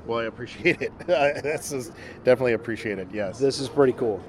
Well, 0.06 0.20
I 0.20 0.24
appreciate 0.24 0.82
it. 0.82 0.92
this 1.06 1.72
is 1.72 1.92
definitely 2.24 2.52
appreciated. 2.52 3.08
Yes. 3.12 3.38
This 3.38 3.58
is 3.60 3.68
pretty 3.68 3.94
cool. 3.94 4.22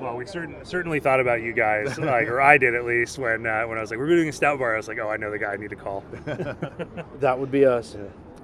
Well, 0.00 0.16
we 0.16 0.26
certain, 0.26 0.64
certainly 0.64 1.00
thought 1.00 1.18
about 1.18 1.42
you 1.42 1.52
guys, 1.52 1.98
like, 1.98 2.28
or 2.28 2.40
I 2.40 2.56
did 2.58 2.74
at 2.74 2.84
least 2.84 3.18
when 3.18 3.46
uh, 3.46 3.64
when 3.64 3.78
I 3.78 3.80
was 3.80 3.90
like, 3.90 3.98
we're 3.98 4.06
doing 4.08 4.28
a 4.28 4.32
stout 4.32 4.58
bar. 4.58 4.74
I 4.74 4.76
was 4.76 4.86
like, 4.86 4.98
oh, 4.98 5.08
I 5.08 5.16
know 5.16 5.30
the 5.30 5.38
guy 5.38 5.52
I 5.52 5.56
need 5.56 5.70
to 5.70 5.76
call. 5.76 6.04
That 7.20 7.38
would 7.38 7.50
be 7.50 7.64
us. 7.64 7.96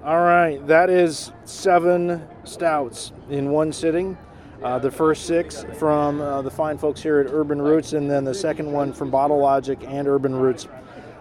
All 0.03 0.21
right, 0.21 0.65
that 0.67 0.89
is 0.89 1.31
seven 1.45 2.27
stouts 2.43 3.13
in 3.29 3.51
one 3.51 3.71
sitting. 3.71 4.17
Uh, 4.61 4.79
the 4.79 4.91
first 4.91 5.25
six 5.25 5.65
from 5.77 6.19
uh, 6.21 6.41
the 6.41 6.51
fine 6.51 6.77
folks 6.77 7.01
here 7.01 7.19
at 7.19 7.31
Urban 7.31 7.61
Roots, 7.61 7.93
and 7.93 8.09
then 8.09 8.23
the 8.23 8.33
second 8.33 8.71
one 8.71 8.91
from 8.93 9.09
Bottle 9.09 9.39
Logic 9.39 9.79
and 9.87 10.07
Urban 10.07 10.35
Roots. 10.35 10.67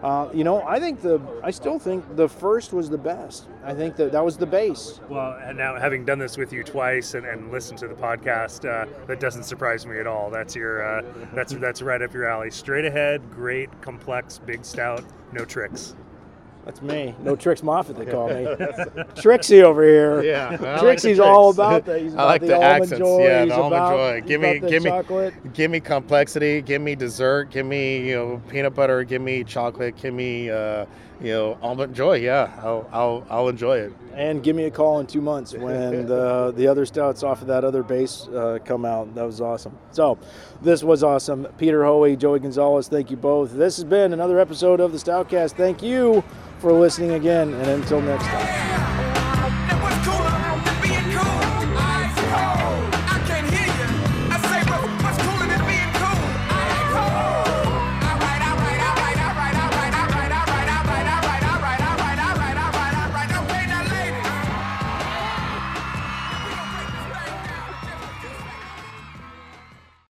Uh, 0.05 0.29
you 0.35 0.45
know, 0.45 0.63
I 0.67 0.79
think 0.79 1.01
the, 1.01 1.19
I 1.43 1.51
still 1.51 1.79
think 1.79 2.05
the 2.15 2.29
first 2.29 2.75
was 2.75 2.91
the 2.91 2.99
best. 2.99 3.47
I 3.65 3.73
think 3.73 3.97
that 3.97 4.13
that 4.13 4.23
was 4.23 4.37
the 4.37 4.45
base. 4.45 5.01
Well, 5.09 5.39
and 5.43 5.57
now 5.57 5.77
having 5.77 6.05
done 6.05 6.19
this 6.19 6.37
with 6.37 6.53
you 6.53 6.63
twice 6.63 7.15
and, 7.15 7.25
and 7.25 7.51
listened 7.51 7.79
to 7.79 7.89
the 7.89 7.95
podcast, 7.95 8.69
uh, 8.69 8.87
that 9.07 9.19
doesn't 9.19 9.45
surprise 9.45 9.87
me 9.87 9.99
at 9.99 10.07
all. 10.07 10.29
That's 10.29 10.55
your 10.55 10.85
uh, 10.85 11.03
that's 11.33 11.55
that's 11.55 11.81
right 11.81 12.03
up 12.03 12.13
your 12.13 12.27
alley. 12.27 12.51
Straight 12.51 12.85
ahead, 12.85 13.23
great, 13.31 13.71
complex, 13.81 14.39
big 14.39 14.67
stout, 14.67 15.03
no 15.33 15.47
tricks. 15.47 15.95
That's 16.65 16.81
me. 16.81 17.15
No 17.23 17.37
Tricks 17.45 17.63
Moffat, 17.63 17.97
they 17.97 18.07
call 18.07 18.29
me. 18.29 18.47
Trixie 19.17 19.63
over 19.63 19.83
here. 19.85 20.23
Yeah, 20.23 20.57
like 20.61 20.81
Trixie's 20.81 21.21
all 21.21 21.51
about 21.51 21.85
that. 21.85 22.01
He's 22.03 22.15
I 22.15 22.25
like 22.25 22.41
the, 22.41 22.47
the 22.49 22.55
almond 22.55 22.83
accents. 22.83 22.99
joy. 22.99 23.23
Yeah, 23.23 23.41
he's 23.45 23.49
the 23.51 23.57
almond 23.57 23.75
about, 23.75 23.91
joy. 23.93 24.21
Give 24.27 24.41
me- 24.41 24.61
give 24.61 24.83
me- 24.83 24.91
chocolate. 24.91 25.53
Give 25.55 25.71
me 25.71 25.81
complexity. 25.81 26.63
Give 26.63 26.81
me 26.81 26.95
dessert. 26.95 27.51
Give 27.51 27.67
me 27.67 28.09
you 28.09 28.15
know 28.15 28.43
peanut 28.49 28.75
butter. 28.75 29.05
Give 29.05 29.21
me 29.21 29.45
chocolate. 29.45 29.97
Give 30.01 30.15
me 30.15 30.49
uh, 30.51 30.87
you 31.21 31.33
know 31.33 31.59
almond 31.63 31.95
joy. 31.95 32.15
Yeah, 32.15 32.53
I'll 32.63 32.89
I'll, 32.93 33.27
I'll 33.31 33.49
enjoy 33.49 33.79
it. 33.79 33.93
And 34.15 34.43
give 34.43 34.55
me 34.55 34.65
a 34.65 34.71
call 34.71 35.01
in 35.01 35.07
two 35.07 35.21
months 35.21 35.55
when 35.55 36.07
the 36.07 36.53
the 36.57 36.67
other 36.67 36.87
stouts 36.87 37.23
off 37.23 37.41
of 37.41 37.49
that 37.49 37.65
other 37.65 37.83
base 37.83 38.29
uh, 38.29 38.59
come 38.65 38.85
out. 38.85 39.15
That 39.15 39.25
was 39.25 39.41
awesome. 39.41 39.77
So, 39.91 40.19
this 40.63 40.83
was 40.83 41.03
awesome. 41.03 41.47
Peter 41.59 41.85
Hoey, 41.85 42.17
Joey 42.17 42.41
Gonzalez, 42.41 42.89
thank 42.89 43.11
you 43.11 43.17
both. 43.17 43.53
This 43.53 43.77
has 43.77 43.85
been 43.85 44.13
another 44.13 44.39
episode 44.39 44.81
of 44.81 44.93
the 44.93 44.99
Stoutcast. 44.99 45.53
Thank 45.53 45.83
you 45.83 46.23
for 46.59 46.73
listening 46.73 47.13
again, 47.13 47.53
and 47.53 47.69
until 47.69 48.01
next 48.01 48.25
time. 48.25 49.04